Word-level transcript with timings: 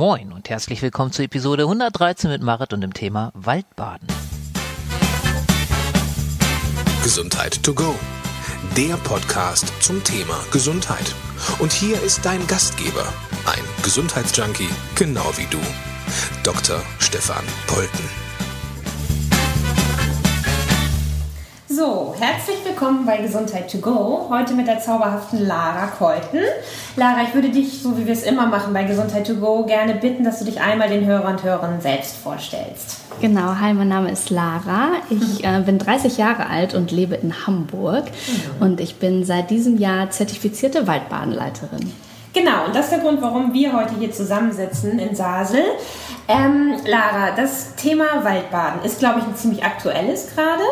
Moin 0.00 0.32
und 0.32 0.48
herzlich 0.48 0.80
willkommen 0.80 1.12
zur 1.12 1.26
Episode 1.26 1.64
113 1.64 2.30
mit 2.30 2.40
Marit 2.40 2.72
und 2.72 2.80
dem 2.80 2.94
Thema 2.94 3.32
Waldbaden. 3.34 4.08
Gesundheit 7.02 7.62
to 7.62 7.74
go. 7.74 7.94
Der 8.78 8.96
Podcast 8.96 9.70
zum 9.82 10.02
Thema 10.02 10.42
Gesundheit. 10.52 11.14
Und 11.58 11.70
hier 11.70 12.02
ist 12.02 12.24
dein 12.24 12.46
Gastgeber, 12.46 13.12
ein 13.44 13.62
Gesundheitsjunkie, 13.82 14.70
genau 14.94 15.36
wie 15.36 15.46
du, 15.50 15.58
Dr. 16.44 16.80
Stefan 16.98 17.44
Polten. 17.66 18.29
So, 21.80 22.14
herzlich 22.20 22.58
willkommen 22.62 23.06
bei 23.06 23.16
Gesundheit 23.16 23.72
to 23.72 23.78
go. 23.78 24.26
Heute 24.28 24.52
mit 24.52 24.66
der 24.66 24.80
zauberhaften 24.80 25.46
Lara 25.46 25.86
Keuten. 25.86 26.40
Lara, 26.96 27.22
ich 27.22 27.32
würde 27.32 27.48
dich, 27.48 27.80
so 27.80 27.96
wie 27.96 28.04
wir 28.04 28.12
es 28.12 28.22
immer 28.22 28.46
machen 28.48 28.74
bei 28.74 28.84
Gesundheit 28.84 29.26
to 29.26 29.36
go, 29.36 29.64
gerne 29.64 29.94
bitten, 29.94 30.22
dass 30.22 30.40
du 30.40 30.44
dich 30.44 30.60
einmal 30.60 30.90
den 30.90 31.06
Hörern 31.06 31.36
und 31.36 31.42
Hörern 31.42 31.80
selbst 31.80 32.18
vorstellst. 32.18 32.98
Genau, 33.22 33.54
hi, 33.58 33.72
mein 33.72 33.88
Name 33.88 34.10
ist 34.10 34.28
Lara. 34.28 34.90
Ich 35.08 35.42
äh, 35.42 35.62
bin 35.64 35.78
30 35.78 36.18
Jahre 36.18 36.50
alt 36.50 36.74
und 36.74 36.90
lebe 36.92 37.14
in 37.14 37.46
Hamburg. 37.46 38.04
Mhm. 38.04 38.62
Und 38.62 38.80
ich 38.82 38.96
bin 38.96 39.24
seit 39.24 39.48
diesem 39.48 39.78
Jahr 39.78 40.10
zertifizierte 40.10 40.86
Waldbadenleiterin. 40.86 41.94
Genau, 42.34 42.66
und 42.66 42.76
das 42.76 42.84
ist 42.84 42.92
der 42.92 43.00
Grund, 43.00 43.22
warum 43.22 43.54
wir 43.54 43.72
heute 43.72 43.94
hier 43.98 44.12
zusammensitzen 44.12 44.98
in 44.98 45.16
Sasel. 45.16 45.62
Ähm, 46.28 46.74
Lara, 46.86 47.34
das 47.34 47.74
Thema 47.76 48.22
Waldbaden 48.22 48.84
ist, 48.84 48.98
glaube 48.98 49.20
ich, 49.20 49.24
ein 49.24 49.34
ziemlich 49.34 49.64
aktuelles 49.64 50.28
gerade 50.34 50.62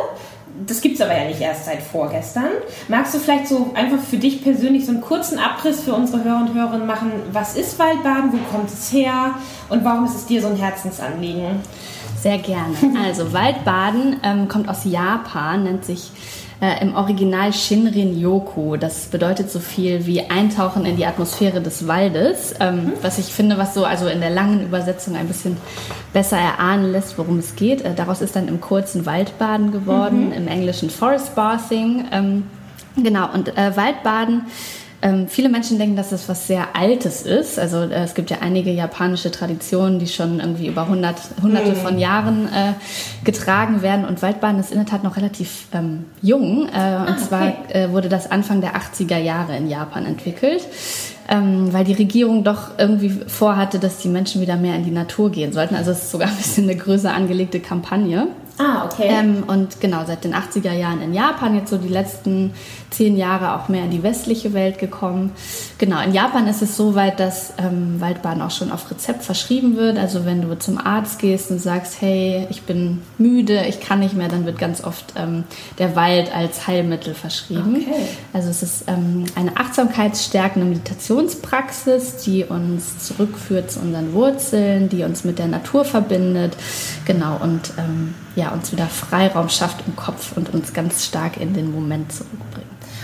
das 0.67 0.81
gibt 0.81 0.97
es 0.97 1.01
aber 1.01 1.17
ja 1.17 1.27
nicht 1.27 1.41
erst 1.41 1.67
seit 1.67 1.83
vorgestern. 1.83 2.51
Magst 2.89 3.15
du 3.15 3.19
vielleicht 3.19 3.49
so 3.49 3.71
einfach 3.75 4.01
für 4.01 4.17
dich 4.17 4.43
persönlich 4.43 4.87
so 4.87 4.93
einen 4.93 5.01
kurzen 5.01 5.39
Abriss 5.39 5.81
für 5.81 5.95
unsere 5.95 6.25
Hörer 6.25 6.41
und 6.41 6.55
Hörerinnen 6.55 6.87
machen? 6.87 7.13
Was 7.33 7.57
ist 7.57 7.79
Waldbaden? 7.79 8.33
Wo 8.33 8.57
kommt 8.57 8.71
es 8.71 8.93
her? 8.93 9.35
Und 9.69 9.85
warum 9.85 10.05
ist 10.05 10.15
es 10.15 10.27
dir 10.27 10.43
so 10.43 10.49
ein 10.49 10.57
Herzensanliegen? 10.57 11.61
Sehr 12.21 12.39
gerne. 12.39 12.75
Also 13.05 13.33
Waldbaden 13.33 14.17
ähm, 14.23 14.49
kommt 14.49 14.69
aus 14.69 14.85
Japan, 14.85 15.65
nennt 15.65 15.85
sich 15.85 16.11
äh, 16.61 16.83
im 16.83 16.95
Original 16.95 17.53
Shinrin 17.53 18.19
Yoku. 18.19 18.77
Das 18.77 19.07
bedeutet 19.07 19.51
so 19.51 19.61
viel 19.61 20.07
wie 20.07 20.23
Eintauchen 20.23 20.85
in 20.87 20.97
die 20.97 21.07
Atmosphäre 21.07 21.61
des 21.61 21.87
Waldes, 21.87 22.55
ähm, 22.61 22.77
mhm. 22.77 22.93
was 23.03 23.19
ich 23.19 23.27
finde, 23.27 23.59
was 23.59 23.75
so 23.75 23.85
also 23.85 24.09
in 24.09 24.21
der 24.21 24.31
langen 24.31 24.65
Übersetzung 24.65 25.15
ein 25.15 25.29
bisschen 25.29 25.57
besser 26.13 26.39
erahnen 26.39 26.91
lässt, 26.91 27.17
worum 27.19 27.39
es 27.39 27.55
geht. 27.55 27.83
Äh, 27.83 27.95
daraus 27.95 28.21
ist 28.21 28.35
dann 28.35 28.49
im 28.49 28.61
kurzen 28.61 29.07
Waldbaden 29.07 29.73
geworden, 29.73 30.27
mhm. 30.27 30.33
im 30.33 30.49
Englischen 30.49 30.91
Forest 30.91 31.35
Bathing. 31.35 32.07
Ähm, 32.13 32.45
genau, 32.97 33.33
und 33.33 33.57
äh, 33.57 33.77
Waldbaden 33.77 34.43
ähm, 35.01 35.29
viele 35.29 35.49
Menschen 35.49 35.79
denken, 35.79 35.95
dass 35.95 36.11
es 36.11 36.29
was 36.29 36.49
sehr 36.49 36.75
Altes 36.75 37.23
ist. 37.23 37.59
Also 37.59 37.83
äh, 37.83 38.03
es 38.03 38.15
gibt 38.15 38.31
ja 38.31 38.39
einige 38.41 38.71
japanische 38.73 39.31
Traditionen, 39.31 40.01
die 40.01 40.09
schon 40.09 40.41
irgendwie 40.41 40.67
über 40.67 40.89
hundert, 40.89 41.21
hunderte 41.41 41.71
mhm. 41.71 41.77
von 41.77 41.99
Jahren 41.99 42.49
äh, 42.49 42.73
getragen 43.23 43.83
werden. 43.83 44.05
Und 44.05 44.23
Waldbaden 44.23 44.59
ist 44.59 44.73
in 44.73 44.79
der 44.79 44.87
Tat 44.87 45.05
noch 45.05 45.17
relativ 45.17 45.69
ähm, 45.73 46.07
jung. 46.21 46.69
Äh, 46.69 46.79
ah, 46.79 47.05
und 47.05 47.21
zwar 47.21 47.43
okay. 47.43 47.85
Äh, 47.85 47.91
wurde 47.93 48.09
das 48.09 48.29
Anfang 48.31 48.61
der 48.61 48.73
80er 48.75 49.19
Jahre 49.19 49.57
in 49.57 49.69
Japan 49.69 50.05
entwickelt. 50.05 50.67
Ähm, 51.31 51.73
weil 51.73 51.85
die 51.85 51.93
Regierung 51.93 52.43
doch 52.43 52.79
irgendwie 52.79 53.11
vorhatte, 53.11 53.79
dass 53.79 53.99
die 53.99 54.09
Menschen 54.09 54.41
wieder 54.41 54.57
mehr 54.57 54.75
in 54.75 54.85
die 54.85 54.91
Natur 54.91 55.31
gehen 55.31 55.53
sollten. 55.53 55.75
Also 55.75 55.91
es 55.91 56.05
ist 56.05 56.11
sogar 56.11 56.29
ein 56.29 56.37
bisschen 56.37 56.65
eine 56.65 56.75
größer 56.75 57.15
angelegte 57.15 57.61
Kampagne. 57.61 58.29
Ah, 58.59 58.87
okay. 58.87 59.07
Ähm, 59.09 59.45
und 59.47 59.81
genau, 59.81 60.05
seit 60.07 60.25
den 60.25 60.35
80er 60.35 60.73
Jahren 60.73 61.01
in 61.01 61.15
Japan, 61.15 61.55
jetzt 61.55 61.71
so 61.71 61.79
die 61.79 61.89
letzten 61.89 62.53
zehn 62.91 63.17
Jahre 63.17 63.55
auch 63.55 63.69
mehr 63.69 63.85
in 63.85 63.91
die 63.91 64.03
westliche 64.03 64.55
Welt 64.55 64.79
gekommen. 64.79 65.33
Genau, 65.79 66.01
in 66.03 66.13
Japan 66.13 66.47
ist 66.47 66.63
es 66.63 66.77
so 66.77 66.95
weit, 66.95 67.21
dass 67.21 67.53
ähm, 67.59 68.01
Waldbaden 68.01 68.43
auch 68.43 68.51
schon 68.51 68.73
auf 68.73 68.91
Rezept 68.91 69.25
verschrieben 69.25 69.77
wird. 69.77 69.99
Also 69.99 70.25
wenn 70.25 70.43
du 70.43 70.59
zum 70.59 70.79
Arzt 70.79 71.19
gehst 71.19 71.51
und 71.51 71.61
sagst, 71.61 72.01
hey, 72.01 72.47
ich 72.51 72.63
bin 72.63 73.03
müde, 73.19 73.67
ich 73.67 73.81
kann 73.81 74.01
nicht 74.01 74.15
mehr, 74.15 74.29
dann 74.29 74.47
wird 74.47 74.59
ganz 74.59 74.83
oft 74.83 75.15
ähm, 75.17 75.45
der 75.79 75.97
Wald 75.97 76.35
als 76.35 76.67
Heilmittel 76.67 77.15
verschrieben. 77.15 77.77
Okay. 77.77 78.07
Also 78.33 78.49
es 78.49 78.63
ist 78.63 78.85
ähm, 78.87 79.25
eine 79.35 79.57
achtsamkeitsstärkende 79.57 80.67
Meditationspraxis, 80.69 82.17
die 82.25 82.45
uns 82.45 82.99
zurückführt 83.07 83.71
zu 83.71 83.81
unseren 83.81 84.13
Wurzeln, 84.13 84.89
die 84.89 85.05
uns 85.05 85.25
mit 85.25 85.39
der 85.39 85.49
Natur 85.49 85.85
verbindet. 85.85 86.57
Genau, 87.05 87.39
und 87.43 87.73
ähm, 87.79 88.15
ja, 88.35 88.51
uns 88.51 88.73
wieder 88.73 88.87
Freiraum 88.87 89.49
schafft 89.49 89.85
im 89.87 89.97
Kopf 89.97 90.37
und 90.37 90.55
uns 90.55 90.73
ganz 90.73 91.05
stark 91.05 91.39
in 91.39 91.55
den 91.55 91.73
Moment 91.73 92.13
zurückbringt. 92.13 92.58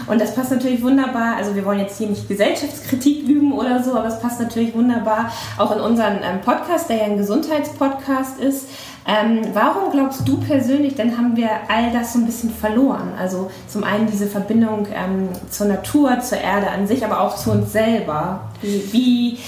Und 0.06 0.20
das 0.20 0.34
passt 0.34 0.50
natürlich 0.50 0.82
wunderbar, 0.82 1.36
also 1.36 1.54
wir 1.54 1.64
wollen 1.64 1.80
jetzt 1.80 1.98
hier 1.98 2.08
nicht 2.08 2.28
Gesellschaftskritik 2.28 3.26
üben 3.26 3.52
oder 3.52 3.82
so, 3.82 3.96
aber 3.96 4.08
es 4.08 4.20
passt 4.20 4.40
natürlich 4.40 4.74
wunderbar 4.74 5.32
auch 5.58 5.74
in 5.74 5.80
unseren 5.80 6.18
ähm, 6.22 6.40
Podcast, 6.44 6.88
der 6.88 6.96
ja 6.98 7.04
ein 7.04 7.16
Gesundheitspodcast 7.16 8.40
ist. 8.40 8.68
Ähm, 9.06 9.42
warum 9.52 9.90
glaubst 9.90 10.26
du 10.26 10.38
persönlich, 10.38 10.94
denn 10.94 11.16
haben 11.18 11.36
wir 11.36 11.50
all 11.68 11.92
das 11.92 12.14
so 12.14 12.18
ein 12.18 12.26
bisschen 12.26 12.50
verloren? 12.50 13.12
Also 13.18 13.50
zum 13.68 13.84
einen 13.84 14.06
diese 14.06 14.26
Verbindung 14.26 14.86
ähm, 14.94 15.28
zur 15.50 15.66
Natur, 15.66 16.20
zur 16.20 16.38
Erde 16.38 16.70
an 16.70 16.86
sich, 16.86 17.04
aber 17.04 17.20
auch 17.20 17.36
zu 17.36 17.50
uns 17.50 17.72
selber. 17.72 18.48
Wie, 18.62 19.38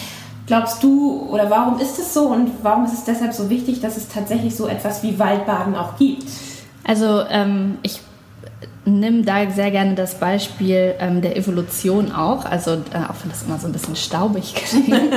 glaubst 0.47 0.83
du 0.83 1.27
oder 1.31 1.49
warum 1.49 1.81
ist 1.81 1.99
es 1.99 2.12
so 2.12 2.28
und 2.28 2.50
warum 2.62 2.84
ist 2.84 2.93
es 2.93 3.05
deshalb 3.05 3.33
so 3.33 3.49
wichtig, 3.49 3.81
dass 3.81 3.97
es 3.97 4.09
tatsächlich 4.09 4.55
so 4.55 4.66
etwas 4.66 5.03
wie 5.03 5.19
Waldbaden 5.19 5.75
auch 5.75 5.97
gibt? 5.97 6.28
Also 6.84 7.22
ähm, 7.31 7.78
ich 7.83 8.00
nimm 8.87 9.25
da 9.25 9.51
sehr 9.51 9.73
gerne 9.73 9.95
das 9.95 10.21
Beispiel 10.21 10.95
ähm, 11.01 11.21
der 11.21 11.37
Evolution 11.37 12.13
auch, 12.13 12.45
also 12.45 12.73
äh, 12.73 12.99
auch 13.09 13.17
wenn 13.23 13.31
das 13.31 13.43
immer 13.43 13.59
so 13.59 13.67
ein 13.67 13.73
bisschen 13.73 13.97
staubig 13.97 14.55
klingt. 14.55 15.13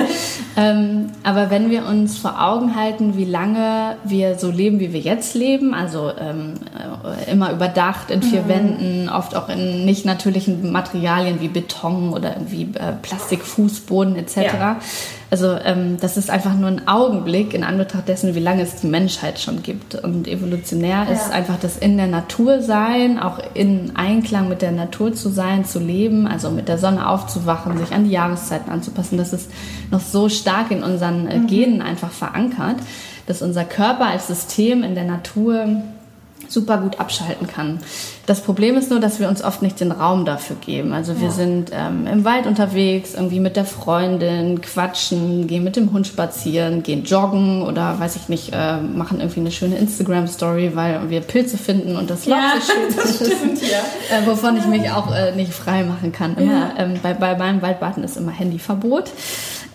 ähm, 0.58 1.12
aber 1.24 1.52
wenn 1.52 1.70
wir 1.70 1.86
uns 1.86 2.18
vor 2.18 2.42
Augen 2.42 2.76
halten, 2.76 3.16
wie 3.16 3.26
lange 3.26 3.96
wir 4.04 4.40
so 4.40 4.50
leben, 4.50 4.80
wie 4.80 4.92
wir 4.92 5.00
jetzt 5.00 5.36
leben, 5.36 5.76
also 5.76 6.12
ähm, 6.20 6.56
äh, 6.76 7.32
immer 7.32 7.52
überdacht 7.52 8.10
in 8.10 8.24
vier 8.24 8.42
mhm. 8.42 8.48
Wänden, 8.50 9.10
oft 9.10 9.36
auch 9.36 9.50
in 9.50 9.86
nicht 9.86 10.04
natürlichen 10.04 10.72
Materialien 10.72 11.40
wie 11.40 11.48
Beton 11.48 12.12
oder 12.12 12.36
irgendwie 12.36 12.64
äh, 12.74 12.94
Plastikfußboden 13.02 14.16
etc. 14.16 14.36
Ja 14.36 14.80
also 15.32 15.56
ähm, 15.64 15.98
das 16.00 16.18
ist 16.18 16.32
einfach 16.32 16.56
nur 16.56 16.70
ein 16.70 16.88
Augenblick 16.88 17.54
in 17.54 17.64
Anbetracht 17.64 18.08
dessen, 18.08 18.34
wie 18.34 18.40
lange 18.40 18.64
es 18.64 18.78
die 18.78 18.88
Menschheit 18.88 19.40
schon 19.40 19.62
gibt. 19.62 19.94
Und 19.96 20.28
evolutionär 20.28 21.06
ja. 21.08 21.14
ist 21.14 21.32
einfach 21.32 21.60
das 21.60 21.78
in 21.78 21.98
der 21.98 22.08
Natur 22.08 22.62
sein, 22.62 23.20
auch 23.20 23.40
in 23.54 23.96
Einklang 23.96 24.50
mit 24.50 24.64
der 24.64 24.72
Natur 24.72 25.14
zu 25.14 25.30
sein, 25.30 25.66
zu 25.66 25.80
leben, 25.80 26.26
also 26.26 26.50
mit 26.50 26.68
der 26.68 26.80
Sonne 26.80 27.08
aufzuwachen, 27.08 27.78
sich 27.78 27.92
an 27.92 28.06
die 28.06 28.12
Jahreszeiten 28.12 28.72
anzupassen. 28.72 29.18
Das 29.18 29.32
ist 29.32 29.52
noch 29.92 30.02
so 30.02 30.30
stark 30.30 30.72
in 30.72 30.82
unseren 30.84 31.28
äh, 31.28 31.38
mhm. 31.38 31.48
Genen 31.48 31.82
einfach 31.84 32.12
verankert, 32.12 32.78
dass 33.28 33.44
unser 33.44 33.66
Körper 33.66 34.08
als 34.08 34.28
System 34.28 34.82
in 34.82 34.96
der 34.96 35.06
Natur 35.06 35.84
super 36.52 36.78
gut 36.78 37.00
abschalten 37.00 37.48
kann. 37.48 37.80
Das 38.26 38.42
Problem 38.42 38.78
ist 38.78 38.90
nur, 38.90 39.00
dass 39.00 39.20
wir 39.20 39.28
uns 39.28 39.44
oft 39.44 39.62
nicht 39.62 39.80
den 39.80 39.92
Raum 39.92 40.26
dafür 40.26 40.56
geben. 40.58 40.94
Also 40.94 41.18
wir 41.20 41.28
ja. 41.28 41.34
sind 41.34 41.72
ähm, 41.74 42.08
im 42.08 42.26
Wald 42.26 42.46
unterwegs, 42.46 43.14
irgendwie 43.14 43.40
mit 43.40 43.56
der 43.56 43.66
Freundin, 43.66 44.62
quatschen, 44.62 45.48
gehen 45.48 45.64
mit 45.64 45.76
dem 45.76 45.92
Hund 45.92 46.08
spazieren, 46.08 46.84
gehen 46.84 47.04
joggen 47.04 47.64
oder 47.64 48.00
weiß 48.00 48.16
ich 48.16 48.30
nicht, 48.30 48.52
äh, 48.54 48.78
machen 48.78 49.20
irgendwie 49.20 49.40
eine 49.40 49.52
schöne 49.52 49.78
Instagram-Story, 49.78 50.72
weil 50.76 51.10
wir 51.10 51.22
Pilze 51.22 51.58
finden 51.58 51.96
und 51.96 52.10
das 52.10 52.26
ja, 52.26 52.54
so 52.60 52.72
schön 52.72 52.96
das 52.96 53.16
stimmt, 53.16 53.62
ja. 53.62 53.80
äh, 54.16 54.28
wovon 54.28 54.58
ich 54.58 54.66
mich 54.66 54.90
auch 54.92 55.14
äh, 55.14 55.36
nicht 55.36 55.54
frei 55.54 55.84
machen 55.84 56.12
kann. 56.12 56.38
Immer, 56.38 56.52
ja. 56.52 56.74
ähm, 56.78 57.00
bei, 57.02 57.14
bei 57.14 57.36
meinem 57.38 57.62
Waldbaden 57.62 58.04
ist 58.04 58.18
immer 58.18 58.32
Handyverbot. 58.32 59.12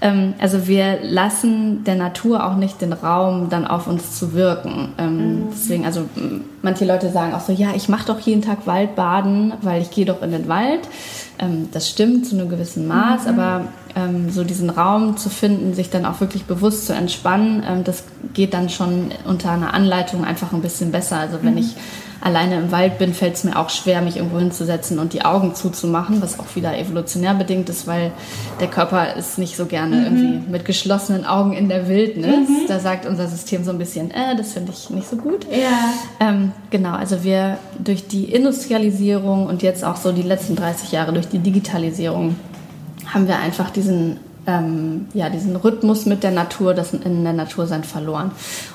Ähm, 0.04 0.34
also 0.38 0.68
wir 0.68 0.98
lassen 1.02 1.82
der 1.84 1.94
Natur 1.96 2.46
auch 2.46 2.56
nicht 2.56 2.82
den 2.82 2.92
Raum, 2.92 3.48
dann 3.48 3.66
auf 3.66 3.86
uns 3.86 4.16
zu 4.16 4.34
wirken. 4.34 4.90
Ähm, 4.98 5.16
mhm. 5.16 5.46
Deswegen, 5.50 5.86
also 5.86 6.04
manche 6.60 6.84
Leute 6.84 7.10
sagen 7.10 7.32
auch 7.32 7.40
so, 7.40 7.52
ja, 7.52 7.70
ich 7.74 7.88
mache 7.88 8.06
doch 8.06 8.20
jeden 8.20 8.42
Tag 8.42 8.66
Waldbaden, 8.66 9.54
weil 9.62 9.80
ich 9.80 9.90
gehe 9.90 10.04
doch 10.04 10.20
in 10.22 10.30
den 10.30 10.46
Wald. 10.46 10.80
Ähm, 11.38 11.70
das 11.72 11.88
stimmt 11.88 12.26
zu 12.26 12.36
einem 12.36 12.50
gewissen 12.50 12.86
Maß, 12.86 13.24
mhm. 13.24 13.28
aber 13.30 13.64
ähm, 13.96 14.30
so 14.30 14.44
diesen 14.44 14.68
Raum 14.68 15.16
zu 15.16 15.30
finden, 15.30 15.72
sich 15.72 15.88
dann 15.88 16.04
auch 16.04 16.20
wirklich 16.20 16.44
bewusst 16.44 16.86
zu 16.86 16.92
entspannen, 16.92 17.62
ähm, 17.66 17.82
das 17.82 18.04
geht 18.34 18.52
dann 18.52 18.68
schon 18.68 19.10
unter 19.26 19.52
einer 19.52 19.72
Anleitung 19.72 20.24
einfach 20.24 20.52
ein 20.52 20.60
bisschen 20.60 20.92
besser. 20.92 21.16
Also 21.16 21.38
wenn 21.42 21.52
mhm. 21.52 21.60
ich 21.60 21.76
alleine 22.20 22.56
im 22.56 22.72
Wald 22.72 22.98
bin, 22.98 23.14
fällt 23.14 23.34
es 23.34 23.44
mir 23.44 23.58
auch 23.58 23.70
schwer, 23.70 24.00
mich 24.00 24.16
irgendwo 24.16 24.38
hinzusetzen 24.38 24.98
und 24.98 25.12
die 25.12 25.24
Augen 25.24 25.54
zuzumachen, 25.54 26.22
was 26.22 26.38
auch 26.38 26.54
wieder 26.54 26.76
evolutionär 26.76 27.34
bedingt 27.34 27.68
ist, 27.68 27.86
weil 27.86 28.12
der 28.60 28.68
Körper 28.68 29.14
ist 29.16 29.38
nicht 29.38 29.56
so 29.56 29.66
gerne 29.66 29.96
mhm. 29.96 30.04
irgendwie 30.04 30.50
mit 30.50 30.64
geschlossenen 30.64 31.24
Augen 31.24 31.52
in 31.52 31.68
der 31.68 31.88
Wildnis. 31.88 32.48
Mhm. 32.48 32.66
Da 32.68 32.78
sagt 32.78 33.06
unser 33.06 33.28
System 33.28 33.64
so 33.64 33.70
ein 33.70 33.78
bisschen, 33.78 34.10
äh, 34.10 34.36
das 34.36 34.52
finde 34.52 34.72
ich 34.72 34.90
nicht 34.90 35.08
so 35.08 35.16
gut. 35.16 35.46
Ja. 35.50 35.94
Ähm, 36.20 36.52
genau, 36.70 36.94
also 36.94 37.24
wir 37.24 37.58
durch 37.78 38.06
die 38.06 38.24
Industrialisierung 38.24 39.46
und 39.46 39.62
jetzt 39.62 39.84
auch 39.84 39.96
so 39.96 40.12
die 40.12 40.22
letzten 40.22 40.56
30 40.56 40.92
Jahre 40.92 41.12
durch 41.12 41.28
die 41.28 41.38
Digitalisierung 41.38 42.36
haben 43.06 43.28
wir 43.28 43.38
einfach 43.38 43.70
diesen 43.70 44.18
ähm, 44.46 45.06
ja, 45.14 45.28
diesen 45.30 45.56
Rhythmus 45.56 46.06
mit 46.06 46.22
der 46.22 46.30
Natur, 46.30 46.74
das 46.74 46.92
in 46.92 47.24
der 47.24 47.32
Natur 47.32 47.66
sein 47.66 47.84
verloren. 47.84 48.30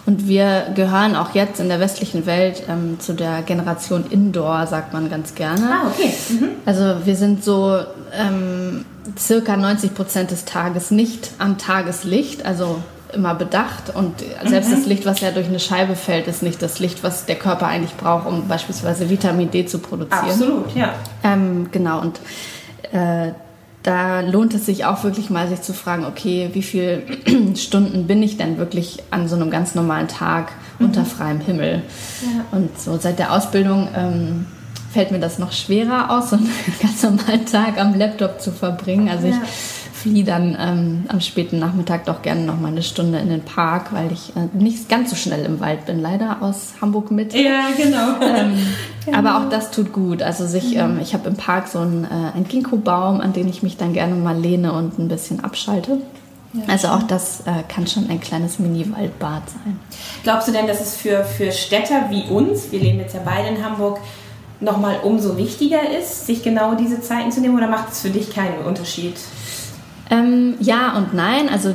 Und 0.05 0.27
wir 0.27 0.67
gehören 0.75 1.15
auch 1.15 1.35
jetzt 1.35 1.59
in 1.59 1.69
der 1.69 1.79
westlichen 1.79 2.25
Welt 2.25 2.63
ähm, 2.67 2.99
zu 2.99 3.13
der 3.13 3.41
Generation 3.43 4.05
Indoor, 4.09 4.67
sagt 4.67 4.93
man 4.93 5.09
ganz 5.09 5.35
gerne. 5.35 5.61
Ah, 5.61 5.87
okay. 5.87 6.11
Mhm. 6.29 6.49
Also 6.65 7.05
wir 7.05 7.15
sind 7.15 7.43
so 7.43 7.79
ähm, 8.13 8.85
circa 9.17 9.57
90 9.57 9.93
Prozent 9.93 10.31
des 10.31 10.45
Tages 10.45 10.91
nicht 10.91 11.31
am 11.37 11.57
Tageslicht, 11.57 12.45
also 12.45 12.77
immer 13.13 13.33
bedacht 13.33 13.95
und 13.95 14.13
selbst 14.45 14.69
mhm. 14.69 14.75
das 14.75 14.85
Licht, 14.85 15.05
was 15.05 15.19
ja 15.21 15.31
durch 15.31 15.47
eine 15.47 15.59
Scheibe 15.59 15.95
fällt, 15.95 16.27
ist 16.27 16.43
nicht 16.43 16.61
das 16.61 16.79
Licht, 16.79 17.03
was 17.03 17.25
der 17.25 17.35
Körper 17.35 17.65
eigentlich 17.65 17.95
braucht, 17.97 18.27
um 18.27 18.47
beispielsweise 18.47 19.09
Vitamin 19.09 19.49
D 19.49 19.65
zu 19.65 19.79
produzieren. 19.79 20.29
Absolut, 20.29 20.75
ja. 20.75 20.93
Ähm, 21.23 21.69
genau, 21.71 22.01
und 22.01 22.19
äh, 22.91 23.31
da 23.83 24.21
lohnt 24.21 24.53
es 24.53 24.65
sich 24.65 24.85
auch 24.85 25.03
wirklich 25.03 25.29
mal, 25.29 25.47
sich 25.47 25.61
zu 25.61 25.73
fragen, 25.73 26.05
okay, 26.05 26.49
wie 26.53 26.61
viele 26.61 27.03
Stunden 27.55 28.07
bin 28.07 28.21
ich 28.21 28.37
denn 28.37 28.57
wirklich 28.57 29.03
an 29.11 29.27
so 29.27 29.35
einem 29.35 29.49
ganz 29.49 29.75
normalen 29.75 30.07
Tag 30.07 30.51
mhm. 30.77 30.87
unter 30.87 31.05
freiem 31.05 31.39
Himmel? 31.39 31.83
Ja. 32.21 32.57
Und 32.57 32.79
so 32.79 32.97
seit 32.97 33.19
der 33.19 33.31
Ausbildung 33.33 33.87
ähm, 33.95 34.45
fällt 34.91 35.11
mir 35.11 35.19
das 35.19 35.39
noch 35.39 35.51
schwerer 35.51 36.11
aus, 36.11 36.31
so 36.31 36.35
einen 36.35 36.49
ganz 36.81 37.03
normalen 37.03 37.45
Tag 37.45 37.79
am 37.79 37.97
Laptop 37.97 38.41
zu 38.41 38.51
verbringen. 38.51 39.09
Also 39.09 39.27
ich 39.27 39.35
ja 39.35 39.41
fliehe 39.99 40.23
dann 40.23 40.57
ähm, 40.59 41.05
am 41.09 41.19
späten 41.19 41.59
Nachmittag 41.59 42.05
doch 42.05 42.21
gerne 42.21 42.41
noch 42.41 42.59
mal 42.59 42.69
eine 42.69 42.83
Stunde 42.83 43.19
in 43.19 43.29
den 43.29 43.41
Park, 43.41 43.93
weil 43.93 44.11
ich 44.11 44.33
äh, 44.35 44.47
nicht 44.57 44.87
ganz 44.87 45.09
so 45.09 45.15
schnell 45.15 45.45
im 45.45 45.59
Wald 45.59 45.85
bin, 45.85 45.99
leider 45.99 46.37
aus 46.41 46.73
Hamburg 46.81 47.11
mit. 47.11 47.33
Ja, 47.33 47.67
genau. 47.75 48.21
Ähm, 48.21 48.57
genau. 49.05 49.17
Aber 49.17 49.37
auch 49.37 49.49
das 49.49 49.71
tut 49.71 49.91
gut. 49.91 50.21
Also 50.21 50.47
sich, 50.47 50.75
mhm. 50.75 50.79
ähm, 50.79 50.99
ich 51.01 51.13
habe 51.13 51.27
im 51.27 51.35
Park 51.35 51.67
so 51.67 51.79
einen, 51.79 52.05
äh, 52.05 52.35
einen 52.35 52.47
Ginkgo-Baum, 52.47 53.19
an 53.19 53.33
den 53.33 53.49
ich 53.49 53.61
mich 53.61 53.75
dann 53.75 53.93
gerne 53.93 54.15
mal 54.15 54.37
lehne 54.37 54.71
und 54.71 54.97
ein 54.99 55.09
bisschen 55.09 55.43
abschalte. 55.43 55.97
Ja, 56.53 56.63
also 56.67 56.87
auch 56.87 57.03
das 57.03 57.41
äh, 57.41 57.63
kann 57.67 57.85
schon 57.85 58.09
ein 58.09 58.21
kleines 58.21 58.57
Mini-Waldbad 58.57 59.43
sein. 59.49 59.79
Glaubst 60.23 60.47
du 60.47 60.51
denn, 60.51 60.65
dass 60.65 60.81
es 60.81 60.95
für, 60.95 61.23
für 61.23 61.51
Städter 61.51 62.09
wie 62.09 62.23
uns, 62.23 62.71
wir 62.71 62.79
leben 62.79 62.99
jetzt 62.99 63.13
ja 63.13 63.21
beide 63.23 63.49
in 63.49 63.63
Hamburg, 63.63 63.99
nochmal 64.61 64.99
umso 65.03 65.37
wichtiger 65.37 65.79
ist, 65.99 66.25
sich 66.25 66.41
genau 66.41 66.75
diese 66.75 67.01
Zeiten 67.01 67.31
zu 67.31 67.41
nehmen 67.41 67.57
oder 67.57 67.67
macht 67.67 67.91
es 67.91 68.01
für 68.01 68.09
dich 68.09 68.33
keinen 68.33 68.65
Unterschied? 68.65 69.15
Ähm, 70.09 70.55
ja 70.59 70.97
und 70.97 71.13
nein. 71.13 71.49
Also 71.49 71.73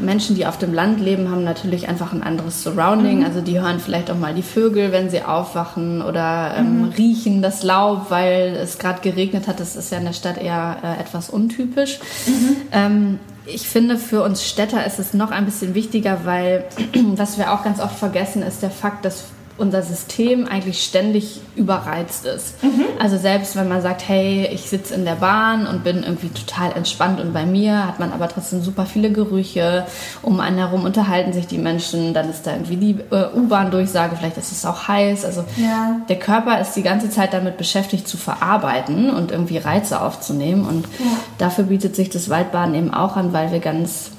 Menschen, 0.00 0.36
die 0.36 0.46
auf 0.46 0.58
dem 0.58 0.72
Land 0.72 1.00
leben, 1.00 1.30
haben 1.30 1.44
natürlich 1.44 1.88
einfach 1.88 2.12
ein 2.12 2.22
anderes 2.22 2.62
Surrounding. 2.62 3.18
Mhm. 3.18 3.24
Also 3.24 3.40
die 3.40 3.60
hören 3.60 3.80
vielleicht 3.80 4.10
auch 4.10 4.18
mal 4.18 4.34
die 4.34 4.42
Vögel, 4.42 4.92
wenn 4.92 5.10
sie 5.10 5.22
aufwachen 5.22 6.02
oder 6.02 6.54
ähm, 6.56 6.78
mhm. 6.78 6.84
riechen 6.96 7.42
das 7.42 7.62
Laub, 7.62 8.06
weil 8.10 8.56
es 8.60 8.78
gerade 8.78 9.00
geregnet 9.00 9.48
hat. 9.48 9.60
Das 9.60 9.76
ist 9.76 9.90
ja 9.90 9.98
in 9.98 10.04
der 10.04 10.12
Stadt 10.12 10.38
eher 10.38 10.78
äh, 10.82 11.00
etwas 11.00 11.30
untypisch. 11.30 11.98
Mhm. 12.26 12.56
Ähm, 12.72 13.18
ich 13.44 13.68
finde, 13.68 13.98
für 13.98 14.22
uns 14.22 14.46
Städter 14.46 14.86
ist 14.86 15.00
es 15.00 15.14
noch 15.14 15.32
ein 15.32 15.44
bisschen 15.44 15.74
wichtiger, 15.74 16.20
weil 16.24 16.64
was 17.16 17.38
wir 17.38 17.52
auch 17.52 17.64
ganz 17.64 17.80
oft 17.80 17.98
vergessen, 17.98 18.42
ist 18.42 18.62
der 18.62 18.70
Fakt, 18.70 19.04
dass 19.04 19.24
unser 19.62 19.82
System 19.82 20.46
eigentlich 20.46 20.82
ständig 20.82 21.40
überreizt 21.54 22.26
ist. 22.26 22.62
Mhm. 22.64 22.84
Also 22.98 23.16
selbst 23.16 23.54
wenn 23.54 23.68
man 23.68 23.80
sagt, 23.80 24.08
hey, 24.08 24.48
ich 24.52 24.62
sitze 24.62 24.94
in 24.94 25.04
der 25.04 25.14
Bahn 25.14 25.68
und 25.68 25.84
bin 25.84 26.02
irgendwie 26.02 26.30
total 26.30 26.72
entspannt 26.72 27.20
und 27.20 27.32
bei 27.32 27.46
mir, 27.46 27.86
hat 27.86 28.00
man 28.00 28.12
aber 28.12 28.28
trotzdem 28.28 28.60
super 28.60 28.86
viele 28.86 29.12
Gerüche, 29.12 29.86
um 30.20 30.40
einen 30.40 30.58
herum 30.58 30.84
unterhalten 30.84 31.32
sich 31.32 31.46
die 31.46 31.58
Menschen, 31.58 32.12
dann 32.12 32.28
ist 32.28 32.44
da 32.44 32.52
irgendwie 32.52 32.76
die 32.76 32.96
äh, 33.12 33.28
U-Bahn-Durchsage, 33.34 34.16
vielleicht 34.16 34.36
ist 34.36 34.50
es 34.50 34.66
auch 34.66 34.88
heiß. 34.88 35.24
Also 35.24 35.44
ja. 35.56 36.00
der 36.08 36.18
Körper 36.18 36.60
ist 36.60 36.74
die 36.74 36.82
ganze 36.82 37.08
Zeit 37.08 37.32
damit 37.32 37.56
beschäftigt 37.56 38.08
zu 38.08 38.16
verarbeiten 38.16 39.10
und 39.10 39.30
irgendwie 39.30 39.58
Reize 39.58 40.00
aufzunehmen 40.00 40.66
und 40.66 40.86
ja. 40.98 41.04
dafür 41.38 41.64
bietet 41.64 41.94
sich 41.94 42.10
das 42.10 42.28
Waldbaden 42.28 42.74
eben 42.74 42.92
auch 42.92 43.16
an, 43.16 43.32
weil 43.32 43.52
wir 43.52 43.60
ganz 43.60 44.10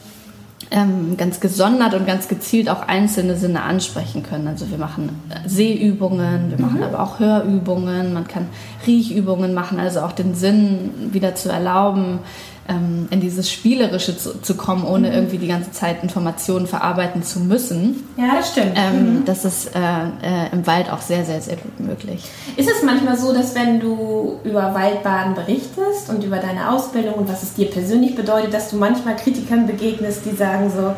ganz 1.18 1.40
gesondert 1.40 1.94
und 1.94 2.08
ganz 2.08 2.28
gezielt 2.28 2.70
auch 2.70 2.88
einzelne 2.88 3.36
Sinne 3.36 3.62
ansprechen 3.64 4.24
können. 4.24 4.48
Also 4.48 4.72
wir 4.72 4.78
machen 4.78 5.10
Sehübungen, 5.46 6.50
wir 6.50 6.60
machen 6.60 6.78
mhm. 6.78 6.84
aber 6.84 7.00
auch 7.02 7.20
Hörübungen, 7.20 8.14
man 8.14 8.28
kann 8.28 8.48
Riechübungen 8.88 9.54
machen, 9.54 9.80
also 9.80 10.02
auch 10.02 10.14
den 10.14 10.36
Sinn 10.36 11.12
wieder 11.12 11.36
zu 11.36 11.50
erlauben, 11.50 12.20
ähm, 12.68 13.08
in 13.10 13.20
dieses 13.20 13.52
Spielerische 13.52 14.18
zu, 14.18 14.42
zu 14.42 14.56
kommen, 14.56 14.86
ohne 14.86 15.10
mhm. 15.10 15.14
irgendwie 15.14 15.38
die 15.38 15.48
ganze 15.48 15.72
Zeit 15.72 16.02
Informationen 16.02 16.68
verarbeiten 16.68 17.24
zu 17.24 17.40
müssen. 17.40 18.04
Ja, 18.18 18.36
das 18.38 18.52
stimmt. 18.52 18.74
Ähm, 18.76 19.20
mhm. 19.20 19.26
Das 19.26 19.44
ist 19.44 19.76
äh, 19.76 19.80
äh, 19.80 20.52
im 20.54 20.66
Wald 20.66 20.92
auch 20.92 21.02
sehr, 21.02 21.26
sehr, 21.26 21.42
sehr 21.42 21.58
gut 21.58 21.80
möglich. 21.80 22.24
Ist 22.56 22.70
es 22.70 22.84
manchmal 22.84 23.18
so, 23.18 23.34
dass 23.34 23.54
wenn 23.56 23.80
du 23.80 24.40
über 24.44 24.74
Waldbaden 24.74 25.36
berichtest 25.36 26.10
und 26.10 26.24
über 26.24 26.38
deine 26.38 26.72
Ausbildung 26.72 27.16
und 27.16 27.30
was 27.30 27.44
es 27.44 27.54
dir 27.54 27.70
persönlich 27.70 28.16
bedeutet, 28.16 28.54
dass 28.54 28.70
du 28.70 28.78
manchmal 28.78 29.16
Kritikern 29.18 29.68
begegnest, 29.68 30.22
die 30.26 30.36
sagen 30.54 30.72
so, 30.76 30.96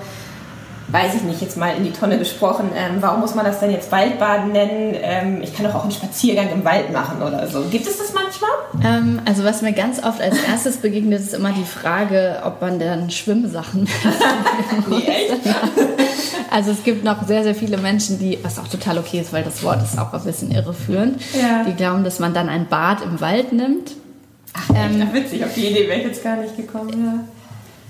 weiß 0.87 1.15
ich 1.15 1.23
nicht, 1.23 1.41
jetzt 1.41 1.57
mal 1.57 1.75
in 1.75 1.83
die 1.83 1.91
Tonne 1.91 2.19
gesprochen, 2.19 2.69
ähm, 2.75 2.97
warum 2.99 3.21
muss 3.21 3.33
man 3.33 3.45
das 3.45 3.59
denn 3.59 3.71
jetzt 3.71 3.91
Waldbaden 3.91 4.51
nennen? 4.51 4.95
Ähm, 5.01 5.41
ich 5.41 5.55
kann 5.55 5.65
doch 5.65 5.73
auch 5.73 5.83
einen 5.83 5.91
Spaziergang 5.91 6.51
im 6.51 6.63
Wald 6.63 6.91
machen 6.93 7.23
oder 7.23 7.47
so. 7.47 7.63
Gibt 7.71 7.87
es 7.87 7.97
das 7.97 8.13
manchmal? 8.13 8.51
Ähm, 8.83 9.21
also 9.25 9.43
was 9.43 9.61
mir 9.61 9.73
ganz 9.73 10.03
oft 10.03 10.21
als 10.21 10.37
erstes 10.43 10.77
begegnet, 10.77 11.21
ist 11.21 11.33
immer 11.33 11.53
die 11.53 11.63
Frage, 11.63 12.41
ob 12.45 12.61
man 12.61 12.77
dann 12.79 13.09
Schwimmsachen 13.09 13.87
nee, 14.89 15.03
echt? 15.07 15.41
Also 16.51 16.71
es 16.71 16.83
gibt 16.83 17.03
noch 17.03 17.27
sehr, 17.27 17.43
sehr 17.43 17.55
viele 17.55 17.77
Menschen, 17.77 18.17
die, 18.17 18.37
was 18.41 18.59
auch 18.59 18.67
total 18.69 18.97
okay 18.99 19.19
ist, 19.19 19.33
weil 19.33 19.43
das 19.43 19.61
Wort 19.63 19.83
ist 19.83 19.99
auch 19.99 20.13
ein 20.13 20.23
bisschen 20.23 20.51
irreführend, 20.51 21.19
ja. 21.33 21.65
die 21.67 21.73
glauben, 21.73 22.05
dass 22.05 22.19
man 22.19 22.33
dann 22.33 22.47
ein 22.47 22.67
Bad 22.67 23.01
im 23.01 23.19
Wald 23.19 23.51
nimmt. 23.51 23.91
Ach, 24.53 24.69
echt? 24.69 24.79
Ähm, 24.79 25.07
Ach, 25.09 25.13
witzig, 25.13 25.43
auf 25.43 25.53
die 25.53 25.67
Idee 25.67 25.89
wäre 25.89 25.99
ich 25.99 26.05
jetzt 26.05 26.23
gar 26.23 26.37
nicht 26.37 26.55
gekommen. 26.55 26.91
Ja. 26.91 27.34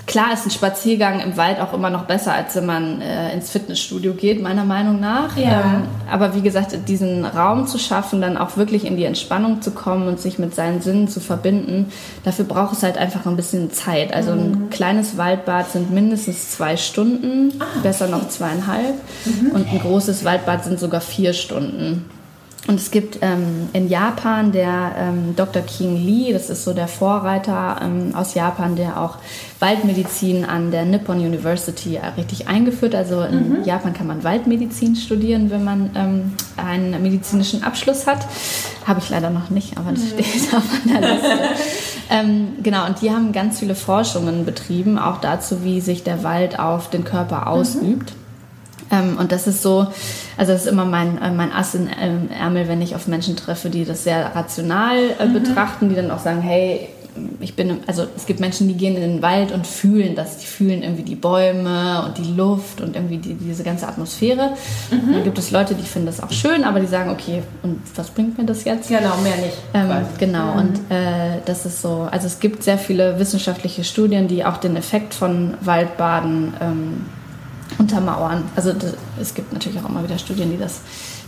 Klar 0.07 0.33
ist 0.33 0.45
ein 0.45 0.51
Spaziergang 0.51 1.19
im 1.19 1.35
Wald 1.35 1.59
auch 1.59 1.73
immer 1.73 1.89
noch 1.89 2.05
besser, 2.05 2.33
als 2.33 2.55
wenn 2.55 2.67
man 2.67 3.01
äh, 3.01 3.33
ins 3.33 3.49
Fitnessstudio 3.49 4.13
geht, 4.13 4.41
meiner 4.41 4.63
Meinung 4.63 4.99
nach. 4.99 5.35
Ja. 5.35 5.61
Ähm, 5.61 5.83
aber 6.11 6.35
wie 6.35 6.41
gesagt, 6.41 6.77
diesen 6.87 7.25
Raum 7.25 7.65
zu 7.65 7.79
schaffen, 7.79 8.21
dann 8.21 8.37
auch 8.37 8.55
wirklich 8.55 8.85
in 8.85 8.97
die 8.97 9.05
Entspannung 9.05 9.63
zu 9.63 9.71
kommen 9.71 10.07
und 10.07 10.19
sich 10.19 10.37
mit 10.37 10.53
seinen 10.53 10.81
Sinnen 10.81 11.07
zu 11.07 11.19
verbinden, 11.19 11.91
dafür 12.23 12.45
braucht 12.45 12.73
es 12.73 12.83
halt 12.83 12.99
einfach 12.99 13.25
ein 13.25 13.35
bisschen 13.35 13.71
Zeit. 13.71 14.13
Also 14.13 14.33
mhm. 14.33 14.39
ein 14.39 14.69
kleines 14.69 15.17
Waldbad 15.17 15.71
sind 15.71 15.91
mindestens 15.91 16.51
zwei 16.51 16.77
Stunden, 16.77 17.53
ah, 17.59 17.65
besser 17.81 18.07
noch 18.07 18.29
zweieinhalb. 18.29 18.95
Mhm. 19.25 19.51
Und 19.51 19.71
ein 19.71 19.79
großes 19.79 20.23
Waldbad 20.23 20.65
sind 20.65 20.79
sogar 20.79 21.01
vier 21.01 21.33
Stunden. 21.33 22.05
Und 22.67 22.79
es 22.79 22.89
gibt 22.89 23.19
ähm, 23.21 23.69
in 23.73 23.89
Japan 23.89 24.51
der 24.51 24.91
ähm, 24.97 25.35
Dr. 25.35 25.61
King 25.61 25.97
Lee, 25.97 26.33
das 26.33 26.49
ist 26.49 26.63
so 26.63 26.73
der 26.73 26.87
Vorreiter 26.87 27.79
ähm, 27.83 28.15
aus 28.15 28.33
Japan, 28.33 28.75
der 28.75 28.99
auch 28.99 29.17
Waldmedizin 29.59 30.45
an 30.45 30.71
der 30.71 30.83
Nippon 30.83 31.17
University 31.17 31.97
äh, 31.97 32.07
richtig 32.17 32.47
eingeführt. 32.47 32.95
Also 32.95 33.21
in 33.21 33.59
mhm. 33.59 33.63
Japan 33.65 33.93
kann 33.93 34.07
man 34.07 34.23
Waldmedizin 34.23 34.95
studieren, 34.95 35.51
wenn 35.51 35.63
man 35.63 35.91
ähm, 35.95 36.33
einen 36.57 37.01
medizinischen 37.03 37.63
Abschluss 37.63 38.07
hat. 38.07 38.25
Habe 38.87 38.99
ich 38.99 39.09
leider 39.09 39.29
noch 39.29 39.51
nicht, 39.51 39.77
aber 39.77 39.91
das 39.91 40.01
mhm. 40.03 40.23
steht 40.23 40.53
auf 40.55 40.85
meiner 40.85 41.13
Liste. 41.13 41.29
Ähm, 42.07 42.57
genau, 42.61 42.85
und 42.85 43.01
die 43.01 43.09
haben 43.09 43.31
ganz 43.31 43.57
viele 43.57 43.73
Forschungen 43.73 44.45
betrieben, 44.45 44.99
auch 44.99 45.21
dazu, 45.21 45.63
wie 45.63 45.81
sich 45.81 46.03
der 46.03 46.23
Wald 46.23 46.59
auf 46.59 46.91
den 46.91 47.03
Körper 47.03 47.41
mhm. 47.41 47.47
ausübt. 47.47 48.11
Mhm. 48.11 48.24
Ähm, 48.91 49.17
und 49.17 49.31
das 49.31 49.47
ist 49.47 49.61
so, 49.61 49.87
also 50.37 50.51
das 50.51 50.65
ist 50.65 50.71
immer 50.71 50.85
mein, 50.85 51.21
äh, 51.21 51.31
mein 51.31 51.51
Ass 51.51 51.75
in 51.75 51.89
ähm, 51.99 52.29
Ärmel, 52.29 52.67
wenn 52.67 52.81
ich 52.81 52.95
auf 52.95 53.07
Menschen 53.07 53.35
treffe, 53.35 53.69
die 53.69 53.85
das 53.85 54.03
sehr 54.03 54.35
rational 54.35 54.97
äh, 55.19 55.25
mhm. 55.25 55.33
betrachten, 55.33 55.89
die 55.89 55.95
dann 55.95 56.11
auch 56.11 56.19
sagen, 56.19 56.41
hey, 56.41 56.89
ich 57.39 57.55
bin, 57.55 57.79
also 57.87 58.05
es 58.15 58.25
gibt 58.25 58.39
Menschen, 58.39 58.67
die 58.67 58.73
gehen 58.73 58.95
in 58.95 59.01
den 59.01 59.21
Wald 59.21 59.51
und 59.51 59.65
fühlen 59.65 60.15
das. 60.15 60.37
Die 60.37 60.45
fühlen 60.45 60.83
irgendwie 60.83 61.03
die 61.03 61.15
Bäume 61.15 62.03
und 62.05 62.17
die 62.17 62.33
Luft 62.33 62.81
und 62.81 62.95
irgendwie 62.95 63.17
die, 63.17 63.35
diese 63.35 63.63
ganze 63.63 63.87
Atmosphäre. 63.87 64.51
Mhm. 64.91 65.13
Dann 65.13 65.23
gibt 65.23 65.37
es 65.37 65.51
Leute, 65.51 65.75
die 65.75 65.83
finden 65.83 66.07
das 66.07 66.21
auch 66.21 66.31
schön, 66.31 66.63
aber 66.63 66.79
die 66.79 66.87
sagen, 66.87 67.09
okay, 67.11 67.43
und 67.63 67.79
was 67.95 68.09
bringt 68.09 68.37
mir 68.37 68.45
das 68.45 68.65
jetzt? 68.65 68.89
Genau, 68.89 69.15
mehr 69.23 69.37
nicht. 69.37 69.57
Ähm, 69.73 70.05
genau, 70.17 70.53
mhm. 70.53 70.59
und 70.59 70.75
äh, 70.91 71.39
das 71.45 71.65
ist 71.65 71.81
so, 71.81 72.07
also 72.11 72.27
es 72.27 72.39
gibt 72.39 72.63
sehr 72.63 72.77
viele 72.77 73.17
wissenschaftliche 73.17 73.83
Studien, 73.83 74.27
die 74.27 74.43
auch 74.43 74.57
den 74.57 74.75
Effekt 74.75 75.13
von 75.13 75.55
Waldbaden 75.61 76.53
ähm, 76.61 77.05
untermauern. 77.77 78.43
Also 78.55 78.73
das, 78.73 78.93
es 79.19 79.33
gibt 79.33 79.53
natürlich 79.53 79.81
auch 79.83 79.89
immer 79.89 80.03
wieder 80.03 80.17
Studien, 80.17 80.51
die 80.51 80.57
das 80.57 80.81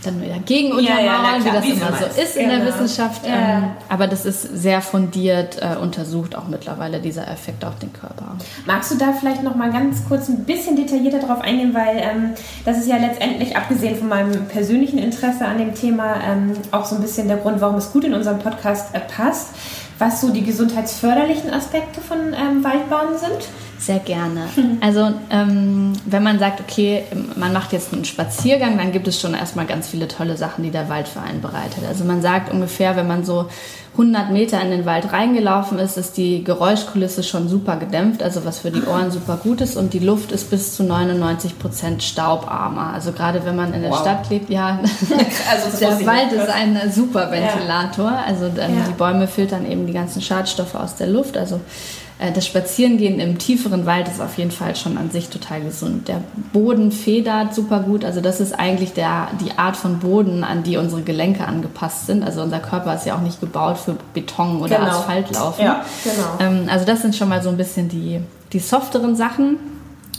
dann 0.04 0.22
wieder 0.22 0.38
gegen 0.38 0.72
untermauern, 0.72 1.04
ja, 1.04 1.38
ja, 1.38 1.44
wie 1.44 1.50
das 1.50 1.64
wie 1.64 1.70
immer 1.70 1.92
so 1.98 2.20
ist 2.20 2.34
genau. 2.34 2.54
in 2.54 2.60
der. 2.60 2.68
Wissenschaft. 2.68 3.26
Ja. 3.26 3.34
Ähm, 3.34 3.70
aber 3.88 4.06
das 4.06 4.24
ist 4.24 4.42
sehr 4.42 4.80
fundiert 4.80 5.58
äh, 5.60 5.76
untersucht, 5.76 6.36
auch 6.36 6.48
mittlerweile 6.48 7.00
dieser 7.00 7.26
Effekt 7.28 7.64
auf 7.64 7.78
den 7.78 7.92
Körper. 7.92 8.36
Magst 8.66 8.90
du 8.90 8.96
da 8.96 9.12
vielleicht 9.12 9.42
noch 9.42 9.54
mal 9.54 9.70
ganz 9.70 10.04
kurz 10.06 10.28
ein 10.28 10.44
bisschen 10.44 10.76
detaillierter 10.76 11.20
darauf 11.20 11.40
eingehen, 11.40 11.74
weil 11.74 11.96
ähm, 11.96 12.30
das 12.64 12.78
ist 12.78 12.88
ja 12.88 12.96
letztendlich, 12.96 13.56
abgesehen 13.56 13.96
von 13.96 14.08
meinem 14.08 14.46
persönlichen 14.46 14.98
Interesse 14.98 15.46
an 15.46 15.58
dem 15.58 15.74
Thema, 15.74 16.16
ähm, 16.24 16.52
auch 16.70 16.84
so 16.84 16.96
ein 16.96 17.02
bisschen 17.02 17.28
der 17.28 17.38
Grund, 17.38 17.60
warum 17.60 17.76
es 17.76 17.92
gut 17.92 18.04
in 18.04 18.14
unserem 18.14 18.38
Podcast 18.38 18.94
äh, 18.94 19.00
passt, 19.00 19.50
was 19.98 20.20
so 20.20 20.30
die 20.30 20.44
gesundheitsförderlichen 20.44 21.52
Aspekte 21.52 22.00
von 22.00 22.18
ähm, 22.34 22.62
Waldbahnen 22.62 23.18
sind? 23.18 23.48
Sehr 23.78 23.98
gerne. 24.00 24.48
Also 24.80 25.12
ähm, 25.30 25.92
wenn 26.04 26.22
man 26.22 26.38
sagt, 26.38 26.60
okay, 26.60 27.02
man 27.36 27.52
macht 27.52 27.72
jetzt 27.72 27.92
einen 27.92 28.04
Spaziergang, 28.04 28.78
dann 28.78 28.92
gibt 28.92 29.08
es 29.08 29.20
schon 29.20 29.34
erstmal 29.34 29.66
ganz 29.66 29.88
viele 29.88 30.06
tolle 30.06 30.36
Sachen, 30.36 30.62
die 30.62 30.70
der 30.70 30.88
Waldverein 30.88 31.40
bereitet. 31.40 31.84
Also 31.86 32.04
man 32.04 32.22
sagt 32.22 32.52
ungefähr, 32.52 32.96
wenn 32.96 33.08
man 33.08 33.24
so 33.24 33.48
100 33.92 34.30
Meter 34.30 34.62
in 34.62 34.70
den 34.70 34.86
Wald 34.86 35.12
reingelaufen 35.12 35.78
ist, 35.80 35.96
ist 35.96 36.16
die 36.16 36.44
Geräuschkulisse 36.44 37.24
schon 37.24 37.48
super 37.48 37.76
gedämpft, 37.76 38.22
also 38.22 38.44
was 38.44 38.60
für 38.60 38.70
die 38.70 38.82
Ohren 38.84 39.10
super 39.10 39.36
gut 39.42 39.60
ist 39.60 39.76
und 39.76 39.92
die 39.92 39.98
Luft 39.98 40.30
ist 40.30 40.50
bis 40.50 40.76
zu 40.76 40.84
99 40.84 41.58
Prozent 41.58 42.04
staubarmer. 42.04 42.92
Also 42.94 43.10
gerade 43.10 43.44
wenn 43.44 43.56
man 43.56 43.74
in 43.74 43.82
der 43.82 43.90
wow. 43.90 44.00
Stadt 44.00 44.30
lebt, 44.30 44.50
ja, 44.50 44.78
also 45.50 45.78
der 45.78 46.06
Wald 46.06 46.32
ist 46.32 46.48
ein 46.48 46.92
super 46.92 47.32
Ventilator. 47.32 48.10
Ja. 48.10 48.24
Also 48.24 48.46
ähm, 48.46 48.78
ja. 48.78 48.84
die 48.86 48.94
Bäume 48.96 49.26
filtern 49.26 49.68
eben 49.68 49.86
die 49.88 49.92
ganzen 49.92 50.22
Schadstoffe 50.22 50.76
aus 50.76 50.94
der 50.94 51.08
Luft. 51.08 51.36
Also 51.36 51.60
das 52.18 52.46
Spazierengehen 52.46 53.20
im 53.20 53.38
tieferen 53.38 53.86
Wald 53.86 54.08
ist 54.08 54.20
auf 54.20 54.38
jeden 54.38 54.50
Fall 54.50 54.74
schon 54.74 54.98
an 54.98 55.10
sich 55.10 55.28
total 55.28 55.60
gesund. 55.60 56.08
Der 56.08 56.20
Boden 56.52 56.90
federt 56.90 57.54
super 57.54 57.78
gut. 57.80 58.04
Also 58.04 58.20
das 58.20 58.40
ist 58.40 58.58
eigentlich 58.58 58.92
der, 58.92 59.28
die 59.40 59.56
Art 59.56 59.76
von 59.76 60.00
Boden, 60.00 60.42
an 60.42 60.64
die 60.64 60.78
unsere 60.78 61.02
Gelenke 61.02 61.46
angepasst 61.46 62.06
sind. 62.06 62.24
Also 62.24 62.42
unser 62.42 62.58
Körper 62.58 62.94
ist 62.96 63.06
ja 63.06 63.14
auch 63.14 63.20
nicht 63.20 63.40
gebaut 63.40 63.78
für 63.78 63.96
Beton 64.14 64.60
oder 64.60 64.78
genau. 64.78 64.90
Asphaltlaufen. 64.90 65.64
Ja, 65.64 65.84
genau. 66.02 66.28
Ähm, 66.40 66.68
also 66.68 66.84
das 66.84 67.02
sind 67.02 67.14
schon 67.14 67.28
mal 67.28 67.40
so 67.40 67.50
ein 67.50 67.56
bisschen 67.56 67.88
die, 67.88 68.20
die 68.52 68.58
softeren 68.58 69.14
Sachen. 69.14 69.56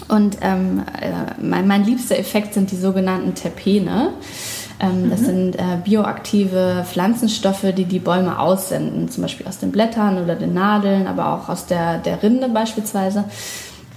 Und 0.08 0.38
ähm, 0.40 0.84
äh, 1.02 1.12
mein, 1.42 1.68
mein 1.68 1.84
liebster 1.84 2.18
Effekt 2.18 2.54
sind 2.54 2.72
die 2.72 2.78
sogenannten 2.78 3.36
Terpene. 3.36 4.14
Ähm, 4.80 5.10
das 5.10 5.22
mhm. 5.22 5.26
sind 5.26 5.56
äh, 5.56 5.78
bioaktive 5.84 6.86
Pflanzenstoffe, 6.88 7.66
die 7.76 7.86
die 7.86 8.00
Bäume 8.00 8.40
aussenden, 8.40 9.10
zum 9.10 9.24
Beispiel 9.24 9.48
aus 9.48 9.60
den 9.60 9.72
Blättern 9.72 10.24
oder 10.24 10.36
den 10.36 10.54
Nadeln, 10.54 11.08
aber 11.08 11.34
auch 11.34 11.50
aus 11.50 11.66
der, 11.66 11.98
der 11.98 12.24
Rinde 12.24 12.50
beispielsweise. 12.50 13.26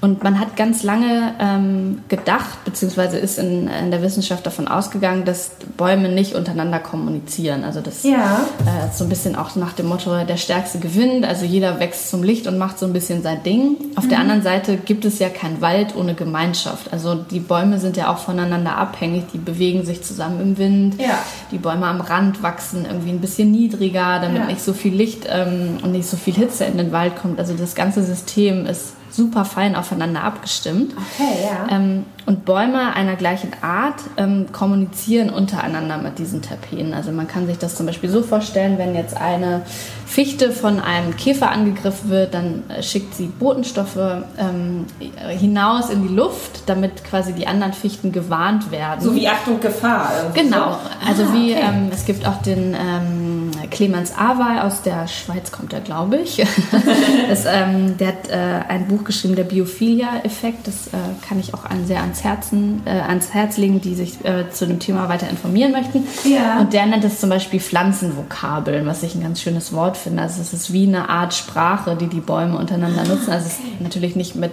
Und 0.03 0.25
man 0.25 0.41
hat 0.41 0.57
ganz 0.57 0.83
lange 0.83 1.33
ähm, 1.39 2.01
gedacht, 2.09 2.65
beziehungsweise 2.65 3.19
ist 3.19 3.39
in, 3.39 3.69
in, 3.69 3.93
der 3.93 4.03
Wissenschaft 4.03 4.45
davon 4.45 4.67
ausgegangen, 4.67 5.25
dass 5.25 5.53
Bäume 5.77 6.09
nicht 6.09 6.35
untereinander 6.35 6.81
kommunizieren. 6.81 7.63
Also 7.63 7.81
das 7.81 8.03
ja. 8.03 8.41
äh, 8.67 8.93
so 8.93 9.05
ein 9.05 9.09
bisschen 9.09 9.37
auch 9.37 9.55
nach 9.55 9.75
dem 9.75 9.87
Motto, 9.87 10.25
der 10.25 10.37
Stärkste 10.39 10.81
gewinnt. 10.81 11.25
Also 11.25 11.45
jeder 11.45 11.79
wächst 11.79 12.11
zum 12.11 12.25
Licht 12.25 12.49
und 12.49 12.59
macht 12.59 12.81
so 12.81 12.87
ein 12.87 12.93
bisschen 12.93 13.23
sein 13.23 13.45
Ding. 13.45 13.77
Auf 13.95 14.07
mhm. 14.07 14.09
der 14.09 14.19
anderen 14.19 14.43
Seite 14.43 14.77
gibt 14.77 15.05
es 15.05 15.21
ja 15.21 15.29
kein 15.29 15.61
Wald 15.61 15.95
ohne 15.95 16.15
Gemeinschaft. 16.15 16.93
Also 16.93 17.15
die 17.15 17.39
Bäume 17.39 17.79
sind 17.79 17.97
ja 17.97 18.13
auch 18.13 18.19
voneinander 18.19 18.77
abhängig. 18.77 19.27
Die 19.33 19.39
bewegen 19.39 19.87
sich 19.87 20.03
zusammen 20.03 20.41
im 20.41 20.59
Wind. 20.59 21.01
Ja. 21.01 21.21
Die 21.53 21.59
Bäume 21.59 21.87
am 21.87 22.01
Rand 22.01 22.43
wachsen 22.43 22.87
irgendwie 22.87 23.11
ein 23.11 23.21
bisschen 23.21 23.53
niedriger, 23.53 24.19
damit 24.19 24.43
ja. 24.43 24.47
nicht 24.47 24.63
so 24.63 24.73
viel 24.73 24.95
Licht 24.97 25.29
ähm, 25.31 25.79
und 25.81 25.93
nicht 25.93 26.09
so 26.09 26.17
viel 26.17 26.35
Hitze 26.35 26.65
in 26.65 26.77
den 26.77 26.91
Wald 26.91 27.15
kommt. 27.15 27.39
Also 27.39 27.55
das 27.55 27.77
ganze 27.77 28.03
System 28.03 28.67
ist 28.67 28.95
super 29.13 29.45
fein 29.45 29.77
aufeinander 29.77 30.25
abgestimmt. 30.25 30.95
Okay, 30.97 31.45
ja. 31.45 31.77
Ähm, 31.77 32.05
und 32.25 32.45
Bäume 32.45 32.95
einer 32.95 33.17
gleichen 33.17 33.51
Art 33.63 34.01
ähm, 34.17 34.47
kommunizieren 34.53 35.29
untereinander 35.29 35.99
mit 35.99 36.19
diesen 36.19 36.41
Terpenen. 36.41 36.95
Also 36.95 37.11
man 37.13 37.27
kann 37.27 37.47
sich 37.47 37.59
das 37.59 37.75
zum 37.75 37.87
Beispiel 37.87 38.09
so 38.09 38.23
vorstellen, 38.23 38.79
wenn 38.79 38.95
jetzt 38.95 39.17
eine 39.17 39.63
Fichte 40.07 40.53
von 40.53 40.79
einem 40.79 41.17
Käfer 41.17 41.51
angegriffen 41.51 42.11
wird, 42.11 42.35
dann 42.35 42.65
äh, 42.69 42.83
schickt 42.83 43.15
sie 43.15 43.27
Botenstoffe 43.27 43.97
ähm, 44.39 44.87
hinaus 45.29 45.91
in 45.91 46.07
die 46.07 46.15
Luft, 46.15 46.63
damit 46.67 47.03
quasi 47.05 47.33
die 47.33 47.47
anderen 47.47 47.73
Fichten 47.73 48.13
gewarnt 48.13 48.71
werden. 48.71 49.01
So 49.01 49.15
wie 49.15 49.27
Achtung 49.29 49.59
Gefahr. 49.61 50.11
Genau. 50.35 50.79
Also 51.07 51.25
ah, 51.25 51.33
wie 51.33 51.53
okay. 51.53 51.65
ähm, 51.65 51.91
es 51.93 52.05
gibt 52.05 52.27
auch 52.27 52.41
den 52.43 52.75
ähm, 52.75 53.51
Clemens 53.71 54.13
Awey 54.17 54.61
aus 54.61 54.83
der 54.83 55.09
Schweiz 55.09 55.53
kommt 55.53 55.73
er, 55.73 55.81
glaube 55.81 56.17
ich. 56.17 56.37
das, 57.29 57.45
ähm, 57.47 57.97
der 57.99 58.09
hat 58.09 58.29
äh, 58.29 58.61
ein 58.69 58.89
Buch 58.89 59.05
geschrieben, 59.05 59.37
der 59.37 59.45
Biophilia-Effekt. 59.45 60.67
Das 60.67 60.89
äh, 60.89 60.91
kann 61.27 61.39
ich 61.41 61.55
auch 61.55 61.65
an 61.65 61.87
sehr 61.87 62.01
ans, 62.01 62.25
Herzen, 62.25 62.83
äh, 62.85 62.91
ans 62.91 63.33
Herz 63.33 63.57
legen, 63.57 63.81
die 63.81 63.95
sich 63.95 64.25
äh, 64.25 64.51
zu 64.51 64.67
dem 64.67 64.79
Thema 64.79 65.09
weiter 65.09 65.29
informieren 65.29 65.73
möchten. 65.73 66.07
Ja. 66.25 66.61
Und 66.61 66.73
der 66.73 66.87
nennt 66.87 67.05
es 67.05 67.21
zum 67.21 67.31
Beispiel 67.31 67.61
Pflanzenvokabeln, 67.61 68.87
was 68.87 69.03
ich 69.03 69.15
ein 69.15 69.23
ganz 69.23 69.41
schönes 69.41 69.73
Wort 69.73 69.97
finde. 69.97 70.23
Also 70.23 70.41
es 70.41 70.53
ist 70.53 70.73
wie 70.73 70.87
eine 70.87 71.09
Art 71.09 71.35
Sprache, 71.35 71.97
die 71.97 72.07
die 72.07 72.21
Bäume 72.21 72.59
untereinander 72.59 73.05
nutzen. 73.05 73.31
Also 73.31 73.47
es 73.47 73.53
ist 73.55 73.81
natürlich 73.81 74.17
nicht 74.17 74.35
mit 74.35 74.53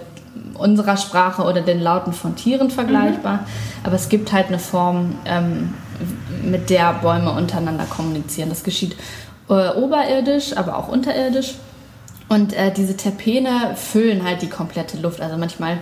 unserer 0.60 0.96
Sprache 0.96 1.42
oder 1.42 1.62
den 1.62 1.80
Lauten 1.80 2.12
von 2.12 2.36
Tieren 2.36 2.70
vergleichbar, 2.70 3.34
mhm. 3.34 3.46
aber 3.84 3.94
es 3.94 4.08
gibt 4.08 4.32
halt 4.32 4.48
eine 4.48 4.58
Form, 4.58 5.14
ähm, 5.24 5.74
mit 6.42 6.70
der 6.70 6.94
Bäume 6.94 7.32
untereinander 7.32 7.84
kommunizieren. 7.84 8.48
Das 8.48 8.64
geschieht 8.64 8.96
äh, 9.48 9.70
oberirdisch, 9.70 10.56
aber 10.56 10.76
auch 10.78 10.88
unterirdisch. 10.88 11.54
Und 12.28 12.52
äh, 12.52 12.72
diese 12.72 12.96
Terpene 12.96 13.74
füllen 13.74 14.24
halt 14.24 14.42
die 14.42 14.48
komplette 14.48 14.98
Luft. 14.98 15.20
Also 15.20 15.36
manchmal 15.36 15.78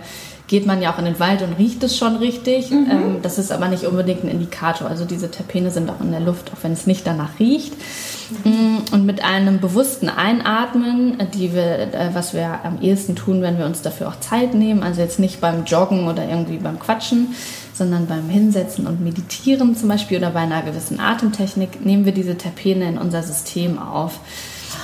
geht 0.49 0.65
man 0.65 0.81
ja 0.81 0.91
auch 0.91 0.97
in 0.97 1.05
den 1.05 1.19
Wald 1.19 1.43
und 1.43 1.53
riecht 1.59 1.83
es 1.83 1.95
schon 1.95 2.15
richtig. 2.15 2.71
Mhm. 2.71 2.87
Ähm, 2.89 3.17
das 3.21 3.37
ist 3.37 3.51
aber 3.51 3.67
nicht 3.67 3.85
unbedingt 3.85 4.23
ein 4.23 4.29
Indikator. 4.29 4.89
Also 4.89 5.05
diese 5.05 5.29
Terpene 5.29 5.69
sind 5.69 5.89
auch 5.91 6.01
in 6.01 6.11
der 6.11 6.19
Luft, 6.19 6.51
auch 6.51 6.63
wenn 6.63 6.73
es 6.73 6.87
nicht 6.87 7.05
danach 7.05 7.39
riecht. 7.39 7.73
Mhm. 8.43 8.79
Und 8.91 9.05
mit 9.05 9.23
einem 9.23 9.59
bewussten 9.59 10.09
Einatmen, 10.09 11.17
die 11.35 11.53
wir, 11.53 11.93
äh, 11.93 12.09
was 12.13 12.33
wir 12.33 12.61
am 12.63 12.81
ehesten 12.81 13.15
tun, 13.15 13.43
wenn 13.43 13.59
wir 13.59 13.67
uns 13.67 13.83
dafür 13.83 14.07
auch 14.07 14.19
Zeit 14.19 14.55
nehmen, 14.55 14.81
also 14.81 15.01
jetzt 15.01 15.19
nicht 15.19 15.39
beim 15.39 15.65
Joggen 15.65 16.07
oder 16.07 16.27
irgendwie 16.27 16.57
beim 16.57 16.79
Quatschen, 16.79 17.35
sondern 17.79 18.05
beim 18.05 18.29
Hinsetzen 18.29 18.85
und 18.85 19.01
Meditieren 19.01 19.75
zum 19.75 19.89
Beispiel 19.89 20.19
oder 20.19 20.29
bei 20.29 20.41
einer 20.41 20.61
gewissen 20.61 20.99
Atemtechnik, 20.99 21.83
nehmen 21.83 22.05
wir 22.05 22.11
diese 22.11 22.37
Terpene 22.37 22.87
in 22.87 22.97
unser 22.99 23.23
System 23.23 23.79
auf. 23.79 24.19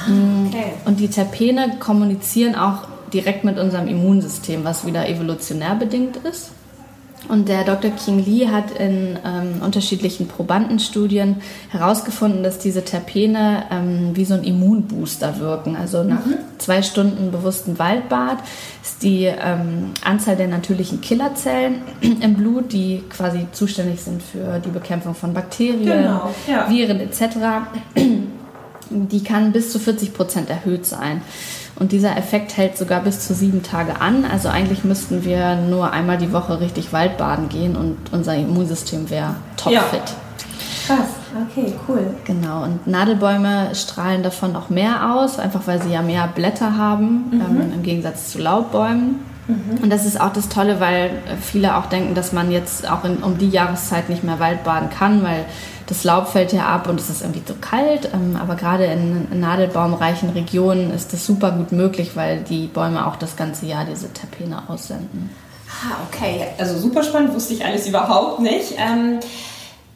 Ah, 0.07 0.47
okay. 0.47 0.73
Und 0.85 0.99
die 0.99 1.09
Terpene 1.09 1.77
kommunizieren 1.79 2.55
auch 2.55 2.87
direkt 3.13 3.43
mit 3.43 3.59
unserem 3.59 3.87
Immunsystem, 3.87 4.63
was 4.63 4.87
wieder 4.87 5.07
evolutionär 5.07 5.75
bedingt 5.75 6.17
ist. 6.17 6.51
Und 7.27 7.50
der 7.50 7.63
Dr. 7.63 7.91
King 7.91 8.24
Lee 8.24 8.48
hat 8.48 8.72
in 8.72 9.17
ähm, 9.25 9.62
unterschiedlichen 9.62 10.27
Probandenstudien 10.27 11.38
herausgefunden, 11.70 12.44
dass 12.44 12.60
diese 12.60 12.84
Terpene 12.84 13.63
ähm, 13.72 14.12
wie 14.13 14.25
so 14.25 14.36
ein 14.36 14.44
Immunbooster 14.44 15.39
wirken. 15.39 15.75
Also 15.75 16.03
nach 16.03 16.25
mhm. 16.25 16.36
zwei 16.58 16.82
Stunden 16.82 17.32
bewusstem 17.32 17.79
Waldbad 17.79 18.38
ist 18.84 19.03
die 19.03 19.25
ähm, 19.25 19.91
Anzahl 20.03 20.36
der 20.36 20.48
natürlichen 20.48 21.01
Killerzellen 21.01 21.82
im 22.01 22.36
Blut, 22.36 22.72
die 22.72 23.03
quasi 23.10 23.48
zuständig 23.51 24.01
sind 24.01 24.22
für 24.22 24.60
die 24.60 24.70
Bekämpfung 24.70 25.15
von 25.15 25.34
Bakterien, 25.34 25.86
genau, 25.86 26.34
ja. 26.48 26.70
Viren 26.70 27.00
etc., 27.00 27.38
die 28.95 29.23
kann 29.23 29.51
bis 29.51 29.71
zu 29.71 29.79
40 29.79 30.13
Prozent 30.13 30.49
erhöht 30.49 30.85
sein. 30.85 31.21
Und 31.77 31.91
dieser 31.91 32.15
Effekt 32.17 32.55
hält 32.55 32.77
sogar 32.77 33.01
bis 33.01 33.27
zu 33.27 33.33
sieben 33.33 33.61
Tage 33.61 33.99
an. 33.99 34.23
Also 34.23 34.47
eigentlich 34.47 34.83
müssten 34.83 35.25
wir 35.25 35.55
nur 35.55 35.91
einmal 35.91 36.17
die 36.17 36.31
Woche 36.31 36.61
richtig 36.61 36.93
Waldbaden 36.93 37.49
gehen 37.49 37.75
und 37.75 37.97
unser 38.11 38.35
Immunsystem 38.35 39.09
wäre 39.09 39.35
topfit. 39.57 39.75
Ja. 39.93 40.15
Krass, 40.87 41.07
okay, 41.49 41.73
cool. 41.87 42.15
Genau, 42.25 42.63
und 42.63 42.85
Nadelbäume 42.85 43.73
strahlen 43.73 44.21
davon 44.21 44.53
noch 44.53 44.69
mehr 44.69 45.15
aus, 45.15 45.39
einfach 45.39 45.61
weil 45.65 45.81
sie 45.81 45.91
ja 45.91 46.03
mehr 46.03 46.27
Blätter 46.27 46.77
haben, 46.77 47.25
mhm. 47.31 47.41
ähm, 47.41 47.73
im 47.73 47.83
Gegensatz 47.83 48.31
zu 48.31 48.39
Laubbäumen. 48.39 49.19
Mhm. 49.47 49.83
Und 49.83 49.89
das 49.89 50.05
ist 50.05 50.19
auch 50.19 50.31
das 50.31 50.47
Tolle, 50.47 50.79
weil 50.79 51.11
viele 51.41 51.75
auch 51.75 51.87
denken, 51.87 52.13
dass 52.13 52.33
man 52.33 52.51
jetzt 52.51 52.89
auch 52.89 53.03
in, 53.03 53.17
um 53.17 53.37
die 53.37 53.49
Jahreszeit 53.49 54.09
nicht 54.09 54.23
mehr 54.23 54.39
Waldbaden 54.39 54.89
kann, 54.89 55.23
weil 55.23 55.45
das 55.87 56.03
Laub 56.03 56.27
fällt 56.27 56.51
ja 56.51 56.65
ab 56.65 56.87
und 56.89 56.99
es 56.99 57.09
ist 57.09 57.21
irgendwie 57.21 57.45
zu 57.45 57.55
kalt. 57.55 58.09
Ähm, 58.13 58.37
aber 58.41 58.55
gerade 58.55 58.85
in 58.85 59.39
nadelbaumreichen 59.39 60.29
Regionen 60.31 60.91
ist 60.91 61.13
das 61.13 61.25
super 61.25 61.51
gut 61.51 61.71
möglich, 61.71 62.11
weil 62.15 62.41
die 62.41 62.67
Bäume 62.67 63.05
auch 63.05 63.15
das 63.15 63.35
ganze 63.35 63.65
Jahr 63.65 63.85
diese 63.85 64.11
Terpene 64.11 64.63
aussenden. 64.67 65.29
Ah, 65.69 65.97
okay. 66.09 66.47
Also 66.57 66.77
super 66.77 67.03
spannend, 67.03 67.33
wusste 67.33 67.53
ich 67.53 67.65
alles 67.65 67.87
überhaupt 67.87 68.39
nicht. 68.39 68.73
Ähm, 68.77 69.19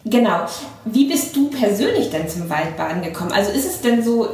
genau. 0.06 0.42
Wie 0.86 1.08
bist 1.08 1.36
du 1.36 1.50
persönlich 1.50 2.10
denn 2.12 2.28
zum 2.30 2.50
Waldbaden 2.50 3.02
gekommen? 3.02 3.32
Also 3.32 3.52
ist 3.52 3.66
es 3.66 3.82
denn 3.82 4.04
so, 4.04 4.28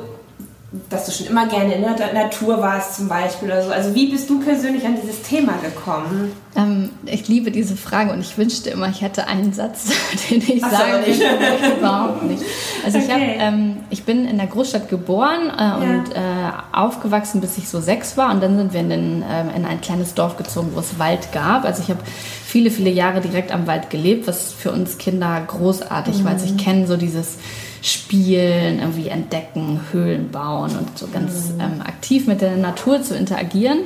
dass 0.90 1.06
du 1.06 1.12
schon 1.12 1.28
immer 1.28 1.48
gerne 1.48 1.76
in 1.76 1.82
der 1.82 2.14
Natur 2.14 2.62
warst 2.62 2.96
zum 2.96 3.08
Beispiel 3.08 3.50
oder 3.50 3.64
so. 3.64 3.72
Also 3.72 3.94
wie 3.96 4.08
bist 4.12 4.30
du 4.30 4.40
persönlich 4.40 4.86
an 4.86 4.96
dieses 5.02 5.22
Thema 5.22 5.54
gekommen? 5.64 6.32
Ähm, 6.56 6.90
ich 7.06 7.28
liebe 7.28 7.52
diese 7.52 7.76
Frage 7.76 8.12
und 8.12 8.22
ich 8.22 8.38
wünschte 8.38 8.70
immer, 8.70 8.90
ich 8.90 9.02
hätte 9.02 9.28
einen 9.28 9.54
Satz, 9.54 9.90
den 10.30 10.42
ich 10.42 10.64
Ach, 10.64 10.72
sagen 10.72 11.06
würde. 11.06 11.78
überhaupt 11.78 12.24
nicht. 12.24 12.44
Also 12.86 12.98
okay. 12.98 13.06
ich, 13.08 13.14
hab, 13.14 13.48
ähm, 13.48 13.78
ich 13.90 14.04
bin 14.04 14.26
in 14.26 14.38
der 14.38 14.48
Großstadt 14.48 14.90
geboren 14.90 15.50
äh, 15.56 15.62
ja. 15.62 15.76
und 15.76 16.12
äh, 16.12 16.52
aufgewachsen, 16.72 17.42
bis 17.42 17.58
ich 17.58 17.70
so 17.70 17.80
sechs 17.80 18.18
war 18.18 18.32
und 18.32 18.42
dann 18.42 18.58
sind 18.58 18.74
wir 18.74 18.80
in, 18.82 18.90
den, 18.90 19.22
äh, 19.22 19.56
in 19.56 19.66
ein 19.66 19.82
kleines 19.82 20.14
Dorf 20.14 20.38
gezogen, 20.38 20.72
wo 20.74 20.80
es 20.80 21.00
Wald 21.00 21.32
gab. 21.32 21.66
Also 21.66 21.84
ich 21.84 21.90
habe 21.90 22.00
viele, 22.46 22.72
viele 22.72 22.90
Jahre 22.90 23.22
direkt 23.22 23.52
am 23.52 23.68
Wald 23.68 23.90
gelebt, 23.90 24.28
was 24.28 24.54
für 24.54 24.72
uns 24.72 24.98
Kinder 24.98 25.42
großartig 25.46 26.20
mhm. 26.20 26.26
war. 26.26 26.32
Also 26.32 26.46
ich 26.46 26.58
kenne 26.58 26.88
so 26.88 26.98
dieses 26.98 27.38
Spielen, 27.86 28.80
irgendwie 28.80 29.10
entdecken, 29.10 29.80
Höhlen 29.92 30.32
bauen 30.32 30.72
und 30.76 30.98
so 30.98 31.08
ganz 31.08 31.52
mhm. 31.52 31.62
ähm, 31.62 31.82
aktiv 31.82 32.26
mit 32.26 32.42
der 32.42 32.58
Natur 32.58 33.04
zu 33.04 33.16
interagieren. 33.16 33.80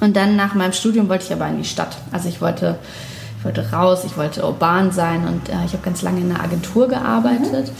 Und 0.00 0.14
dann 0.14 0.36
nach 0.36 0.54
meinem 0.54 0.74
Studium 0.74 1.08
wollte 1.08 1.24
ich 1.24 1.32
aber 1.32 1.48
in 1.48 1.56
die 1.56 1.64
Stadt. 1.64 1.96
Also 2.12 2.28
ich 2.28 2.42
wollte, 2.42 2.78
ich 3.38 3.44
wollte 3.44 3.72
raus, 3.72 4.02
ich 4.04 4.18
wollte 4.18 4.44
urban 4.44 4.92
sein 4.92 5.26
und 5.26 5.48
äh, 5.48 5.64
ich 5.64 5.72
habe 5.72 5.82
ganz 5.82 6.02
lange 6.02 6.20
in 6.20 6.30
einer 6.30 6.42
Agentur 6.42 6.86
gearbeitet. 6.86 7.72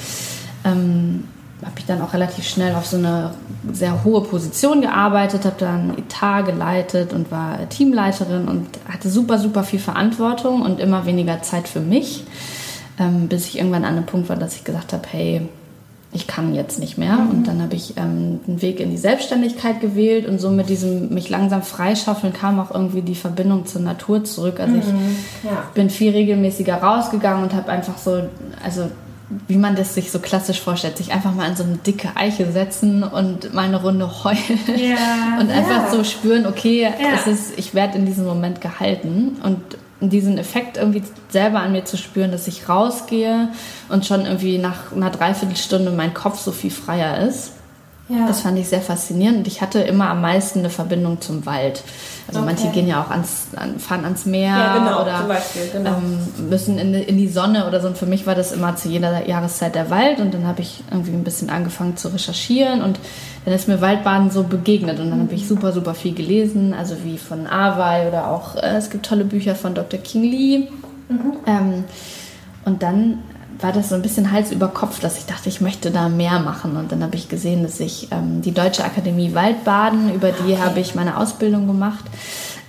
Mhm. 0.64 0.70
Ähm, 0.70 1.24
habe 1.62 1.78
ich 1.78 1.84
dann 1.84 2.00
auch 2.00 2.14
relativ 2.14 2.46
schnell 2.46 2.74
auf 2.74 2.86
so 2.86 2.96
eine 2.96 3.34
sehr 3.70 4.02
hohe 4.02 4.22
Position 4.22 4.80
gearbeitet, 4.80 5.44
habe 5.44 5.56
dann 5.58 5.96
Etat 5.98 6.42
geleitet 6.42 7.12
und 7.12 7.30
war 7.30 7.68
Teamleiterin 7.68 8.48
und 8.48 8.66
hatte 8.90 9.10
super, 9.10 9.38
super 9.38 9.62
viel 9.62 9.78
Verantwortung 9.78 10.62
und 10.62 10.80
immer 10.80 11.04
weniger 11.04 11.42
Zeit 11.42 11.68
für 11.68 11.80
mich 11.80 12.24
ähm, 12.98 13.28
bis 13.28 13.46
ich 13.46 13.58
irgendwann 13.58 13.84
an 13.84 13.96
einem 13.96 14.06
Punkt 14.06 14.28
war, 14.28 14.36
dass 14.36 14.56
ich 14.56 14.64
gesagt 14.64 14.92
habe, 14.92 15.04
hey, 15.10 15.42
ich 16.14 16.28
kann 16.28 16.54
jetzt 16.54 16.78
nicht 16.78 16.96
mehr. 16.96 17.16
Mhm. 17.16 17.30
Und 17.30 17.48
dann 17.48 17.60
habe 17.60 17.74
ich 17.74 17.96
ähm, 17.96 18.40
einen 18.46 18.62
Weg 18.62 18.78
in 18.78 18.90
die 18.90 18.96
Selbstständigkeit 18.96 19.80
gewählt 19.80 20.28
und 20.28 20.40
so 20.40 20.50
mit 20.50 20.68
diesem 20.68 21.12
mich 21.12 21.28
langsam 21.28 21.62
freischaffeln 21.62 22.32
kam 22.32 22.60
auch 22.60 22.70
irgendwie 22.70 23.02
die 23.02 23.16
Verbindung 23.16 23.66
zur 23.66 23.80
Natur 23.80 24.22
zurück. 24.22 24.60
Also 24.60 24.76
ich 24.76 24.86
mhm. 24.86 25.16
ja. 25.42 25.64
bin 25.74 25.90
viel 25.90 26.12
regelmäßiger 26.12 26.76
rausgegangen 26.76 27.42
und 27.42 27.52
habe 27.52 27.70
einfach 27.70 27.98
so, 27.98 28.22
also 28.64 28.90
wie 29.48 29.56
man 29.56 29.74
das 29.74 29.94
sich 29.94 30.12
so 30.12 30.20
klassisch 30.20 30.60
vorstellt, 30.60 30.98
sich 30.98 31.12
einfach 31.12 31.34
mal 31.34 31.48
in 31.48 31.56
so 31.56 31.64
eine 31.64 31.78
dicke 31.78 32.10
Eiche 32.14 32.52
setzen 32.52 33.02
und 33.02 33.52
mal 33.52 33.64
eine 33.64 33.82
Runde 33.82 34.08
heulen 34.22 34.38
Ja, 34.76 35.38
und 35.40 35.50
einfach 35.50 35.86
ja. 35.86 35.90
so 35.90 36.04
spüren, 36.04 36.46
okay, 36.46 36.82
Ja. 36.82 36.90
es 37.14 37.26
ist, 37.26 37.58
ich 37.58 37.74
werde 37.74 37.98
in 37.98 38.06
diesem 38.06 38.26
Moment 38.26 38.60
gehalten 38.60 39.38
und 39.42 39.58
diesen 40.10 40.38
Effekt 40.38 40.76
irgendwie 40.76 41.02
selber 41.28 41.60
an 41.60 41.72
mir 41.72 41.84
zu 41.84 41.96
spüren, 41.96 42.32
dass 42.32 42.48
ich 42.48 42.68
rausgehe 42.68 43.48
und 43.88 44.06
schon 44.06 44.26
irgendwie 44.26 44.58
nach 44.58 44.92
einer 44.92 45.10
Dreiviertelstunde 45.10 45.90
mein 45.90 46.14
Kopf 46.14 46.40
so 46.40 46.52
viel 46.52 46.70
freier 46.70 47.26
ist. 47.26 47.52
Ja. 48.08 48.26
Das 48.26 48.42
fand 48.42 48.58
ich 48.58 48.68
sehr 48.68 48.82
faszinierend 48.82 49.38
und 49.38 49.46
ich 49.46 49.62
hatte 49.62 49.80
immer 49.80 50.10
am 50.10 50.20
meisten 50.20 50.58
eine 50.60 50.70
Verbindung 50.70 51.20
zum 51.20 51.46
Wald. 51.46 51.82
Also 52.26 52.40
Okay. 52.40 52.46
manche 52.54 52.68
gehen 52.70 52.86
ja 52.88 53.02
auch 53.02 53.10
ans, 53.10 53.48
an, 53.54 53.78
fahren 53.78 54.04
ans 54.04 54.24
Meer 54.24 54.56
Ja, 54.56 54.78
genau, 54.78 55.02
oder 55.02 55.24
Beispiel, 55.28 55.62
genau. 55.72 55.90
ähm, 55.98 56.48
müssen 56.48 56.78
in, 56.78 56.92
die- 56.94 57.02
in 57.02 57.18
die 57.18 57.28
Sonne 57.28 57.66
oder 57.66 57.80
so. 57.80 57.88
Und 57.88 57.98
für 57.98 58.06
mich 58.06 58.26
war 58.26 58.34
das 58.34 58.52
immer 58.52 58.76
zu 58.76 58.88
jeder 58.88 59.28
Jahreszeit 59.28 59.74
der 59.74 59.90
Wald 59.90 60.20
und 60.20 60.32
dann 60.32 60.46
habe 60.46 60.62
ich 60.62 60.82
irgendwie 60.90 61.12
ein 61.12 61.22
bisschen 61.22 61.50
angefangen 61.50 61.96
zu 61.98 62.08
recherchieren 62.08 62.82
und 62.82 62.98
dann 63.44 63.52
ist 63.52 63.68
mir 63.68 63.80
Waldbaden 63.82 64.30
so 64.30 64.42
begegnet 64.44 65.00
und 65.00 65.10
dann 65.10 65.20
habe 65.20 65.34
ich 65.34 65.46
super, 65.46 65.72
super 65.72 65.92
viel 65.94 66.14
gelesen, 66.14 66.72
also 66.72 66.96
wie 67.04 67.18
von 67.18 67.46
Awei 67.46 68.08
oder 68.08 68.28
auch, 68.30 68.56
äh, 68.56 68.76
es 68.78 68.88
gibt 68.88 69.04
tolle 69.04 69.24
Bücher 69.24 69.54
von 69.54 69.74
Dr. 69.74 70.00
King 70.00 70.22
Lee. 70.22 70.68
Ähm, 71.46 71.84
und 72.64 72.82
dann 72.82 73.18
war 73.60 73.72
das 73.72 73.88
so 73.88 73.94
ein 73.94 74.02
bisschen 74.02 74.32
Hals 74.32 74.52
über 74.52 74.68
Kopf, 74.68 75.00
dass 75.00 75.18
ich 75.18 75.26
dachte, 75.26 75.48
ich 75.48 75.60
möchte 75.60 75.90
da 75.90 76.08
mehr 76.08 76.40
machen. 76.40 76.76
Und 76.76 76.92
dann 76.92 77.02
habe 77.02 77.16
ich 77.16 77.28
gesehen, 77.28 77.62
dass 77.62 77.80
ich 77.80 78.08
ähm, 78.10 78.42
die 78.42 78.52
Deutsche 78.52 78.84
Akademie 78.84 79.34
Waldbaden, 79.34 80.14
über 80.14 80.32
die 80.32 80.58
habe 80.58 80.80
ich 80.80 80.94
meine 80.94 81.16
Ausbildung 81.16 81.66
gemacht, 81.66 82.04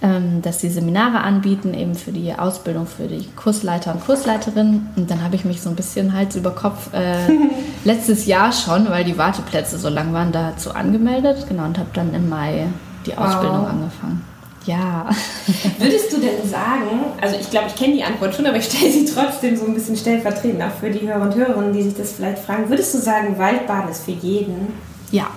ähm, 0.01 0.42
dass 0.42 0.62
sie 0.62 0.70
Seminare 0.70 1.20
anbieten, 1.22 1.74
eben 1.74 1.96
für 1.96 2.12
die 2.12 2.34
Ausbildung 2.34 2.88
für 2.88 3.08
die 3.08 3.27
Kursleiter 3.36 3.94
und 3.94 4.06
Kursleiterinnen. 4.06 4.89
Und 4.96 5.10
dann 5.10 5.24
habe 5.24 5.36
ich 5.36 5.46
mich 5.46 5.62
so 5.62 5.70
ein 5.70 5.75
bisschen 5.75 6.13
Hals 6.13 6.36
über 6.36 6.51
Kopf 6.51 6.94
äh, 6.94 7.15
letztes 7.84 8.25
Jahr 8.25 8.51
schon, 8.51 8.89
weil 8.89 9.04
die 9.04 9.18
Warteplätze 9.18 9.77
so 9.77 9.89
lang 9.89 10.13
waren, 10.13 10.32
dazu 10.32 10.74
angemeldet. 10.74 11.46
Genau, 11.48 11.65
und 11.65 11.77
habe 11.77 11.89
dann 11.94 12.13
im 12.13 12.30
Mai 12.30 12.68
die 13.06 13.18
Ausbildung 13.18 13.68
angefangen. 13.68 14.35
Ja. 14.65 15.10
Würdest 15.77 16.12
du 16.12 16.17
denn 16.17 16.48
sagen, 16.50 17.03
also 17.22 17.36
ich 17.39 17.50
glaube, 17.50 17.67
ich 17.67 17.75
kenne 17.75 17.93
die 17.93 18.03
Antwort 18.03 18.36
schon, 18.36 18.45
aber 18.48 18.57
ich 18.57 18.65
stelle 18.65 18.91
sie 18.91 19.05
trotzdem 19.05 19.55
so 19.55 19.65
ein 19.65 19.74
bisschen 19.74 19.95
stellvertretend 19.95 20.62
auch 20.62 20.72
für 20.79 20.89
die 20.89 21.07
Hörer 21.07 21.22
und 21.22 21.36
Hörerinnen, 21.36 21.74
die 21.74 21.84
sich 21.84 21.95
das 21.95 22.13
vielleicht 22.13 22.39
fragen. 22.39 22.69
Würdest 22.69 22.93
du 22.93 22.98
sagen, 22.98 23.38
Waldbaden 23.38 23.91
ist 23.91 24.03
für 24.03 24.12
jeden? 24.12 24.74
Ja. 25.12 25.27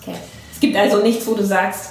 Okay. 0.00 0.16
Es 0.52 0.60
gibt 0.60 0.76
also 0.76 1.02
nichts, 1.02 1.26
wo 1.26 1.34
du 1.34 1.44
sagst, 1.44 1.90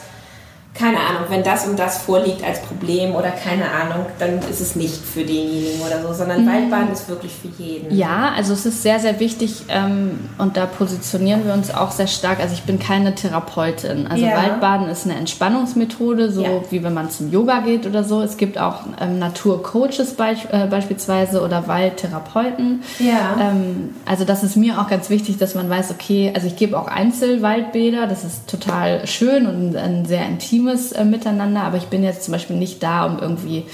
keine 0.73 0.97
Ahnung, 0.97 1.23
wenn 1.29 1.43
das 1.43 1.67
und 1.67 1.77
das 1.77 1.97
vorliegt 1.97 2.43
als 2.45 2.61
Problem 2.61 3.13
oder 3.13 3.29
keine 3.31 3.65
Ahnung, 3.69 4.05
dann 4.19 4.39
ist 4.49 4.61
es 4.61 4.75
nicht 4.77 4.95
für 4.95 5.23
denjenigen 5.23 5.81
oder 5.81 6.01
so, 6.01 6.13
sondern 6.13 6.47
Waldbaden 6.47 6.93
ist 6.93 7.09
wirklich 7.09 7.33
für 7.33 7.49
jeden. 7.61 7.93
Ja, 7.95 8.31
also 8.35 8.53
es 8.53 8.65
ist 8.65 8.81
sehr, 8.81 8.99
sehr 8.99 9.19
wichtig 9.19 9.63
ähm, 9.67 10.17
und 10.37 10.55
da 10.55 10.65
positionieren 10.65 11.45
wir 11.45 11.53
uns 11.53 11.73
auch 11.73 11.91
sehr 11.91 12.07
stark. 12.07 12.39
Also 12.39 12.53
ich 12.53 12.63
bin 12.63 12.79
keine 12.79 13.13
Therapeutin. 13.15 14.07
Also 14.07 14.25
Ja. 14.25 14.37
Waldbaden 14.37 14.87
ist 14.87 15.05
eine 15.05 15.15
Entspannungsmethode, 15.15 16.31
so 16.31 16.41
Ja. 16.43 16.49
wie 16.69 16.81
wenn 16.83 16.93
man 16.93 17.09
zum 17.09 17.31
Yoga 17.31 17.59
geht 17.59 17.85
oder 17.85 18.03
so. 18.05 18.21
Es 18.21 18.37
gibt 18.37 18.57
auch 18.57 18.79
ähm, 19.01 19.19
Naturcoaches 19.19 20.13
beisch 20.15 20.45
äh, 20.51 20.67
beispielsweise 20.67 21.41
oder 21.41 21.67
Waldtherapeuten. 21.67 22.81
Ja. 22.99 23.35
Ähm, 23.39 23.93
also 24.05 24.23
das 24.23 24.41
ist 24.43 24.55
mir 24.55 24.79
auch 24.79 24.87
ganz 24.89 25.09
wichtig, 25.09 25.37
dass 25.37 25.53
man 25.53 25.69
weiß, 25.69 25.91
okay, 25.91 26.31
also 26.33 26.47
ich 26.47 26.55
gebe 26.55 26.79
auch 26.79 26.87
Einzelwaldbäder, 26.87 28.07
das 28.07 28.23
ist 28.23 28.49
total 28.49 29.05
schön 29.05 29.45
und 29.47 29.75
ein 29.75 30.05
sehr 30.05 30.21
intimes 30.61 30.91
äh, 30.91 31.05
Miteinander, 31.05 31.63
aber 31.63 31.77
ich 31.77 31.87
bin 31.87 32.03
jetzt 32.03 32.23
zum 32.23 32.33
Beispiel 32.33 32.55
nicht 32.55 32.81
da, 32.83 33.05
um 33.05 33.19
irgendwie 33.19 33.65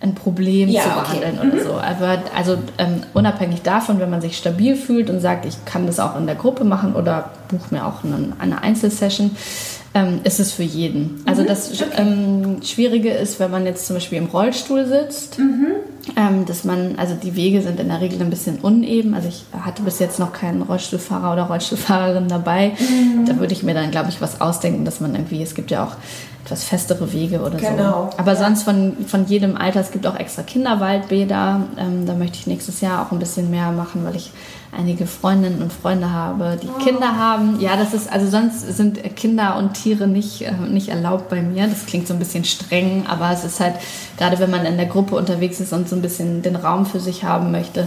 ein 0.00 0.14
Problem 0.14 0.68
Ja, 0.68 0.82
zu 0.82 0.88
okay. 0.88 1.18
behandeln 1.20 1.52
oder 1.52 1.62
so. 1.62 1.72
Aber 1.72 2.22
also 2.34 2.56
ähm, 2.78 3.02
unabhängig 3.12 3.62
davon, 3.62 4.00
wenn 4.00 4.08
man 4.10 4.22
sich 4.22 4.36
stabil 4.36 4.74
fühlt 4.74 5.10
und 5.10 5.20
sagt, 5.20 5.44
ich 5.44 5.64
kann 5.66 5.86
das 5.86 6.00
auch 6.00 6.16
in 6.16 6.26
der 6.26 6.36
Gruppe 6.36 6.64
machen 6.64 6.94
oder 6.94 7.30
buche 7.48 7.74
mir 7.74 7.86
auch 7.86 8.02
einen, 8.02 8.32
eine 8.38 8.62
Einzelsession, 8.62 9.32
ähm, 9.92 10.20
ist 10.24 10.40
es 10.40 10.52
für 10.52 10.62
jeden. 10.62 11.22
Also 11.26 11.42
das 11.42 11.84
ähm, 11.98 12.62
Schwierige 12.62 13.10
ist, 13.10 13.40
wenn 13.40 13.50
man 13.50 13.66
jetzt 13.66 13.86
zum 13.86 13.96
Beispiel 13.96 14.18
im 14.18 14.26
Rollstuhl 14.26 14.86
sitzt, 14.86 15.38
ähm, 16.16 16.46
dass 16.46 16.64
man, 16.64 16.94
also 16.96 17.14
die 17.14 17.34
Wege 17.34 17.60
sind 17.60 17.78
in 17.80 17.88
der 17.88 18.00
Regel 18.00 18.22
ein 18.22 18.30
bisschen 18.30 18.58
uneben. 18.60 19.14
Also 19.14 19.28
ich 19.28 19.44
hatte 19.52 19.82
bis 19.82 19.98
jetzt 19.98 20.18
noch 20.18 20.32
keinen 20.32 20.62
Rollstuhlfahrer 20.62 21.32
oder 21.32 21.42
Rollstuhlfahrerin 21.42 22.28
dabei. 22.28 22.72
Da 23.26 23.38
würde 23.38 23.52
ich 23.52 23.64
mir 23.64 23.74
dann, 23.74 23.90
glaube 23.90 24.08
ich, 24.10 24.20
was 24.22 24.40
ausdenken, 24.40 24.84
dass 24.84 25.00
man 25.00 25.14
irgendwie, 25.14 25.42
es 25.42 25.54
gibt 25.54 25.70
ja 25.72 25.84
auch 25.84 25.96
etwas 26.50 26.64
festere 26.64 27.12
Wege 27.12 27.40
oder 27.42 27.56
Genau, 27.58 28.10
so. 28.10 28.18
Aber 28.18 28.32
ja. 28.32 28.38
sonst 28.38 28.64
von, 28.64 28.96
von 29.06 29.26
jedem 29.26 29.56
Alter, 29.56 29.80
es 29.80 29.92
gibt 29.92 30.04
auch 30.06 30.16
extra 30.16 30.42
Kinderwaldbäder. 30.42 31.60
Ähm, 31.78 32.06
da 32.06 32.14
möchte 32.14 32.38
ich 32.38 32.46
nächstes 32.48 32.80
Jahr 32.80 33.06
auch 33.06 33.12
ein 33.12 33.18
bisschen 33.20 33.50
mehr 33.50 33.70
machen, 33.70 34.04
weil 34.04 34.16
ich 34.16 34.32
einige 34.76 35.06
Freundinnen 35.06 35.62
und 35.62 35.72
Freunde 35.72 36.10
habe, 36.12 36.58
die 36.60 36.66
Oh. 36.68 36.82
Kinder 36.84 37.16
haben. 37.16 37.60
Ja, 37.60 37.76
das 37.76 37.94
ist, 37.94 38.12
also 38.12 38.28
sonst 38.28 38.60
sind 38.76 39.00
Kinder 39.16 39.56
und 39.58 39.74
Tiere 39.74 40.06
nicht, 40.08 40.42
äh, 40.42 40.52
nicht 40.68 40.88
erlaubt 40.88 41.28
bei 41.28 41.40
mir. 41.42 41.66
Das 41.68 41.86
klingt 41.86 42.06
so 42.08 42.14
ein 42.14 42.18
bisschen 42.18 42.44
streng, 42.44 43.04
aber 43.08 43.30
es 43.32 43.44
ist 43.44 43.60
halt, 43.60 43.74
gerade 44.18 44.38
wenn 44.40 44.50
man 44.50 44.64
in 44.66 44.76
der 44.76 44.86
Gruppe 44.86 45.14
unterwegs 45.16 45.60
ist 45.60 45.72
und 45.72 45.88
so 45.88 45.94
ein 45.96 46.02
bisschen 46.02 46.42
den 46.42 46.56
Raum 46.56 46.84
für 46.86 47.00
sich 47.00 47.22
haben 47.24 47.50
möchte, 47.52 47.86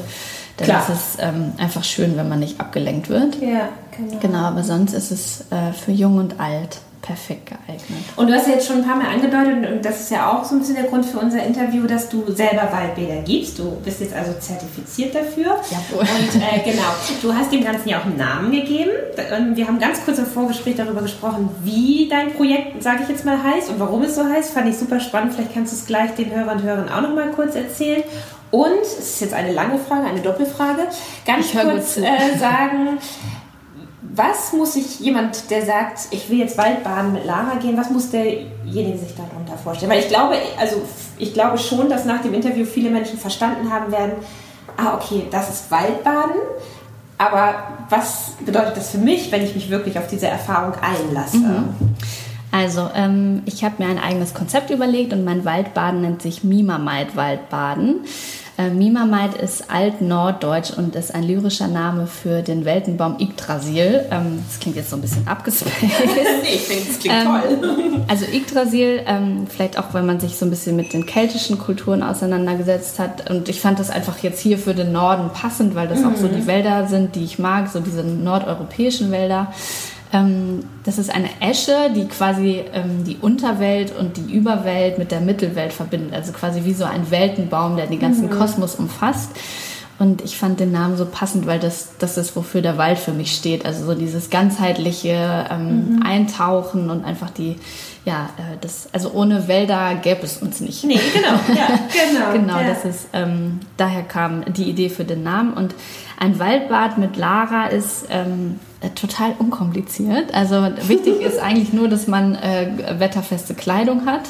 dann 0.58 0.68
Klar. 0.68 0.82
ist 0.82 0.90
es 0.90 1.18
ähm, 1.20 1.54
einfach 1.58 1.84
schön, 1.84 2.16
wenn 2.16 2.30
man 2.30 2.40
nicht 2.40 2.60
abgelenkt 2.62 3.10
wird. 3.10 3.42
Ja, 3.42 3.70
genau. 3.98 4.20
Genau, 4.22 4.40
aber 4.40 4.64
sonst 4.64 4.94
ist 4.94 5.12
es 5.12 5.42
äh, 5.52 5.74
für 5.74 5.92
jung 5.92 6.18
und 6.18 6.40
alt 6.40 6.80
perfekt 7.04 7.48
geeignet. 7.48 8.06
Und 8.16 8.28
du 8.28 8.34
hast 8.34 8.48
ja 8.48 8.54
jetzt 8.54 8.66
schon 8.66 8.78
ein 8.78 8.88
paar 8.88 8.96
Mal 8.96 9.08
angedeutet, 9.14 9.70
und 9.70 9.86
das 9.86 10.00
ist 10.00 10.12
ja 10.12 10.32
auch 10.32 10.44
so 10.44 10.56
ein 10.56 10.60
bisschen 10.60 10.76
der 10.76 10.86
Grund 10.86 11.06
für 11.06 11.20
unser 11.20 11.44
Interview, 11.44 11.86
dass 11.86 12.08
du 12.10 12.24
selber 12.32 12.70
Waldbäder 12.72 13.22
gibst. 13.24 13.60
Du 13.60 13.72
bist 13.84 14.00
jetzt 14.00 14.16
also 14.16 14.34
zertifiziert 14.40 15.14
dafür. 15.14 15.60
Jawohl. 15.70 16.00
Und 16.00 16.42
äh, 16.42 16.72
genau, 16.72 16.88
du 17.22 17.34
hast 17.34 17.52
dem 17.52 17.64
Ganzen 17.64 17.90
ja 17.90 18.00
auch 18.00 18.06
einen 18.06 18.18
Namen 18.18 18.52
gegeben. 18.52 18.92
Und 19.38 19.58
wir 19.58 19.68
haben 19.68 19.80
ganz 19.80 20.04
kurz 20.04 20.18
im 20.18 20.26
Vorgespräch 20.26 20.78
darüber 20.78 21.02
gesprochen, 21.02 21.50
wie 21.62 22.08
dein 22.10 22.34
Projekt, 22.34 22.82
sage 22.82 23.02
ich 23.04 23.10
jetzt 23.10 23.26
mal, 23.26 23.38
heißt 23.44 23.70
und 23.70 23.80
warum 23.80 24.02
es 24.04 24.16
so 24.16 24.24
heißt. 24.24 24.54
Fand 24.54 24.70
ich 24.70 24.78
super 24.78 25.02
spannend. 25.02 25.34
Vielleicht 25.34 25.54
kannst 25.54 25.74
du 25.74 25.78
es 25.78 25.86
gleich 25.86 26.16
den 26.16 26.32
Hörern 26.34 26.58
und 26.60 26.64
Hörern 26.64 26.90
auch 26.90 27.02
noch 27.02 27.14
mal 27.14 27.30
kurz 27.32 27.56
erzählen. 27.56 28.04
Und, 28.50 28.82
es 28.84 29.00
ist 29.00 29.22
jetzt 29.22 29.34
eine 29.34 29.52
lange 29.52 29.80
Frage, 29.80 30.06
eine 30.06 30.22
Doppelfrage, 30.22 30.88
ganz 31.26 31.48
Ich 31.48 31.60
kurz 31.60 31.98
äh, 31.98 32.38
sagen, 32.38 33.00
was 34.16 34.54
muss 34.54 34.74
sich 34.74 35.00
jemand, 35.00 35.50
der 35.50 35.66
sagt, 35.66 36.08
ich 36.12 36.30
will 36.30 36.40
jetzt 36.40 36.58
Waldbaden 36.58 37.14
mit 37.14 37.26
Lara 37.26 37.56
gehen, 37.56 37.78
was 37.78 37.90
muss 37.90 38.10
derjenige 38.12 38.98
sich 38.98 39.16
darunter 39.16 39.58
vorstellen? 39.64 39.92
Weil 39.92 40.00
ich 40.00 40.10
glaube, 40.10 40.36
also 40.60 40.82
ich 41.18 41.34
glaube 41.34 41.58
schon, 41.58 41.90
dass 41.90 42.06
nach 42.06 42.22
dem 42.22 42.34
Interview 42.34 42.66
viele 42.66 42.90
Menschen 42.90 43.18
verstanden 43.18 43.72
haben 43.72 43.92
werden, 43.92 44.14
ah 44.78 44.96
okay, 44.96 45.28
das 45.32 45.50
ist 45.50 45.72
Waldbaden, 45.72 46.36
aber 47.18 47.64
was 47.90 48.32
bedeutet 48.46 48.78
das 48.78 48.90
für 48.90 48.98
mich, 48.98 49.32
wenn 49.32 49.44
ich 49.44 49.56
mich 49.56 49.70
wirklich 49.70 49.98
auf 49.98 50.08
diese 50.08 50.28
Erfahrung 50.28 50.74
einlasse? 50.82 51.38
Also, 52.52 52.90
ähm, 52.94 53.42
ich 53.46 53.64
habe 53.64 53.82
mir 53.82 53.90
ein 53.90 53.98
eigenes 53.98 54.36
Konzept 54.36 54.70
überlegt 54.70 55.12
und 55.12 55.24
mein 55.24 55.44
Waldbaden 55.44 56.02
nennt 56.02 56.22
sich 56.22 56.44
Mimamait 56.44 57.16
Waldbaden. 57.16 58.02
Äh, 58.56 58.70
Mimamait 58.70 59.34
ist 59.34 59.72
altnorddeutsch 59.72 60.72
und 60.78 60.96
ist 60.96 61.14
ein 61.16 61.24
lyrischer 61.24 61.68
Name 61.68 62.06
für 62.06 62.44
den 62.44 62.66
Weltenbaum 62.66 63.18
Yggdrasil. 63.20 64.06
Ähm, 64.12 64.44
das 64.48 64.60
klingt 64.60 64.76
jetzt 64.76 64.92
so 64.92 64.96
ein 64.96 65.02
bisschen 65.02 65.28
abgespaced. 65.28 65.82
nee, 65.82 66.54
ich 66.54 66.62
finde, 66.62 66.84
das 66.88 67.00
klingt 67.00 67.24
toll. 67.24 68.06
Also 68.08 68.26
Yggdrasil, 68.26 69.02
ähm, 69.08 69.48
vielleicht 69.50 69.80
auch, 69.80 69.94
wenn 69.94 70.06
man 70.06 70.20
sich 70.20 70.38
so 70.38 70.46
ein 70.46 70.52
bisschen 70.52 70.76
mit 70.76 70.94
den 70.94 71.08
keltischen 71.08 71.58
Kulturen 71.58 72.04
auseinandergesetzt 72.04 73.00
hat. 73.00 73.28
Und 73.28 73.50
ich 73.50 73.60
fand 73.60 73.80
das 73.80 73.90
einfach 73.90 74.20
jetzt 74.20 74.40
hier 74.40 74.60
für 74.60 74.76
den 74.76 74.92
Norden 74.92 75.32
passend, 75.34 75.74
weil 75.74 75.88
das 75.88 76.04
auch 76.04 76.16
so 76.16 76.28
die 76.28 76.46
Wälder 76.46 76.88
sind, 76.88 77.16
die 77.16 77.24
ich 77.24 77.40
mag, 77.40 77.70
so 77.70 77.80
diese 77.80 78.04
nordeuropäischen 78.04 79.10
Wälder. 79.10 79.52
Ähm, 80.14 80.60
das 80.84 81.00
ist 81.00 81.14
eine 81.14 81.30
Esche, 81.42 81.92
die 81.94 82.06
quasi 82.06 82.64
ähm, 82.72 83.04
die 83.04 83.18
Unterwelt 83.18 83.94
und 83.98 84.16
die 84.16 84.32
Überwelt 84.34 85.00
mit 85.00 85.12
der 85.12 85.20
Mittelwelt 85.20 85.74
verbindet. 85.74 86.14
Also 86.14 86.32
quasi 86.32 86.64
wie 86.64 86.74
so 86.74 86.86
ein 86.86 87.10
Weltenbaum, 87.12 87.76
der 87.76 87.88
den 87.88 88.00
ganzen 88.00 88.30
Kosmos 88.30 88.76
umfasst. 88.76 89.32
Und 90.00 90.24
ich 90.24 90.38
fand 90.38 90.60
den 90.60 90.72
Namen 90.72 90.98
so 90.98 91.06
passend, 91.06 91.46
weil 91.46 91.60
das, 91.60 91.94
das 92.00 92.18
ist, 92.18 92.36
wofür 92.36 92.62
der 92.62 92.78
Wald 92.78 92.98
für 92.98 93.12
mich 93.12 93.36
steht. 93.36 93.66
Also 93.66 93.86
so 93.86 93.96
dieses 93.96 94.30
ganzheitliche 94.30 95.48
ähm, 95.50 96.02
Eintauchen 96.04 96.90
und 96.90 97.06
einfach 97.06 97.30
die, 97.30 97.58
ja, 98.06 98.30
äh, 98.38 98.58
das, 98.60 98.90
also 98.92 99.12
ohne 99.14 99.48
Wälder 99.48 99.96
gäbe 100.02 100.24
es 100.24 100.38
uns 100.38 100.60
nicht. 100.60 100.84
Nee, 100.84 101.00
genau, 101.14 101.40
ja, 101.60 101.68
genau. 101.92 102.34
Genau, 102.34 102.60
ja. 102.60 102.68
das 102.68 102.84
ist, 102.86 103.08
ähm, 103.14 103.60
daher 103.78 104.04
kam 104.04 104.44
die 104.54 104.70
Idee 104.70 104.90
für 104.90 105.06
den 105.06 105.24
Namen. 105.24 105.54
Und 105.54 105.74
ein 106.20 106.38
Waldbad 106.40 106.98
mit 106.98 107.16
Lara 107.16 107.68
ist 107.68 108.06
ähm, 108.10 108.60
äh, 108.82 108.90
total 108.90 109.34
unkompliziert. 109.40 110.34
Also 110.34 110.68
wichtig 110.88 111.22
ist 111.26 111.40
eigentlich 111.40 111.72
nur, 111.72 111.88
dass 111.88 112.08
man 112.08 112.36
äh, 112.36 112.68
wetterfeste 113.00 113.54
Kleidung 113.54 114.06
hat, 114.06 114.24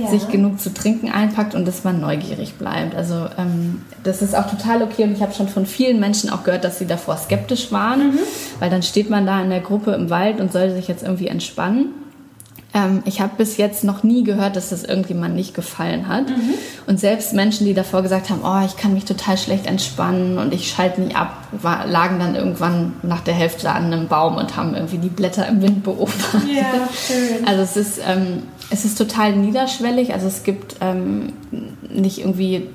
Ja. 0.00 0.08
sich 0.08 0.28
genug 0.28 0.58
zu 0.58 0.74
trinken 0.74 1.10
einpackt 1.12 1.54
und 1.54 1.64
dass 1.66 1.84
man 1.84 2.00
neugierig 2.00 2.54
bleibt. 2.54 2.96
Also 2.96 3.28
ähm, 3.38 3.82
das 4.02 4.20
ist 4.22 4.34
auch 4.34 4.50
total 4.50 4.82
okay 4.82 5.04
und 5.04 5.12
ich 5.12 5.22
habe 5.22 5.32
schon 5.32 5.48
von 5.48 5.64
vielen 5.66 6.00
Menschen 6.00 6.28
auch 6.30 6.42
gehört, 6.42 6.64
dass 6.64 6.80
sie 6.80 6.86
davor 6.86 7.16
skeptisch 7.18 7.70
waren, 7.70 8.18
weil 8.58 8.68
dann 8.70 8.82
steht 8.82 9.10
man 9.10 9.26
da 9.26 9.40
in 9.40 9.50
der 9.50 9.60
Gruppe 9.60 9.92
im 9.92 10.10
Wald 10.10 10.40
und 10.40 10.50
soll 10.52 10.70
sich 10.72 10.88
jetzt 10.88 11.02
irgendwie 11.04 11.28
entspannen. 11.28 11.90
Ähm, 12.74 13.02
ich 13.04 13.20
habe 13.20 13.32
bis 13.36 13.56
jetzt 13.58 13.84
noch 13.84 14.02
nie 14.02 14.24
gehört, 14.24 14.56
dass 14.56 14.70
das 14.70 14.84
irgendjemand 14.84 15.34
nicht 15.34 15.54
gefallen 15.54 16.08
hat. 16.08 16.28
Mhm. 16.28 16.54
Und 16.86 16.98
selbst 16.98 17.34
Menschen, 17.34 17.66
die 17.66 17.74
davor 17.74 18.02
gesagt 18.02 18.30
haben, 18.30 18.40
oh, 18.44 18.64
ich 18.66 18.76
kann 18.76 18.94
mich 18.94 19.04
total 19.04 19.36
schlecht 19.36 19.66
entspannen 19.66 20.38
und 20.38 20.54
ich 20.54 20.70
schalte 20.70 21.00
nie 21.00 21.14
ab, 21.14 21.36
war, 21.52 21.86
lagen 21.86 22.18
dann 22.18 22.34
irgendwann 22.34 22.94
nach 23.02 23.20
der 23.20 23.34
Hälfte 23.34 23.70
an 23.70 23.86
einem 23.86 24.08
Baum 24.08 24.36
und 24.36 24.56
haben 24.56 24.74
irgendwie 24.74 24.98
die 24.98 25.08
Blätter 25.08 25.46
im 25.46 25.60
Wind 25.60 25.84
beobachtet. 25.84 26.42
Ja, 26.54 26.88
schön. 26.94 27.46
Also 27.46 27.62
es 27.62 27.76
ist, 27.76 28.00
ähm, 28.06 28.44
es 28.70 28.84
ist 28.84 28.96
total 28.96 29.36
niederschwellig. 29.36 30.14
Also 30.14 30.26
es 30.26 30.42
gibt 30.42 30.76
ähm, 30.80 31.34
nicht 31.90 32.20
irgendwie 32.20 32.68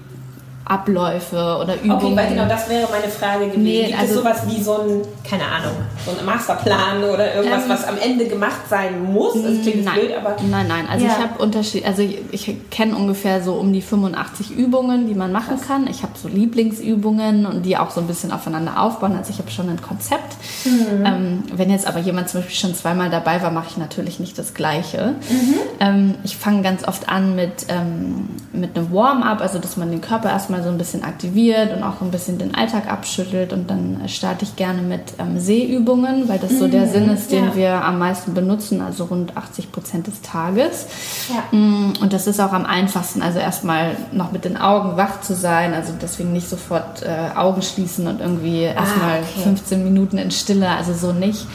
Abläufe 0.69 1.58
oder 1.62 1.75
Übungen. 1.75 1.91
Okay, 1.91 2.15
weil 2.15 2.30
genau 2.30 2.45
das 2.47 2.69
wäre 2.69 2.88
meine 2.91 3.12
Frage 3.12 3.45
gewesen. 3.45 3.63
Nee, 3.63 3.86
Gibt 3.88 3.99
also, 3.99 4.13
es 4.13 4.19
sowas 4.19 4.41
wie 4.47 4.62
so 4.62 4.73
ein, 4.82 5.01
keine 5.27 5.45
Ahnung, 5.45 5.73
so 6.06 6.12
ein 6.12 6.25
Masterplan 6.25 7.03
oder 7.03 7.36
irgendwas, 7.36 7.63
ähm, 7.63 7.69
was 7.69 7.88
am 7.88 7.97
Ende 7.97 8.27
gemacht 8.27 8.62
sein 8.69 9.01
muss? 9.13 9.34
Das 9.34 9.62
klingt 9.62 9.86
nein, 9.86 9.95
blöd, 9.95 10.12
aber... 10.17 10.36
Nein, 10.49 10.67
nein, 10.67 10.88
also 10.89 11.06
ja. 11.06 11.12
ich 11.12 11.17
habe 11.17 11.41
Unterschied, 11.41 11.86
also 11.86 12.01
ich, 12.01 12.19
ich 12.32 12.69
kenne 12.69 12.95
ungefähr 12.95 13.41
so 13.41 13.53
um 13.53 13.71
die 13.71 13.82
85 13.82 14.51
Übungen, 14.51 15.08
die 15.08 15.15
man 15.15 15.32
machen 15.32 15.58
Krass. 15.58 15.67
kann. 15.67 15.88
Ich 15.88 16.03
habe 16.03 16.13
so 16.21 16.27
Lieblingsübungen 16.27 17.45
und 17.45 17.63
die 17.63 17.77
auch 17.77 17.91
so 17.91 18.01
ein 18.01 18.08
bisschen 18.08 18.32
aufeinander 18.32 18.82
aufbauen. 18.82 19.15
Also 19.15 19.32
ich 19.32 19.39
habe 19.39 19.51
schon 19.51 19.69
ein 19.69 19.82
Konzept. 19.82 20.36
Mhm. 20.65 21.06
Ähm, 21.06 21.43
wenn 21.53 21.69
jetzt 21.69 21.88
aber 21.88 21.99
jemand 21.99 22.30
zum 22.30 22.41
Beispiel 22.41 22.58
schon 22.58 22.75
zweimal 22.75 23.10
dabei 23.10 23.41
war, 23.41 23.51
mache 23.51 23.67
ich 23.69 23.77
natürlich 23.77 24.19
nicht 24.19 24.38
das 24.38 24.53
Gleiche. 24.53 25.15
Mhm. 25.30 25.56
Ähm, 25.80 26.15
ich 26.23 26.38
fange 26.38 26.62
ganz 26.62 26.88
oft 26.88 27.10
an 27.10 27.36
mit, 27.36 27.67
ähm, 27.69 28.30
mit 28.51 28.77
einem 28.77 28.91
Warm-up, 28.91 29.41
also 29.41 29.60
dass 29.60 29.77
man 29.77 29.91
den 29.91 30.01
Körper 30.01 30.30
erstmal 30.30 30.57
mal 30.58 30.63
so 30.63 30.70
ein 30.70 30.78
bisschen 30.78 31.04
aktiviert 31.04 31.76
und 31.76 31.84
auch 31.84 32.02
ein 32.02 32.12
bisschen 32.12 32.38
den 32.38 32.56
Alltag 32.56 32.91
abschüttelt. 32.91 33.54
Und 33.54 33.70
dann 33.70 34.02
starte 34.08 34.43
ich 34.43 34.56
gerne 34.56 34.82
mit 34.82 35.13
ähm, 35.20 35.39
Sehübungen, 35.39 36.28
weil 36.28 36.39
das 36.39 36.58
so 36.58 36.67
der 36.67 36.86
mhm, 36.86 36.91
Sinn 36.91 37.10
ist, 37.10 37.32
den 37.32 37.46
ja. 37.46 37.56
wir 37.56 37.86
am 37.86 38.00
meisten 38.00 38.34
benutzen, 38.34 38.82
also 38.82 39.06
rund 39.06 39.38
80 39.38 39.72
Prozent 39.72 40.08
des 40.08 40.22
Tages. 40.22 40.88
Ja. 41.30 41.58
Mm, 41.58 41.93
und 42.02 42.13
das 42.13 42.28
ist 42.28 42.39
auch 42.39 42.54
am 42.54 42.65
einfachsten, 42.65 43.22
also 43.22 43.39
erstmal 43.39 43.96
noch 44.12 44.32
mit 44.32 44.46
den 44.46 44.58
Augen 44.58 44.98
wach 44.98 45.22
zu 45.22 45.36
sein, 45.36 45.74
also 45.74 45.93
deswegen 46.02 46.34
nicht 46.34 46.50
sofort 46.50 47.04
äh, 47.04 47.38
Augen 47.38 47.62
schließen 47.62 48.08
und 48.08 48.22
irgendwie 48.22 48.62
erstmal 48.62 49.20
ah, 49.20 49.24
okay. 49.36 49.43
15 49.43 49.84
Minuten 49.84 50.17
in 50.17 50.32
Stille, 50.32 50.70
also 50.70 50.93
so 50.93 51.13
nicht. 51.13 51.46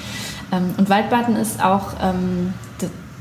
Ähm, 0.52 0.74
und 0.76 0.88
Waldbaden 0.88 1.36
ist 1.36 1.62
auch 1.62 1.94
ähm, 2.02 2.54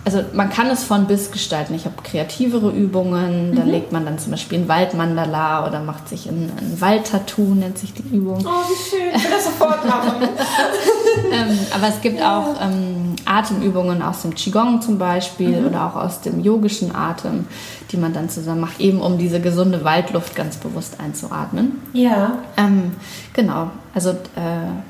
also 0.03 0.23
man 0.33 0.49
kann 0.49 0.67
es 0.67 0.83
von 0.83 1.05
bis 1.05 1.31
gestalten. 1.31 1.75
Ich 1.75 1.85
habe 1.85 1.95
kreativere 2.03 2.71
Übungen, 2.71 3.55
da 3.55 3.63
mhm. 3.63 3.69
legt 3.69 3.91
man 3.91 4.03
dann 4.03 4.17
zum 4.17 4.31
Beispiel 4.31 4.59
ein 4.59 4.67
Waldmandala 4.67 5.67
oder 5.67 5.79
macht 5.81 6.09
sich 6.09 6.27
ein, 6.27 6.51
ein 6.57 6.81
Waldtattoo, 6.81 7.53
nennt 7.53 7.77
sich 7.77 7.93
die 7.93 8.15
Übung. 8.15 8.43
Oh, 8.43 8.69
wie 8.69 8.89
schön, 8.89 9.15
ich 9.15 9.23
will 9.23 9.31
das 9.31 9.45
sofort 9.45 9.85
machen. 9.85 10.23
ähm, 11.31 11.59
aber 11.75 11.87
es 11.87 12.01
gibt 12.01 12.19
ja. 12.19 12.39
auch 12.39 12.61
ähm, 12.61 13.15
Atemübungen 13.25 14.01
aus 14.01 14.23
dem 14.23 14.33
Qigong 14.33 14.81
zum 14.81 14.97
Beispiel 14.97 15.61
mhm. 15.61 15.67
oder 15.67 15.85
auch 15.85 15.95
aus 15.95 16.21
dem 16.21 16.39
yogischen 16.39 16.95
Atem, 16.95 17.45
die 17.91 17.97
man 17.97 18.11
dann 18.11 18.27
zusammen 18.29 18.61
macht, 18.61 18.79
eben 18.79 19.01
um 19.01 19.19
diese 19.19 19.39
gesunde 19.39 19.83
Waldluft 19.83 20.35
ganz 20.35 20.57
bewusst 20.57 20.99
einzuatmen. 20.99 21.79
Ja. 21.93 22.39
Ähm, 22.57 22.93
genau, 23.33 23.69
also 23.93 24.09
äh, 24.09 24.81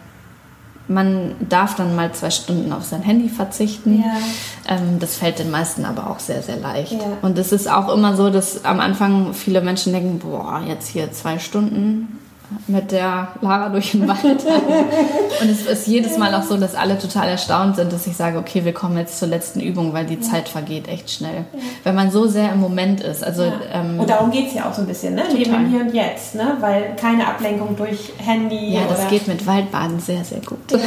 man 0.93 1.35
darf 1.47 1.75
dann 1.75 1.95
mal 1.95 2.11
zwei 2.13 2.29
Stunden 2.29 2.71
auf 2.73 2.83
sein 2.83 3.01
Handy 3.01 3.29
verzichten. 3.29 4.03
Ja. 4.03 4.75
Ähm, 4.75 4.99
das 4.99 5.17
fällt 5.17 5.39
den 5.39 5.51
meisten 5.51 5.85
aber 5.85 6.09
auch 6.09 6.19
sehr, 6.19 6.41
sehr 6.41 6.57
leicht. 6.57 6.93
Ja. 6.93 7.17
Und 7.21 7.37
es 7.37 7.51
ist 7.51 7.69
auch 7.69 7.93
immer 7.93 8.15
so, 8.15 8.29
dass 8.29 8.65
am 8.65 8.79
Anfang 8.79 9.33
viele 9.33 9.61
Menschen 9.61 9.93
denken, 9.93 10.19
boah, 10.19 10.61
jetzt 10.67 10.87
hier 10.87 11.11
zwei 11.11 11.39
Stunden 11.39 12.19
mit 12.67 12.91
der 12.91 13.29
Lara 13.41 13.69
durch 13.69 13.91
den 13.91 14.07
Wald. 14.07 14.21
und 15.41 15.49
es 15.49 15.65
ist 15.65 15.87
jedes 15.87 16.17
Mal 16.17 16.33
auch 16.35 16.43
so, 16.43 16.57
dass 16.57 16.75
alle 16.75 16.97
total 16.97 17.29
erstaunt 17.29 17.75
sind, 17.75 17.91
dass 17.91 18.07
ich 18.07 18.15
sage, 18.15 18.37
okay, 18.37 18.65
wir 18.65 18.73
kommen 18.73 18.97
jetzt 18.97 19.19
zur 19.19 19.27
letzten 19.27 19.59
Übung, 19.59 19.93
weil 19.93 20.05
die 20.05 20.15
ja. 20.15 20.21
Zeit 20.21 20.49
vergeht 20.49 20.87
echt 20.87 21.11
schnell. 21.11 21.45
Ja. 21.53 21.59
Wenn 21.83 21.95
man 21.95 22.11
so 22.11 22.27
sehr 22.27 22.53
im 22.53 22.59
Moment 22.59 23.01
ist. 23.01 23.23
Also, 23.23 23.43
ja. 23.43 23.53
ähm, 23.73 23.99
und 23.99 24.09
darum 24.09 24.31
geht 24.31 24.47
es 24.47 24.53
ja 24.53 24.69
auch 24.69 24.73
so 24.73 24.81
ein 24.81 24.87
bisschen, 24.87 25.15
ne? 25.15 25.23
Leben 25.33 25.53
im 25.53 25.69
Hier 25.69 25.81
und 25.81 25.93
Jetzt, 25.93 26.35
ne? 26.35 26.57
Weil 26.59 26.95
keine 26.95 27.27
Ablenkung 27.27 27.75
durch 27.75 28.11
Handy. 28.17 28.73
Ja, 28.73 28.81
das 28.87 29.07
geht 29.07 29.27
mit 29.27 29.45
Waldbaden 29.45 29.99
sehr, 29.99 30.23
sehr 30.23 30.39
gut. 30.39 30.59
Ja, 30.71 30.77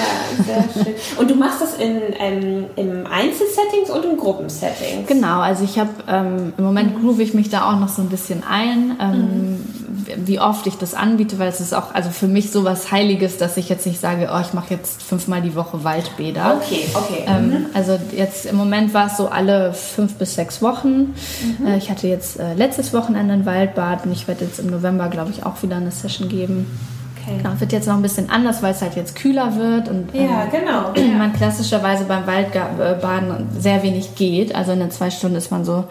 sehr 0.44 0.64
schön. 0.72 0.94
Und 1.18 1.30
du 1.30 1.34
machst 1.34 1.60
das 1.60 1.74
in, 1.74 2.00
ähm, 2.18 2.66
im 2.76 3.06
Einzelsettings 3.06 3.90
und 3.90 4.04
in 4.04 4.16
Gruppensettings? 4.16 5.06
Genau, 5.06 5.40
also 5.40 5.64
ich 5.64 5.78
habe 5.78 5.90
ähm, 6.08 6.52
im 6.56 6.64
Moment 6.64 6.96
mhm. 6.96 7.02
groove 7.02 7.20
ich 7.20 7.34
mich 7.34 7.50
da 7.50 7.70
auch 7.70 7.78
noch 7.78 7.88
so 7.88 8.02
ein 8.02 8.08
bisschen 8.08 8.42
ein, 8.48 8.96
ähm, 9.00 9.18
mhm. 9.18 9.83
Wie 10.16 10.40
oft 10.40 10.66
ich 10.66 10.76
das 10.76 10.94
anbiete, 10.94 11.38
weil 11.38 11.48
es 11.48 11.60
ist 11.60 11.74
auch 11.74 11.94
also 11.94 12.10
für 12.10 12.28
mich 12.28 12.50
so 12.50 12.64
was 12.64 12.90
Heiliges, 12.90 13.38
dass 13.38 13.56
ich 13.56 13.68
jetzt 13.68 13.86
nicht 13.86 14.00
sage, 14.00 14.30
oh, 14.32 14.40
ich 14.40 14.52
mache 14.52 14.74
jetzt 14.74 15.02
fünfmal 15.02 15.42
die 15.42 15.54
Woche 15.54 15.84
Waldbäder. 15.84 16.60
Okay, 16.60 16.86
okay. 16.94 17.24
Ähm, 17.26 17.48
mhm. 17.48 17.66
Also 17.74 17.98
jetzt 18.16 18.46
im 18.46 18.56
Moment 18.56 18.94
war 18.94 19.06
es 19.06 19.16
so 19.16 19.28
alle 19.28 19.72
fünf 19.72 20.14
bis 20.14 20.34
sechs 20.34 20.62
Wochen. 20.62 21.14
Mhm. 21.58 21.66
Äh, 21.66 21.76
ich 21.78 21.90
hatte 21.90 22.06
jetzt 22.06 22.38
äh, 22.38 22.54
letztes 22.54 22.92
Wochenende 22.92 23.34
ein 23.34 23.46
Waldbad 23.46 24.06
und 24.06 24.12
ich 24.12 24.28
werde 24.28 24.44
jetzt 24.44 24.58
im 24.58 24.66
November, 24.66 25.08
glaube 25.08 25.30
ich, 25.30 25.44
auch 25.44 25.62
wieder 25.62 25.76
eine 25.76 25.90
Session 25.90 26.28
geben. 26.28 26.66
Okay. 27.24 27.38
Genau, 27.38 27.58
wird 27.58 27.72
jetzt 27.72 27.86
noch 27.86 27.94
ein 27.94 28.02
bisschen 28.02 28.28
anders, 28.30 28.62
weil 28.62 28.72
es 28.72 28.82
halt 28.82 28.96
jetzt 28.96 29.16
kühler 29.16 29.56
wird 29.56 29.88
und 29.88 30.14
ja, 30.14 30.44
ähm, 30.44 30.50
genau. 30.50 30.92
man 31.18 31.32
klassischerweise 31.32 32.04
beim 32.04 32.26
Waldbaden 32.26 33.48
sehr 33.58 33.82
wenig 33.82 34.14
geht. 34.14 34.54
Also 34.54 34.72
in 34.72 34.80
den 34.80 34.90
zwei 34.90 35.10
Stunden 35.10 35.36
ist 35.36 35.50
man 35.50 35.64
so 35.64 35.84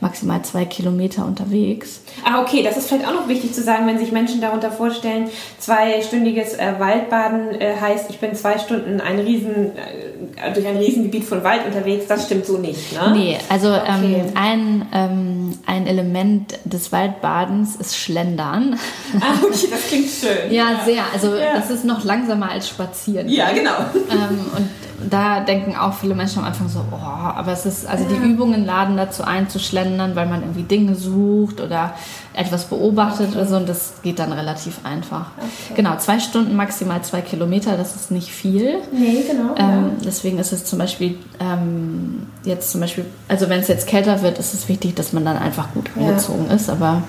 maximal 0.00 0.42
zwei 0.42 0.64
Kilometer 0.64 1.24
unterwegs. 1.24 2.00
Ah, 2.24 2.42
okay, 2.42 2.62
das 2.62 2.76
ist 2.76 2.88
vielleicht 2.88 3.06
auch 3.06 3.14
noch 3.14 3.28
wichtig 3.28 3.52
zu 3.52 3.62
sagen, 3.62 3.86
wenn 3.86 3.98
sich 3.98 4.12
Menschen 4.12 4.40
darunter 4.40 4.70
vorstellen, 4.70 5.28
zweistündiges 5.58 6.54
äh, 6.54 6.74
Waldbaden 6.78 7.60
äh, 7.60 7.74
heißt, 7.80 8.10
ich 8.10 8.18
bin 8.18 8.34
zwei 8.34 8.58
Stunden 8.58 9.00
ein 9.00 9.18
Riesen, 9.18 9.72
äh, 9.76 10.52
durch 10.52 10.66
ein 10.66 10.76
Riesengebiet 10.76 11.24
von 11.24 11.42
Wald 11.42 11.66
unterwegs. 11.66 12.06
Das 12.06 12.26
stimmt 12.26 12.46
so 12.46 12.58
nicht, 12.58 12.92
ne? 12.92 13.12
Nee, 13.12 13.38
also 13.48 13.68
ähm, 13.68 13.82
okay. 13.98 14.22
ähm, 14.24 14.32
ein, 14.34 14.86
ähm, 14.92 15.58
ein 15.66 15.86
Element 15.86 16.58
des 16.64 16.92
Waldbadens 16.92 17.76
ist 17.76 17.96
Schlendern. 17.96 18.78
Ah, 19.20 19.34
okay, 19.42 19.66
das 19.70 19.86
klingt 19.88 20.08
schön. 20.08 20.50
ja, 20.50 20.70
ja, 20.72 20.80
sehr. 20.84 21.02
Also 21.12 21.34
ja. 21.34 21.54
das 21.54 21.70
ist 21.70 21.84
noch 21.84 22.04
langsamer 22.04 22.50
als 22.50 22.68
Spazieren. 22.68 23.28
Ja, 23.28 23.50
genau. 23.50 23.78
Ähm, 24.10 24.46
und 24.56 24.68
da 25.10 25.40
denken 25.40 25.76
auch 25.76 25.94
viele 25.94 26.14
Menschen 26.14 26.40
am 26.40 26.46
Anfang 26.46 26.68
so, 26.68 26.80
oh, 26.90 26.96
aber 26.96 27.52
es 27.52 27.66
ist, 27.66 27.86
also 27.86 28.04
die 28.04 28.16
Übungen 28.16 28.64
laden 28.64 28.96
dazu 28.96 29.22
ein, 29.22 29.48
zu 29.48 29.58
schlendern, 29.58 30.16
weil 30.16 30.26
man 30.26 30.42
irgendwie 30.42 30.62
Dinge 30.62 30.94
sucht 30.94 31.60
oder 31.60 31.94
etwas 32.34 32.64
beobachtet 32.64 33.28
okay. 33.28 33.38
oder 33.38 33.46
so 33.46 33.56
und 33.56 33.68
das 33.68 33.94
geht 34.02 34.18
dann 34.18 34.32
relativ 34.32 34.80
einfach. 34.84 35.26
Okay. 35.36 35.74
Genau, 35.76 35.96
zwei 35.98 36.20
Stunden 36.20 36.56
maximal 36.56 37.02
zwei 37.02 37.20
Kilometer, 37.20 37.76
das 37.76 37.96
ist 37.96 38.10
nicht 38.10 38.30
viel. 38.30 38.78
Nee, 38.92 39.24
genau. 39.28 39.54
Ähm. 39.56 39.92
Deswegen 40.04 40.38
ist 40.38 40.52
es 40.52 40.64
zum 40.64 40.78
Beispiel 40.78 41.18
ähm, 41.40 42.26
jetzt 42.44 42.70
zum 42.70 42.80
Beispiel, 42.80 43.04
also 43.28 43.48
wenn 43.48 43.60
es 43.60 43.68
jetzt 43.68 43.86
kälter 43.86 44.22
wird, 44.22 44.38
ist 44.38 44.54
es 44.54 44.68
wichtig, 44.68 44.94
dass 44.94 45.12
man 45.12 45.24
dann 45.24 45.36
einfach 45.36 45.72
gut 45.74 45.90
angezogen 45.96 46.46
ja. 46.48 46.56
ist, 46.56 46.70
aber 46.70 47.02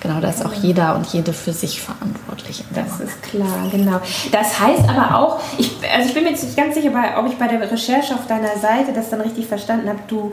genau, 0.00 0.20
da 0.20 0.28
ist 0.28 0.44
auch 0.44 0.52
jeder 0.52 0.96
und 0.96 1.06
jede 1.06 1.32
für 1.32 1.52
sich 1.52 1.80
verantwortlich. 1.80 2.64
Das 2.74 3.00
ist 3.00 3.22
klar, 3.22 3.68
genau. 3.70 4.00
Das 4.32 4.60
heißt 4.60 4.88
aber 4.88 5.18
auch, 5.18 5.40
ich, 5.58 5.72
also 5.94 6.08
ich 6.08 6.14
bin 6.14 6.24
mir 6.24 6.30
jetzt 6.30 6.44
nicht 6.44 6.56
ganz 6.56 6.74
sicher, 6.74 6.90
ob 7.18 7.26
ich 7.26 7.36
bei 7.36 7.48
der 7.48 7.60
Recherche 7.70 8.14
auf 8.14 8.26
deiner 8.26 8.56
Seite 8.58 8.92
das 8.94 9.10
dann 9.10 9.20
richtig 9.20 9.46
verstanden 9.46 9.88
habe, 9.88 10.00
du 10.08 10.32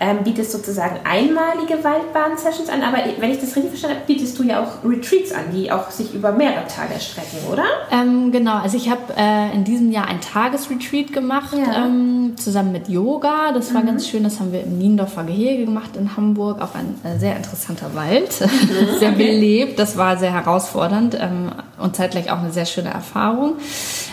ähm, 0.00 0.18
bietest 0.24 0.52
sozusagen 0.52 1.00
einmalige 1.04 1.82
Waldbahn-Sessions 1.82 2.68
an, 2.68 2.82
aber 2.82 2.98
wenn 3.18 3.30
ich 3.30 3.40
das 3.40 3.56
richtig 3.56 3.70
verstanden 3.70 3.96
habe, 3.96 4.06
bietest 4.06 4.38
du 4.38 4.42
ja 4.42 4.62
auch 4.62 4.84
Retreats 4.88 5.32
an, 5.32 5.44
die 5.54 5.72
auch 5.72 5.90
sich 5.90 6.14
über 6.14 6.32
mehrere 6.32 6.66
Tage 6.66 6.94
erstrecken, 6.94 7.38
oder? 7.50 7.64
Ähm, 7.90 8.30
genau, 8.32 8.58
also 8.58 8.76
ich 8.76 8.90
habe 8.90 9.14
äh, 9.16 9.54
in 9.54 9.64
diesem 9.64 9.90
Jahr 9.90 10.06
ein 10.08 10.20
Tagesretreat 10.20 11.12
gemacht, 11.12 11.54
ja. 11.56 11.86
ähm, 11.86 12.34
zusammen 12.36 12.72
mit 12.72 12.88
Yoga. 12.88 13.52
Das 13.52 13.72
war 13.74 13.82
mhm. 13.82 13.86
ganz 13.86 14.08
schön, 14.08 14.24
das 14.24 14.40
haben 14.40 14.52
wir 14.52 14.62
im 14.62 14.78
Niendorfer 14.78 15.24
Gehege 15.24 15.64
gemacht 15.64 15.96
in 15.96 16.16
Hamburg, 16.16 16.60
auch 16.60 16.74
ein 16.74 16.98
äh, 17.04 17.18
sehr 17.18 17.36
interessanter 17.36 17.94
Wald, 17.94 18.40
mhm. 18.40 18.98
sehr 18.98 19.12
belebt, 19.12 19.78
das 19.78 19.96
war 19.96 20.18
sehr 20.18 20.32
herausfordernd 20.32 21.16
ähm, 21.18 21.52
und 21.78 21.96
zeitgleich 21.96 22.30
auch 22.30 22.38
eine 22.38 22.52
sehr 22.52 22.66
schöne 22.66 22.90
Erfahrung. 22.90 23.54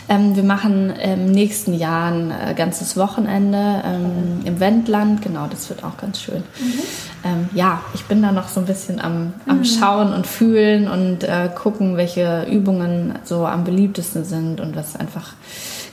Ähm, 0.09 0.35
wir 0.35 0.43
machen 0.43 0.89
im 0.89 1.31
nächsten 1.31 1.73
Jahr 1.73 2.11
ein 2.11 2.31
äh, 2.31 2.53
ganzes 2.53 2.97
Wochenende 2.97 3.81
ähm, 3.85 4.41
im 4.45 4.59
Wendland. 4.59 5.21
Genau, 5.21 5.47
das 5.47 5.69
wird 5.69 5.83
auch 5.83 5.97
ganz 5.97 6.21
schön. 6.21 6.43
Mhm. 6.59 6.79
Ähm, 7.23 7.49
ja, 7.53 7.81
ich 7.93 8.03
bin 8.05 8.21
da 8.21 8.31
noch 8.31 8.49
so 8.49 8.59
ein 8.59 8.65
bisschen 8.65 8.99
am, 8.99 9.33
am 9.47 9.59
mhm. 9.59 9.65
Schauen 9.65 10.13
und 10.13 10.27
Fühlen 10.27 10.87
und 10.87 11.23
äh, 11.23 11.49
gucken, 11.55 11.95
welche 11.95 12.45
Übungen 12.49 13.19
so 13.23 13.45
am 13.45 13.63
beliebtesten 13.63 14.25
sind 14.25 14.59
und 14.59 14.75
was 14.75 14.95
einfach 14.95 15.33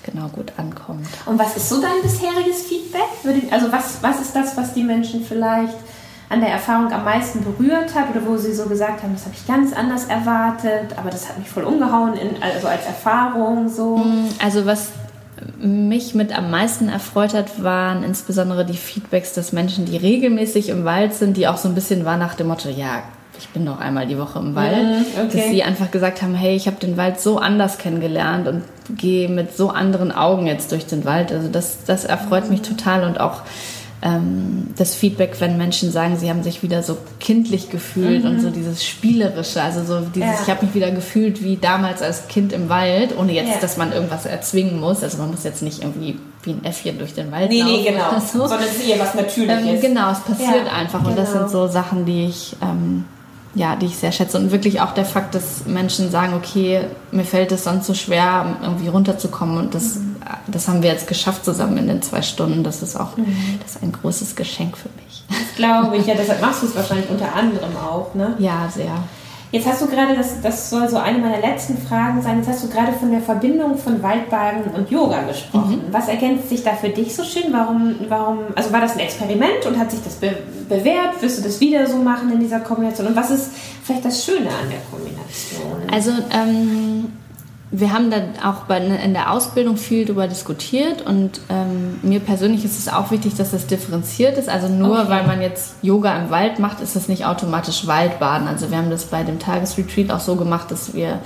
genau 0.03 0.29
gut 0.29 0.53
ankommt. 0.57 1.07
Und 1.27 1.39
was 1.39 1.57
ist 1.57 1.69
so 1.69 1.81
dein 1.81 2.03
bisheriges 2.03 2.63
Feedback? 2.63 3.53
Also 3.53 3.71
was, 3.71 4.03
was 4.03 4.21
ist 4.21 4.35
das, 4.35 4.57
was 4.57 4.75
die 4.75 4.83
Menschen 4.83 5.25
vielleicht 5.25 5.77
an 6.31 6.41
der 6.41 6.51
Erfahrung 6.51 6.93
am 6.93 7.05
meisten 7.05 7.43
berührt 7.43 7.95
hat 7.95 8.11
oder 8.11 8.25
wo 8.25 8.37
sie 8.37 8.55
so 8.55 8.67
gesagt 8.67 9.03
haben, 9.03 9.13
das 9.13 9.25
habe 9.25 9.35
ich 9.35 9.47
ganz 9.47 9.73
anders 9.73 10.05
erwartet, 10.05 10.97
aber 10.97 11.11
das 11.11 11.29
hat 11.29 11.39
mich 11.39 11.49
voll 11.51 11.65
umgehauen, 11.65 12.15
in, 12.15 12.41
also 12.41 12.69
als 12.69 12.87
Erfahrung 12.87 13.69
so? 13.69 13.99
Mm, 13.99 14.29
also 14.43 14.65
was 14.65 14.91
mich 15.59 16.15
mit 16.15 16.37
am 16.37 16.51
meisten 16.51 16.89
erfreut 16.89 17.35
hat, 17.35 17.65
waren 17.65 18.05
insbesondere 18.05 18.65
die 18.65 18.77
Feedbacks 18.77 19.33
des 19.33 19.53
Menschen, 19.53 19.87
die 19.87 19.97
regelmäßig 19.97 20.69
im 20.69 20.85
Wald 20.85 21.15
sind, 21.15 21.37
die 21.37 21.49
auch 21.49 21.57
so 21.57 21.69
ein 21.69 21.75
bisschen 21.75 22.05
war 22.05 22.17
nach 22.17 22.35
dem 22.35 22.47
Motto, 22.47 22.69
ja, 22.69 23.03
ich 23.37 23.49
bin 23.49 23.65
noch 23.65 23.81
einmal 23.81 24.07
die 24.07 24.19
Woche 24.19 24.39
im 24.39 24.55
Wald, 24.55 24.77
ja, 25.17 25.25
okay. 25.25 25.37
dass 25.37 25.49
sie 25.49 25.65
einfach 25.65 25.91
gesagt 25.91 26.23
haben, 26.23 26.35
hey, 26.35 26.55
ich 26.55 26.69
habe 26.69 26.77
den 26.77 26.97
Wald 26.97 27.21
so 27.21 27.39
anders 27.39 27.79
kennengelernt 27.79 28.47
und 28.47 28.63
gehe 28.97 29.29
mit 29.29 29.57
so 29.57 29.71
anderen 29.71 30.13
Augen 30.13 30.47
jetzt 30.47 30.71
durch 30.71 30.87
den 30.87 31.05
Wald. 31.05 31.33
Also 31.33 31.49
das, 31.49 31.85
das 31.87 32.05
erfreut 32.05 32.51
mich 32.51 32.63
total 32.63 33.03
und 33.05 33.19
auch 33.19 33.43
das 34.03 34.95
Feedback, 34.95 35.37
wenn 35.41 35.59
Menschen 35.59 35.93
sagen, 35.93 36.17
sie 36.17 36.31
haben 36.31 36.43
sich 36.43 36.63
wieder 36.63 36.83
so 36.83 36.97
kindlich 37.19 37.69
gefühlt 37.69 38.25
mhm. 38.25 38.31
und 38.31 38.41
so 38.41 38.49
dieses 38.49 38.83
Spielerische, 38.83 39.63
also 39.63 39.85
so 39.85 40.01
dieses, 40.07 40.31
ja. 40.31 40.39
ich 40.43 40.49
habe 40.49 40.65
mich 40.65 40.75
wieder 40.75 40.91
gefühlt 40.91 41.45
wie 41.45 41.57
damals 41.57 42.01
als 42.01 42.27
Kind 42.29 42.55
im 42.55 42.71
Wald, 42.71 43.15
ohne 43.19 43.33
jetzt, 43.33 43.51
ja. 43.51 43.61
dass 43.61 43.77
man 43.77 43.93
irgendwas 43.93 44.25
erzwingen 44.25 44.81
muss. 44.81 45.03
Also 45.03 45.19
man 45.19 45.31
muss 45.31 45.45
jetzt 45.45 45.63
nicht 45.63 45.83
irgendwie 45.83 46.19
wie 46.45 46.53
ein 46.53 46.65
Äffchen 46.65 46.99
durch 46.99 47.13
den 47.13 47.31
Wald 47.31 47.51
nee, 47.51 47.61
laufen. 47.61 47.73
Nee, 47.73 47.91
genau. 47.91 48.19
So. 48.21 48.47
Sondern 48.47 48.63
es 48.63 48.77
ist 48.79 48.89
eher 48.89 48.99
was 48.99 49.15
Natürliches. 49.15 49.67
Ähm, 49.67 49.81
genau, 49.83 50.13
es 50.13 50.21
passiert 50.21 50.67
ja, 50.67 50.73
einfach. 50.73 51.05
Und 51.05 51.19
das 51.19 51.33
sind 51.33 51.47
genau. 51.47 51.67
so 51.67 51.69
Sachen, 51.69 52.07
die 52.07 52.25
ich 52.25 52.57
ähm, 52.63 53.05
ja, 53.55 53.77
die 53.77 53.87
ich 53.87 53.97
sehr 53.97 54.13
schätze. 54.13 54.39
Und 54.39 54.53
wirklich 54.53 54.81
auch 54.81 54.93
der 54.93 55.05
Fakt, 55.05 55.35
dass 55.35 55.67
Menschen 55.67 56.11
sagen, 56.11 56.35
okay, 56.35 56.83
mir 57.11 57.25
fällt 57.25 57.53
es 57.53 57.65
sonst 57.65 57.87
so 57.87 57.95
schwer, 57.95 58.57
irgendwie 58.63 58.89
runterzukommen. 58.89 59.59
Und 59.59 59.75
das, 59.75 59.97
mhm. 59.97 60.17
das 60.47 60.69
haben 60.69 60.83
wir 60.83 60.91
jetzt 60.91 61.07
geschafft 61.07 61.45
zusammen 61.45 61.77
in 61.79 61.89
den 61.89 62.03
zwei 62.03 62.23
Stunden. 62.23 62.63
Das 62.63 62.83
ist 62.83 62.97
auch 62.97 63.17
mhm. 63.17 63.59
das 63.63 63.77
ist 63.77 63.83
ein 63.83 63.93
großes 63.93 64.37
Geschenk 64.37 64.77
für 64.77 64.91
mich. 65.03 65.25
Das 65.29 65.57
glaube 65.57 65.97
ich, 65.97 66.07
ja. 66.07 66.15
Deshalb 66.15 66.41
machst 66.41 66.63
du 66.63 66.67
es 66.67 66.77
wahrscheinlich 66.77 67.09
unter 67.09 67.35
anderem 67.35 67.77
auch, 67.77 68.15
ne? 68.15 68.37
Ja, 68.39 68.69
sehr. 68.73 69.03
Jetzt 69.53 69.67
hast 69.67 69.83
du 69.83 69.89
gerade, 69.89 70.15
das, 70.15 70.41
das 70.41 70.71
soll 70.71 70.89
so 70.89 70.97
eine 70.97 71.19
meiner 71.19 71.41
letzten 71.41 71.77
Fragen 71.77 72.23
sein, 72.23 72.39
jetzt 72.39 72.49
hast 72.49 72.63
du 72.63 72.69
gerade 72.69 72.93
von 72.93 73.11
der 73.11 73.21
Verbindung 73.21 73.77
von 73.77 74.01
Waldbaden 74.01 74.71
und 74.75 74.91
Yoga 74.91 75.23
gesprochen. 75.23 75.83
Mhm. 75.89 75.93
Was 75.93 76.07
ergänzt 76.07 76.49
sich 76.49 76.63
da 76.63 76.75
für 76.75 76.91
dich 76.91 77.17
so 77.17 77.25
schön? 77.25 77.53
Warum, 77.53 77.97
warum, 78.09 78.39
also 78.55 78.73
war 78.73 78.81
das 78.81 78.93
ein 78.93 79.01
Experiment 79.01 79.67
und 79.67 79.77
hat 79.77 79.91
sich 79.91 80.01
das 80.05 80.15
be 80.15 80.37
bewährt? 80.69 81.21
Wirst 81.21 81.39
du 81.39 81.43
das 81.43 81.61
wieder 81.61 81.85
so 81.89 81.97
machen 81.97 82.33
in 82.33 82.39
dieser 82.39 82.61
Kombination? 82.61 83.09
Und 83.09 83.17
was 83.17 83.31
ist 83.31 83.51
vielleicht 83.83 84.05
das 84.05 84.25
Schöne 84.25 84.49
an 84.49 84.71
der 84.71 84.81
Kombination? 84.89 85.83
Also, 85.91 86.13
ähm, 86.33 87.13
wir 87.73 87.93
haben 87.93 88.11
dann 88.11 88.35
auch 88.43 88.65
bei, 88.65 88.79
in 88.79 89.13
der 89.13 89.31
Ausbildung 89.31 89.77
viel 89.77 90.05
darüber 90.05 90.27
diskutiert 90.27 91.03
und 91.03 91.41
ähm, 91.49 92.01
mir 92.03 92.19
persönlich 92.19 92.65
ist 92.65 92.79
es 92.79 92.89
auch 92.89 93.13
wichtig, 93.13 93.37
dass 93.37 93.53
das 93.53 93.69
differenziert 93.69 94.39
ist. 94.39 94.49
Also 94.49 94.67
nur 94.67 95.01
okay. 95.01 95.11
weil 95.11 95.27
man 95.27 95.41
jetzt 95.41 95.77
Yoga 95.81 96.17
im 96.21 96.31
Wald 96.31 96.59
macht, 96.59 96.81
ist 96.81 96.97
das 96.97 97.07
nicht 97.07 97.27
automatisch 97.27 97.87
Waldbaden. 97.87 98.49
Also 98.49 98.71
wir 98.71 98.79
haben 98.79 98.91
das 98.91 99.05
bei 99.05 99.23
dem 99.23 99.39
Tagesretreat 99.39 100.11
auch 100.11 100.19
so 100.19 100.35
gemacht, 100.35 100.73
dass 100.73 100.95
wir 100.95 101.21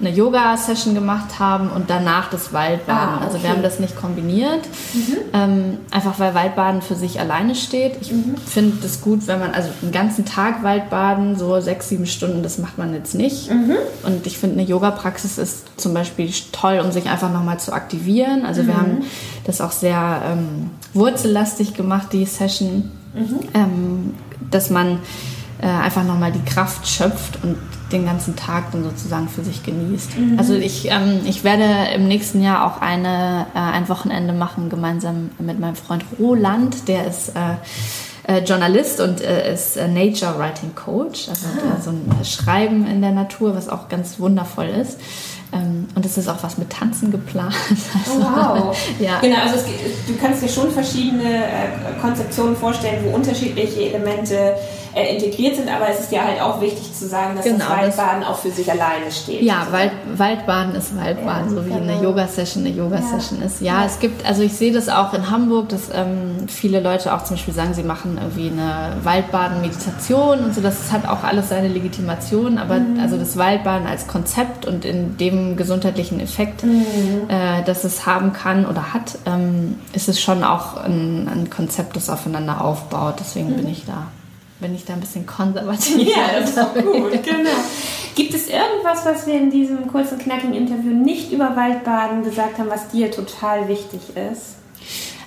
eine 0.00 0.10
Yoga-Session 0.10 0.94
gemacht 0.94 1.40
haben 1.40 1.70
und 1.70 1.90
danach 1.90 2.30
das 2.30 2.52
Waldbaden. 2.52 3.14
Ah, 3.14 3.16
okay. 3.16 3.24
Also 3.26 3.42
wir 3.42 3.50
haben 3.50 3.62
das 3.62 3.80
nicht 3.80 3.96
kombiniert, 3.96 4.60
mhm. 4.94 5.16
ähm, 5.32 5.78
einfach 5.90 6.20
weil 6.20 6.34
Waldbaden 6.34 6.82
für 6.82 6.94
sich 6.94 7.18
alleine 7.18 7.56
steht. 7.56 7.96
Ich 8.00 8.12
mhm. 8.12 8.36
finde 8.36 8.86
es 8.86 9.00
gut, 9.00 9.26
wenn 9.26 9.40
man, 9.40 9.50
also 9.50 9.70
einen 9.82 9.90
ganzen 9.90 10.24
Tag 10.24 10.62
Waldbaden, 10.62 11.36
so 11.36 11.60
sechs, 11.60 11.88
sieben 11.88 12.06
Stunden, 12.06 12.44
das 12.44 12.58
macht 12.58 12.78
man 12.78 12.94
jetzt 12.94 13.16
nicht. 13.16 13.50
Mhm. 13.50 13.76
Und 14.04 14.26
ich 14.28 14.38
finde, 14.38 14.60
eine 14.60 14.68
Yoga-Praxis 14.68 15.36
ist 15.36 15.66
zum 15.76 15.94
Beispiel 15.94 16.32
toll, 16.52 16.80
um 16.84 16.92
sich 16.92 17.08
einfach 17.08 17.32
nochmal 17.32 17.58
zu 17.58 17.72
aktivieren. 17.72 18.46
Also 18.46 18.66
wir 18.66 18.74
mhm. 18.74 18.78
haben 18.78 19.04
das 19.44 19.60
auch 19.60 19.72
sehr 19.72 20.22
ähm, 20.24 20.70
wurzellastig 20.94 21.74
gemacht, 21.74 22.12
die 22.12 22.24
Session, 22.24 22.92
mhm. 23.14 23.40
ähm, 23.52 24.14
dass 24.48 24.70
man 24.70 25.00
äh, 25.60 25.66
einfach 25.66 26.04
nochmal 26.04 26.30
die 26.30 26.44
Kraft 26.44 26.86
schöpft 26.86 27.40
und 27.42 27.56
den 27.92 28.04
ganzen 28.04 28.36
Tag 28.36 28.72
dann 28.72 28.84
sozusagen 28.84 29.28
für 29.28 29.42
sich 29.42 29.62
genießt. 29.62 30.18
Mhm. 30.18 30.38
Also 30.38 30.54
ich, 30.54 30.90
ähm, 30.90 31.20
ich 31.24 31.44
werde 31.44 31.64
im 31.94 32.06
nächsten 32.08 32.42
Jahr 32.42 32.66
auch 32.66 32.80
eine, 32.80 33.46
äh, 33.54 33.58
ein 33.58 33.88
Wochenende 33.88 34.32
machen, 34.32 34.68
gemeinsam 34.68 35.30
mit 35.38 35.58
meinem 35.58 35.76
Freund 35.76 36.04
Roland, 36.18 36.88
der 36.88 37.06
ist 37.06 37.30
äh, 37.30 37.56
äh, 38.28 38.44
Journalist 38.44 39.00
und 39.00 39.20
äh, 39.22 39.52
ist 39.52 39.76
äh, 39.76 39.88
Nature 39.88 40.38
Writing 40.38 40.74
Coach, 40.74 41.28
also 41.28 41.46
ah. 41.46 41.80
so 41.80 41.90
ein 41.90 42.24
Schreiben 42.24 42.86
in 42.86 43.00
der 43.00 43.12
Natur, 43.12 43.56
was 43.56 43.68
auch 43.68 43.88
ganz 43.88 44.20
wundervoll 44.20 44.66
ist. 44.66 44.98
Ähm, 45.50 45.88
und 45.94 46.04
es 46.04 46.18
ist 46.18 46.28
auch 46.28 46.42
was 46.42 46.58
mit 46.58 46.68
Tanzen 46.70 47.10
geplant. 47.10 47.54
Also, 48.06 48.20
oh, 48.20 48.68
wow. 48.68 48.78
ja. 49.00 49.18
Genau, 49.20 49.40
also 49.40 49.56
es, 49.56 49.64
du 50.06 50.14
kannst 50.20 50.42
dir 50.42 50.48
schon 50.48 50.70
verschiedene 50.70 51.44
äh, 51.44 52.00
Konzeptionen 52.02 52.54
vorstellen, 52.54 53.02
wo 53.04 53.16
unterschiedliche 53.16 53.80
Elemente 53.80 54.56
äh, 54.98 55.14
integriert 55.14 55.56
sind, 55.56 55.68
aber 55.68 55.88
es 55.88 56.00
ist 56.00 56.12
ja 56.12 56.24
halt 56.24 56.40
auch 56.40 56.60
wichtig 56.60 56.92
zu 56.92 57.06
sagen, 57.06 57.36
dass 57.36 57.44
genau, 57.44 57.58
das 57.58 57.68
Waldbaden 57.68 58.20
das, 58.20 58.30
auch 58.30 58.38
für 58.38 58.50
sich 58.50 58.70
alleine 58.70 59.10
steht. 59.10 59.42
Ja, 59.42 59.66
Wald, 59.70 59.92
Waldbaden 60.16 60.74
ist 60.74 60.96
Waldbaden, 60.96 61.50
ja, 61.50 61.54
so 61.54 61.66
wie 61.66 61.70
genau. 61.70 61.92
eine 61.92 62.02
Yoga-Session 62.02 62.66
eine 62.66 62.74
Yoga-Session 62.74 63.40
ja. 63.40 63.46
ist. 63.46 63.60
Ja, 63.60 63.80
ja, 63.80 63.86
es 63.86 63.98
gibt, 63.98 64.26
also 64.26 64.42
ich 64.42 64.52
sehe 64.52 64.72
das 64.72 64.88
auch 64.88 65.14
in 65.14 65.30
Hamburg, 65.30 65.68
dass 65.68 65.90
ähm, 65.92 66.48
viele 66.48 66.80
Leute 66.80 67.14
auch 67.14 67.24
zum 67.24 67.36
Beispiel 67.36 67.54
sagen, 67.54 67.74
sie 67.74 67.82
machen 67.82 68.18
irgendwie 68.20 68.50
eine 68.50 68.96
Waldbaden-Meditation 69.02 70.40
und 70.40 70.54
so, 70.54 70.60
das 70.60 70.92
hat 70.92 71.06
auch 71.08 71.22
alles 71.24 71.48
seine 71.48 71.68
Legitimation, 71.68 72.58
aber 72.58 72.78
mhm. 72.78 73.00
also 73.00 73.16
das 73.16 73.36
Waldbaden 73.36 73.86
als 73.86 74.06
Konzept 74.06 74.66
und 74.66 74.84
in 74.84 75.16
dem 75.16 75.56
gesundheitlichen 75.56 76.20
Effekt, 76.20 76.64
mhm. 76.64 77.28
äh, 77.28 77.62
das 77.64 77.84
es 77.84 78.06
haben 78.06 78.32
kann 78.32 78.66
oder 78.66 78.92
hat, 78.92 79.18
ähm, 79.26 79.76
ist 79.92 80.08
es 80.08 80.20
schon 80.20 80.44
auch 80.44 80.76
ein, 80.76 81.28
ein 81.28 81.50
Konzept, 81.50 81.96
das 81.96 82.10
aufeinander 82.10 82.64
aufbaut. 82.64 83.14
Deswegen 83.20 83.50
mhm. 83.50 83.56
bin 83.56 83.68
ich 83.68 83.84
da 83.84 84.06
bin 84.60 84.74
ich 84.74 84.84
da 84.84 84.94
ein 84.94 85.00
bisschen 85.00 85.26
konservativ. 85.26 86.08
Ja, 86.08 86.40
das 86.40 86.50
ist 86.50 86.58
doch 86.58 86.74
gut, 86.74 87.12
genau. 87.22 87.50
Gibt 88.14 88.34
es 88.34 88.48
irgendwas, 88.48 89.04
was 89.04 89.26
wir 89.26 89.34
in 89.34 89.50
diesem 89.50 89.86
kurzen, 89.86 90.18
knackigen 90.18 90.54
Interview 90.54 90.92
nicht 90.92 91.32
über 91.32 91.54
Waldbaden 91.54 92.24
gesagt 92.24 92.58
haben, 92.58 92.68
was 92.68 92.88
dir 92.88 93.10
total 93.10 93.68
wichtig 93.68 94.00
ist? 94.32 94.56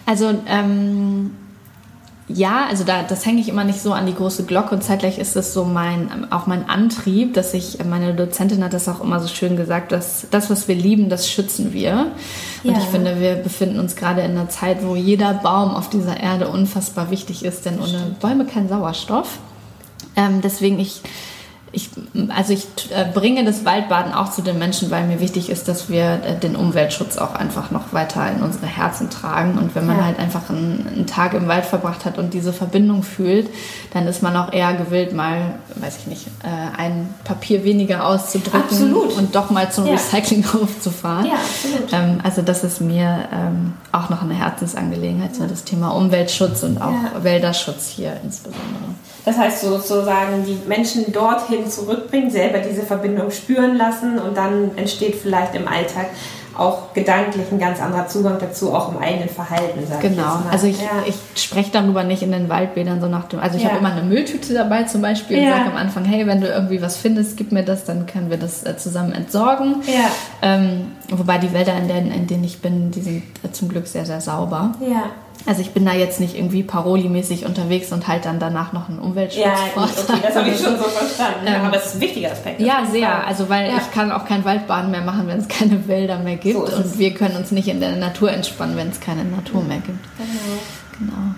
Also, 0.05 0.33
ähm, 0.47 1.31
ja, 2.33 2.65
also 2.69 2.83
da, 2.83 3.03
das 3.03 3.25
hänge 3.25 3.41
ich 3.41 3.49
immer 3.49 3.63
nicht 3.63 3.81
so 3.81 3.93
an 3.93 4.05
die 4.05 4.13
große 4.13 4.45
Glocke 4.45 4.75
und 4.75 4.83
zeitgleich 4.83 5.17
ist 5.17 5.35
das 5.35 5.53
so 5.53 5.65
mein, 5.65 6.31
auch 6.31 6.47
mein 6.47 6.69
Antrieb, 6.69 7.33
dass 7.33 7.53
ich, 7.53 7.77
meine 7.83 8.13
Dozentin 8.13 8.63
hat 8.63 8.73
das 8.73 8.87
auch 8.89 9.01
immer 9.01 9.19
so 9.19 9.27
schön 9.27 9.55
gesagt, 9.55 9.91
dass 9.91 10.27
das, 10.31 10.49
was 10.49 10.67
wir 10.67 10.75
lieben, 10.75 11.09
das 11.09 11.29
schützen 11.29 11.73
wir. 11.73 12.11
Und 12.63 12.71
ja. 12.71 12.77
ich 12.77 12.85
finde, 12.85 13.19
wir 13.19 13.35
befinden 13.35 13.79
uns 13.79 13.95
gerade 13.95 14.21
in 14.21 14.31
einer 14.31 14.49
Zeit, 14.49 14.85
wo 14.85 14.95
jeder 14.95 15.33
Baum 15.33 15.75
auf 15.75 15.89
dieser 15.89 16.19
Erde 16.19 16.47
unfassbar 16.47 17.11
wichtig 17.11 17.45
ist, 17.45 17.65
denn 17.65 17.79
ohne 17.79 18.15
Bäume 18.19 18.45
kein 18.45 18.69
Sauerstoff. 18.69 19.39
Ähm, 20.15 20.41
deswegen 20.41 20.79
ich 20.79 21.01
ich, 21.73 21.89
also 22.35 22.51
ich 22.51 22.65
äh, 22.91 23.05
bringe 23.13 23.45
das 23.45 23.63
Waldbaden 23.63 24.13
auch 24.13 24.31
zu 24.31 24.41
den 24.41 24.59
Menschen, 24.59 24.91
weil 24.91 25.07
mir 25.07 25.21
wichtig 25.21 25.49
ist, 25.49 25.69
dass 25.69 25.89
wir 25.89 26.19
äh, 26.25 26.37
den 26.37 26.57
Umweltschutz 26.57 27.17
auch 27.17 27.33
einfach 27.33 27.71
noch 27.71 27.93
weiter 27.93 28.29
in 28.29 28.43
unsere 28.43 28.65
Herzen 28.65 29.09
tragen. 29.09 29.57
Und 29.57 29.73
wenn 29.73 29.85
man 29.85 29.97
ja. 29.97 30.05
halt 30.05 30.19
einfach 30.19 30.49
einen, 30.49 30.85
einen, 30.87 31.07
Tag 31.07 31.33
im 31.33 31.47
Wald 31.47 31.65
verbracht 31.65 32.03
hat 32.03 32.17
und 32.17 32.33
diese 32.33 32.51
Verbindung 32.51 33.03
fühlt, 33.03 33.49
dann 33.93 34.05
ist 34.07 34.21
man 34.21 34.35
auch 34.35 34.51
eher 34.51 34.73
gewillt, 34.73 35.13
mal, 35.13 35.55
weiß 35.75 35.99
ich 35.99 36.07
nicht, 36.07 36.27
äh, 36.43 36.77
ein 36.77 37.13
Papier 37.23 37.63
weniger 37.63 38.05
auszudrücken 38.05 38.61
absolut. 38.61 39.17
und 39.17 39.35
doch 39.35 39.49
mal 39.49 39.71
zum 39.71 39.85
ja. 39.85 39.93
Recyclinghof 39.93 40.79
zu 40.81 40.91
fahren. 40.91 41.25
Ja, 41.25 41.35
absolut. 41.35 41.93
Ähm, 41.93 42.19
also 42.23 42.41
das 42.41 42.65
ist 42.65 42.81
mir 42.81 43.29
ähm, 43.31 43.73
auch 43.93 44.09
noch 44.09 44.21
eine 44.23 44.33
Herzensangelegenheit, 44.33 45.35
so 45.35 45.45
das 45.47 45.63
Thema 45.63 45.89
Umweltschutz 45.89 46.63
und 46.63 46.81
auch 46.81 47.23
Wälderschutz 47.23 47.87
hier 47.87 48.17
insbesondere. 48.23 48.95
Das 49.25 49.37
heißt 49.37 49.61
sozusagen, 49.61 50.45
die 50.45 50.57
Menschen 50.67 51.11
dorthin 51.11 51.69
zurückbringen, 51.69 52.31
selber 52.31 52.59
diese 52.59 52.81
Verbindung 52.83 53.29
spüren 53.31 53.77
lassen 53.77 54.17
und 54.17 54.35
dann 54.35 54.71
entsteht 54.77 55.15
vielleicht 55.15 55.53
im 55.55 55.67
Alltag 55.67 56.07
auch 56.57 56.93
gedanklich 56.93 57.45
ein 57.51 57.59
ganz 57.59 57.81
anderer 57.81 58.07
Zugang 58.07 58.37
dazu, 58.39 58.73
auch 58.73 58.93
im 58.93 58.97
eigenen 58.99 59.29
Verhalten. 59.29 59.79
genau, 60.01 60.39
ich 60.45 60.51
also 60.51 60.67
ich, 60.67 60.81
ja. 60.81 60.89
ich 61.05 61.15
spreche 61.41 61.71
darüber 61.71 62.03
nicht 62.03 62.23
in 62.23 62.31
den 62.31 62.49
Waldbädern 62.49 62.99
so 62.99 63.07
nach 63.07 63.25
dem, 63.25 63.39
also 63.39 63.57
ich 63.57 63.63
ja. 63.63 63.69
habe 63.69 63.79
immer 63.79 63.91
eine 63.91 64.03
Mülltüte 64.03 64.53
dabei 64.53 64.83
zum 64.83 65.01
Beispiel 65.01 65.37
ja. 65.37 65.43
und 65.43 65.49
sage 65.57 65.69
am 65.71 65.77
Anfang, 65.77 66.05
hey, 66.05 66.27
wenn 66.27 66.41
du 66.41 66.47
irgendwie 66.47 66.81
was 66.81 66.97
findest, 66.97 67.37
gib 67.37 67.51
mir 67.51 67.63
das, 67.63 67.85
dann 67.85 68.05
können 68.05 68.29
wir 68.29 68.37
das 68.37 68.65
äh, 68.65 68.77
zusammen 68.77 69.13
entsorgen. 69.13 69.77
Ja. 69.87 70.11
Ähm, 70.41 70.91
wobei 71.09 71.37
die 71.37 71.53
Wälder, 71.53 71.75
in 71.77 71.87
denen, 71.87 72.11
in 72.11 72.27
denen 72.27 72.43
ich 72.43 72.61
bin, 72.61 72.91
die 72.91 73.01
sind 73.01 73.23
äh, 73.43 73.51
zum 73.51 73.69
Glück 73.69 73.87
sehr, 73.87 74.05
sehr 74.05 74.21
sauber. 74.21 74.73
Ja. 74.81 75.05
Also 75.45 75.61
ich 75.61 75.71
bin 75.71 75.85
da 75.85 75.93
jetzt 75.93 76.19
nicht 76.19 76.35
irgendwie 76.35 76.63
parolimäßig 76.63 77.45
unterwegs 77.45 77.91
und 77.91 78.07
halt 78.07 78.25
dann 78.25 78.39
danach 78.39 78.73
noch 78.73 78.89
einen 78.89 78.99
Umweltschutz 78.99 79.43
ja, 79.43 79.55
okay, 79.75 80.19
das 80.21 80.35
habe 80.35 80.49
ich 80.49 80.59
schon 80.59 80.77
so 80.77 80.83
verstanden. 80.89 81.45
Ähm, 81.45 81.65
aber 81.65 81.77
es 81.77 81.87
ist 81.87 81.95
ein 81.95 82.01
wichtiger 82.01 82.31
Aspekt. 82.31 82.61
Ja, 82.61 82.85
sehr. 82.89 83.07
Fall. 83.07 83.25
Also 83.25 83.49
weil 83.49 83.69
ja. 83.69 83.77
ich 83.77 83.91
kann 83.91 84.11
auch 84.11 84.25
kein 84.25 84.45
Waldbaden 84.45 84.91
mehr 84.91 85.01
machen, 85.01 85.27
wenn 85.27 85.39
es 85.39 85.47
keine 85.47 85.87
Wälder 85.87 86.19
mehr 86.19 86.37
gibt. 86.37 86.57
So 86.57 86.75
und 86.75 86.99
wir 86.99 87.13
können 87.13 87.35
uns 87.35 87.51
nicht 87.51 87.67
in 87.67 87.79
der 87.79 87.95
Natur 87.95 88.31
entspannen, 88.31 88.77
wenn 88.77 88.89
es 88.89 88.99
keine 88.99 89.23
Natur 89.23 89.63
mehr 89.63 89.79
gibt. 89.79 89.99
Genau. 90.17 91.11
genau. 91.11 91.35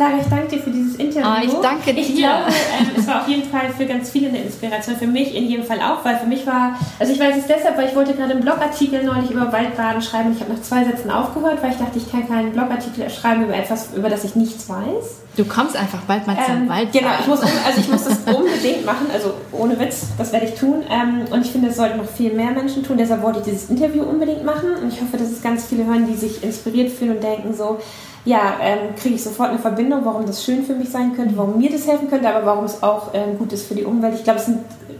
Lara, 0.00 0.12
ich 0.18 0.28
danke 0.28 0.48
dir 0.48 0.62
für 0.62 0.70
dieses 0.70 0.96
Interview. 0.96 1.28
Ah, 1.28 1.42
ich 1.44 1.52
danke 1.52 1.92
dir. 1.92 2.00
Ich 2.00 2.16
glaube, 2.16 2.44
ähm, 2.48 2.86
es 2.96 3.06
war 3.06 3.20
auf 3.20 3.28
jeden 3.28 3.44
Fall 3.50 3.68
für 3.76 3.84
ganz 3.84 4.08
viele 4.08 4.30
eine 4.30 4.38
Inspiration. 4.38 4.96
Für 4.96 5.06
mich 5.06 5.34
in 5.34 5.46
jedem 5.46 5.62
Fall 5.62 5.78
auch, 5.78 6.02
weil 6.06 6.16
für 6.16 6.26
mich 6.26 6.46
war, 6.46 6.74
also 6.98 7.12
ich 7.12 7.20
weiß 7.20 7.36
es 7.36 7.46
deshalb, 7.46 7.76
weil 7.76 7.88
ich 7.88 7.94
wollte 7.94 8.14
gerade 8.14 8.30
einen 8.30 8.40
Blogartikel 8.40 9.04
neulich 9.04 9.30
über 9.30 9.52
Waldbaden 9.52 10.00
schreiben. 10.00 10.32
Ich 10.34 10.40
habe 10.40 10.54
nach 10.54 10.62
zwei 10.62 10.84
Sätzen 10.84 11.10
aufgehört, 11.10 11.62
weil 11.62 11.72
ich 11.72 11.76
dachte, 11.76 11.98
ich 11.98 12.10
kann 12.10 12.26
keinen 12.26 12.52
Blogartikel 12.52 13.10
schreiben 13.10 13.44
über 13.44 13.54
etwas, 13.54 13.90
über 13.94 14.08
das 14.08 14.24
ich 14.24 14.34
nichts 14.36 14.70
weiß. 14.70 15.20
Du 15.36 15.44
kommst 15.44 15.76
einfach 15.76 16.00
bald 16.08 16.26
mal 16.26 16.36
zum 16.46 16.62
ähm, 16.62 16.68
Wald. 16.70 16.92
Genau, 16.92 17.10
ich 17.20 17.26
muss, 17.26 17.40
also 17.40 17.78
ich 17.78 17.88
muss 17.88 18.04
das 18.04 18.18
unbedingt 18.34 18.86
machen, 18.86 19.06
also 19.12 19.34
ohne 19.52 19.78
Witz, 19.78 20.06
das 20.16 20.32
werde 20.32 20.46
ich 20.46 20.54
tun. 20.54 20.82
Ähm, 20.90 21.26
und 21.30 21.44
ich 21.44 21.52
finde, 21.52 21.68
es 21.68 21.76
sollten 21.76 21.98
noch 21.98 22.08
viel 22.08 22.32
mehr 22.32 22.52
Menschen 22.52 22.82
tun. 22.82 22.96
Deshalb 22.96 23.22
wollte 23.22 23.40
ich 23.40 23.44
dieses 23.44 23.68
Interview 23.68 24.04
unbedingt 24.04 24.44
machen. 24.46 24.70
Und 24.82 24.92
ich 24.92 25.00
hoffe, 25.00 25.18
dass 25.18 25.30
es 25.30 25.42
ganz 25.42 25.66
viele 25.66 25.84
hören, 25.84 26.06
die 26.06 26.16
sich 26.16 26.42
inspiriert 26.42 26.90
fühlen 26.90 27.16
und 27.16 27.22
denken 27.22 27.54
so, 27.54 27.78
ja, 28.24 28.56
ähm, 28.60 28.94
kriege 28.96 29.14
ich 29.14 29.22
sofort 29.22 29.50
eine 29.50 29.58
Verbindung, 29.58 30.04
warum 30.04 30.26
das 30.26 30.44
schön 30.44 30.64
für 30.64 30.74
mich 30.74 30.90
sein 30.90 31.14
könnte, 31.16 31.36
warum 31.36 31.58
mir 31.58 31.70
das 31.70 31.86
helfen 31.86 32.10
könnte, 32.10 32.28
aber 32.28 32.44
warum 32.44 32.64
es 32.64 32.82
auch 32.82 33.14
ähm, 33.14 33.38
gut 33.38 33.52
ist 33.52 33.66
für 33.66 33.74
die 33.74 33.84
Umwelt. 33.84 34.14
Ich 34.14 34.24
glaube, 34.24 34.40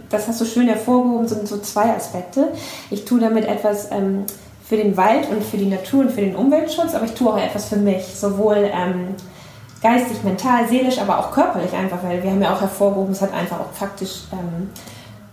das 0.09 0.27
hast 0.27 0.41
du 0.41 0.45
schön 0.45 0.67
hervorgehoben, 0.67 1.27
sind 1.27 1.47
so 1.47 1.59
zwei 1.59 1.95
Aspekte. 1.95 2.49
Ich 2.89 3.05
tue 3.05 3.19
damit 3.19 3.45
etwas 3.45 3.91
ähm, 3.91 4.25
für 4.67 4.77
den 4.77 4.97
Wald 4.97 5.29
und 5.29 5.43
für 5.43 5.57
die 5.57 5.67
Natur 5.67 6.01
und 6.01 6.11
für 6.11 6.21
den 6.21 6.35
Umweltschutz, 6.35 6.95
aber 6.95 7.05
ich 7.05 7.13
tue 7.13 7.29
auch 7.29 7.37
etwas 7.37 7.65
für 7.65 7.75
mich, 7.75 8.05
sowohl 8.07 8.69
ähm, 8.73 9.15
geistig, 9.83 10.23
mental, 10.23 10.67
seelisch, 10.67 10.99
aber 10.99 11.19
auch 11.19 11.31
körperlich 11.31 11.73
einfach, 11.73 11.99
weil 12.03 12.23
wir 12.23 12.31
haben 12.31 12.41
ja 12.41 12.53
auch 12.53 12.61
hervorgehoben, 12.61 13.11
es 13.11 13.21
hat 13.21 13.33
einfach 13.33 13.59
auch 13.59 13.71
faktisch 13.73 14.21
ähm, 14.31 14.69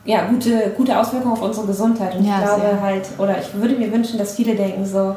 ja, 0.04 0.26
gute, 0.26 0.72
gute 0.76 0.98
Auswirkungen 0.98 1.34
auf 1.34 1.42
unsere 1.42 1.66
Gesundheit. 1.66 2.16
Und 2.16 2.24
ja, 2.24 2.38
ich 2.38 2.44
glaube 2.44 2.60
sehr. 2.62 2.80
halt, 2.80 3.06
oder 3.18 3.38
ich 3.40 3.54
würde 3.54 3.76
mir 3.76 3.92
wünschen, 3.92 4.18
dass 4.18 4.34
viele 4.34 4.54
denken 4.54 4.86
so, 4.86 5.16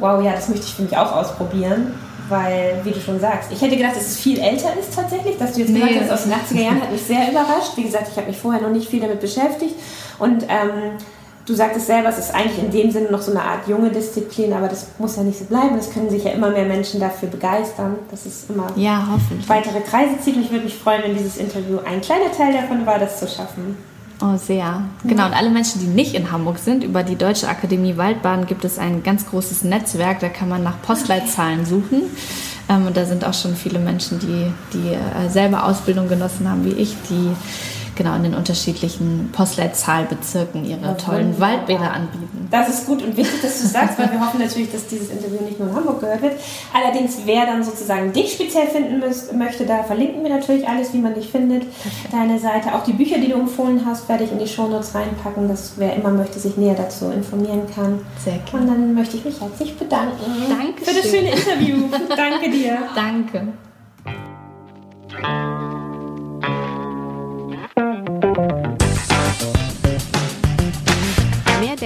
wow, 0.00 0.22
ja, 0.22 0.32
das 0.32 0.48
möchte 0.48 0.66
ich 0.66 0.74
für 0.74 0.82
mich 0.82 0.96
auch 0.96 1.12
ausprobieren. 1.12 1.94
Weil, 2.28 2.80
wie 2.84 2.92
du 2.92 3.00
schon 3.00 3.18
sagst, 3.18 3.50
ich 3.50 3.60
hätte 3.60 3.76
gedacht, 3.76 3.96
dass 3.96 4.06
es 4.06 4.16
viel 4.16 4.38
älter 4.38 4.68
ist 4.78 4.94
tatsächlich, 4.94 5.36
dass 5.36 5.54
du 5.54 5.62
jetzt 5.62 5.70
nee, 5.70 5.80
gesagt 5.80 6.00
hast, 6.02 6.12
aus 6.12 6.22
den 6.22 6.32
80er 6.32 6.62
Jahren 6.62 6.80
hat 6.80 6.92
mich 6.92 7.02
sehr 7.02 7.28
überrascht. 7.28 7.72
Wie 7.74 7.82
gesagt, 7.82 8.06
ich 8.08 8.16
habe 8.16 8.28
mich 8.28 8.36
vorher 8.36 8.62
noch 8.62 8.70
nicht 8.70 8.88
viel 8.88 9.00
damit 9.00 9.20
beschäftigt. 9.20 9.74
Und 10.20 10.44
ähm, 10.44 10.92
du 11.44 11.54
sagtest 11.54 11.86
selber, 11.86 12.08
es 12.08 12.18
ist 12.18 12.32
eigentlich 12.32 12.62
in 12.62 12.70
dem 12.70 12.92
Sinne 12.92 13.10
noch 13.10 13.20
so 13.20 13.32
eine 13.32 13.42
Art 13.42 13.66
junge 13.66 13.90
Disziplin, 13.90 14.52
aber 14.52 14.68
das 14.68 14.86
muss 14.98 15.16
ja 15.16 15.24
nicht 15.24 15.40
so 15.40 15.44
bleiben. 15.46 15.76
Es 15.76 15.90
können 15.90 16.08
sich 16.08 16.22
ja 16.22 16.30
immer 16.30 16.50
mehr 16.50 16.66
Menschen 16.66 17.00
dafür 17.00 17.28
begeistern, 17.28 17.96
dass 18.12 18.26
es 18.26 18.48
immer 18.48 18.68
ja, 18.76 19.08
weitere 19.48 19.80
Kreise 19.80 20.20
zieht. 20.22 20.36
Und 20.36 20.42
ich 20.42 20.52
würde 20.52 20.66
mich 20.66 20.76
freuen, 20.76 21.02
wenn 21.02 21.16
dieses 21.16 21.36
Interview 21.36 21.78
ein 21.84 22.00
kleiner 22.00 22.30
Teil 22.30 22.52
davon 22.52 22.86
war, 22.86 23.00
das 23.00 23.18
zu 23.18 23.26
schaffen. 23.26 23.76
Oh, 24.22 24.36
sehr. 24.36 24.82
Genau, 25.04 25.26
und 25.26 25.32
alle 25.32 25.48
Menschen, 25.48 25.80
die 25.80 25.86
nicht 25.86 26.14
in 26.14 26.30
Hamburg 26.30 26.58
sind, 26.58 26.84
über 26.84 27.02
die 27.02 27.16
Deutsche 27.16 27.48
Akademie 27.48 27.96
Waldbahn 27.96 28.46
gibt 28.46 28.64
es 28.66 28.78
ein 28.78 29.02
ganz 29.02 29.26
großes 29.26 29.64
Netzwerk, 29.64 30.20
da 30.20 30.28
kann 30.28 30.48
man 30.48 30.62
nach 30.62 30.82
Postleitzahlen 30.82 31.64
suchen. 31.64 32.02
Ähm, 32.68 32.86
und 32.86 32.96
da 32.96 33.06
sind 33.06 33.24
auch 33.24 33.32
schon 33.32 33.56
viele 33.56 33.78
Menschen, 33.78 34.18
die, 34.18 34.52
die 34.74 34.92
äh, 34.92 35.28
selber 35.30 35.64
Ausbildung 35.64 36.08
genossen 36.08 36.48
haben 36.48 36.64
wie 36.64 36.80
ich, 36.80 36.94
die 37.08 37.30
genau 38.00 38.16
in 38.16 38.22
den 38.22 38.34
unterschiedlichen 38.34 39.28
Postleitzahlbezirken 39.30 40.64
ihre 40.64 40.80
ja, 40.80 40.94
tollen 40.94 41.38
Waldbäder 41.38 41.92
anbieten. 41.92 42.48
Das 42.50 42.70
ist 42.70 42.86
gut 42.86 43.02
und 43.02 43.14
wichtig, 43.14 43.42
dass 43.42 43.60
du 43.60 43.66
sagst, 43.66 43.98
weil 43.98 44.10
wir 44.10 44.20
hoffen 44.20 44.40
natürlich, 44.40 44.72
dass 44.72 44.86
dieses 44.86 45.10
Interview 45.10 45.42
nicht 45.44 45.60
nur 45.60 45.68
in 45.68 45.76
Hamburg 45.76 46.00
gehört 46.00 46.22
wird. 46.22 46.32
Allerdings, 46.72 47.18
wer 47.26 47.44
dann 47.44 47.62
sozusagen 47.62 48.14
dich 48.14 48.32
speziell 48.32 48.68
finden 48.68 49.00
müsst, 49.00 49.34
möchte, 49.34 49.66
da 49.66 49.82
verlinken 49.82 50.22
wir 50.22 50.30
natürlich 50.30 50.66
alles, 50.66 50.94
wie 50.94 50.98
man 50.98 51.14
dich 51.14 51.28
findet. 51.28 51.64
Deine 52.10 52.38
Seite, 52.38 52.74
auch 52.74 52.84
die 52.84 52.94
Bücher, 52.94 53.18
die 53.18 53.28
du 53.28 53.34
empfohlen 53.34 53.82
hast, 53.84 54.08
werde 54.08 54.24
ich 54.24 54.32
in 54.32 54.38
die 54.38 54.48
Shownotes 54.48 54.94
reinpacken, 54.94 55.46
dass 55.46 55.74
wer 55.76 55.94
immer 55.94 56.10
möchte, 56.10 56.38
sich 56.38 56.56
näher 56.56 56.74
dazu 56.74 57.10
informieren 57.10 57.62
kann. 57.74 58.00
Sehr 58.24 58.38
gerne. 58.38 58.64
Und 58.64 58.66
dann 58.68 58.94
möchte 58.94 59.18
ich 59.18 59.26
mich 59.26 59.38
herzlich 59.38 59.76
bedanken. 59.76 60.24
Danke 60.48 60.84
für 60.86 60.94
das 60.94 61.10
schöne 61.10 61.32
Interview. 61.32 61.76
Danke 62.16 62.50
dir. 62.50 62.78
Danke. 62.94 63.48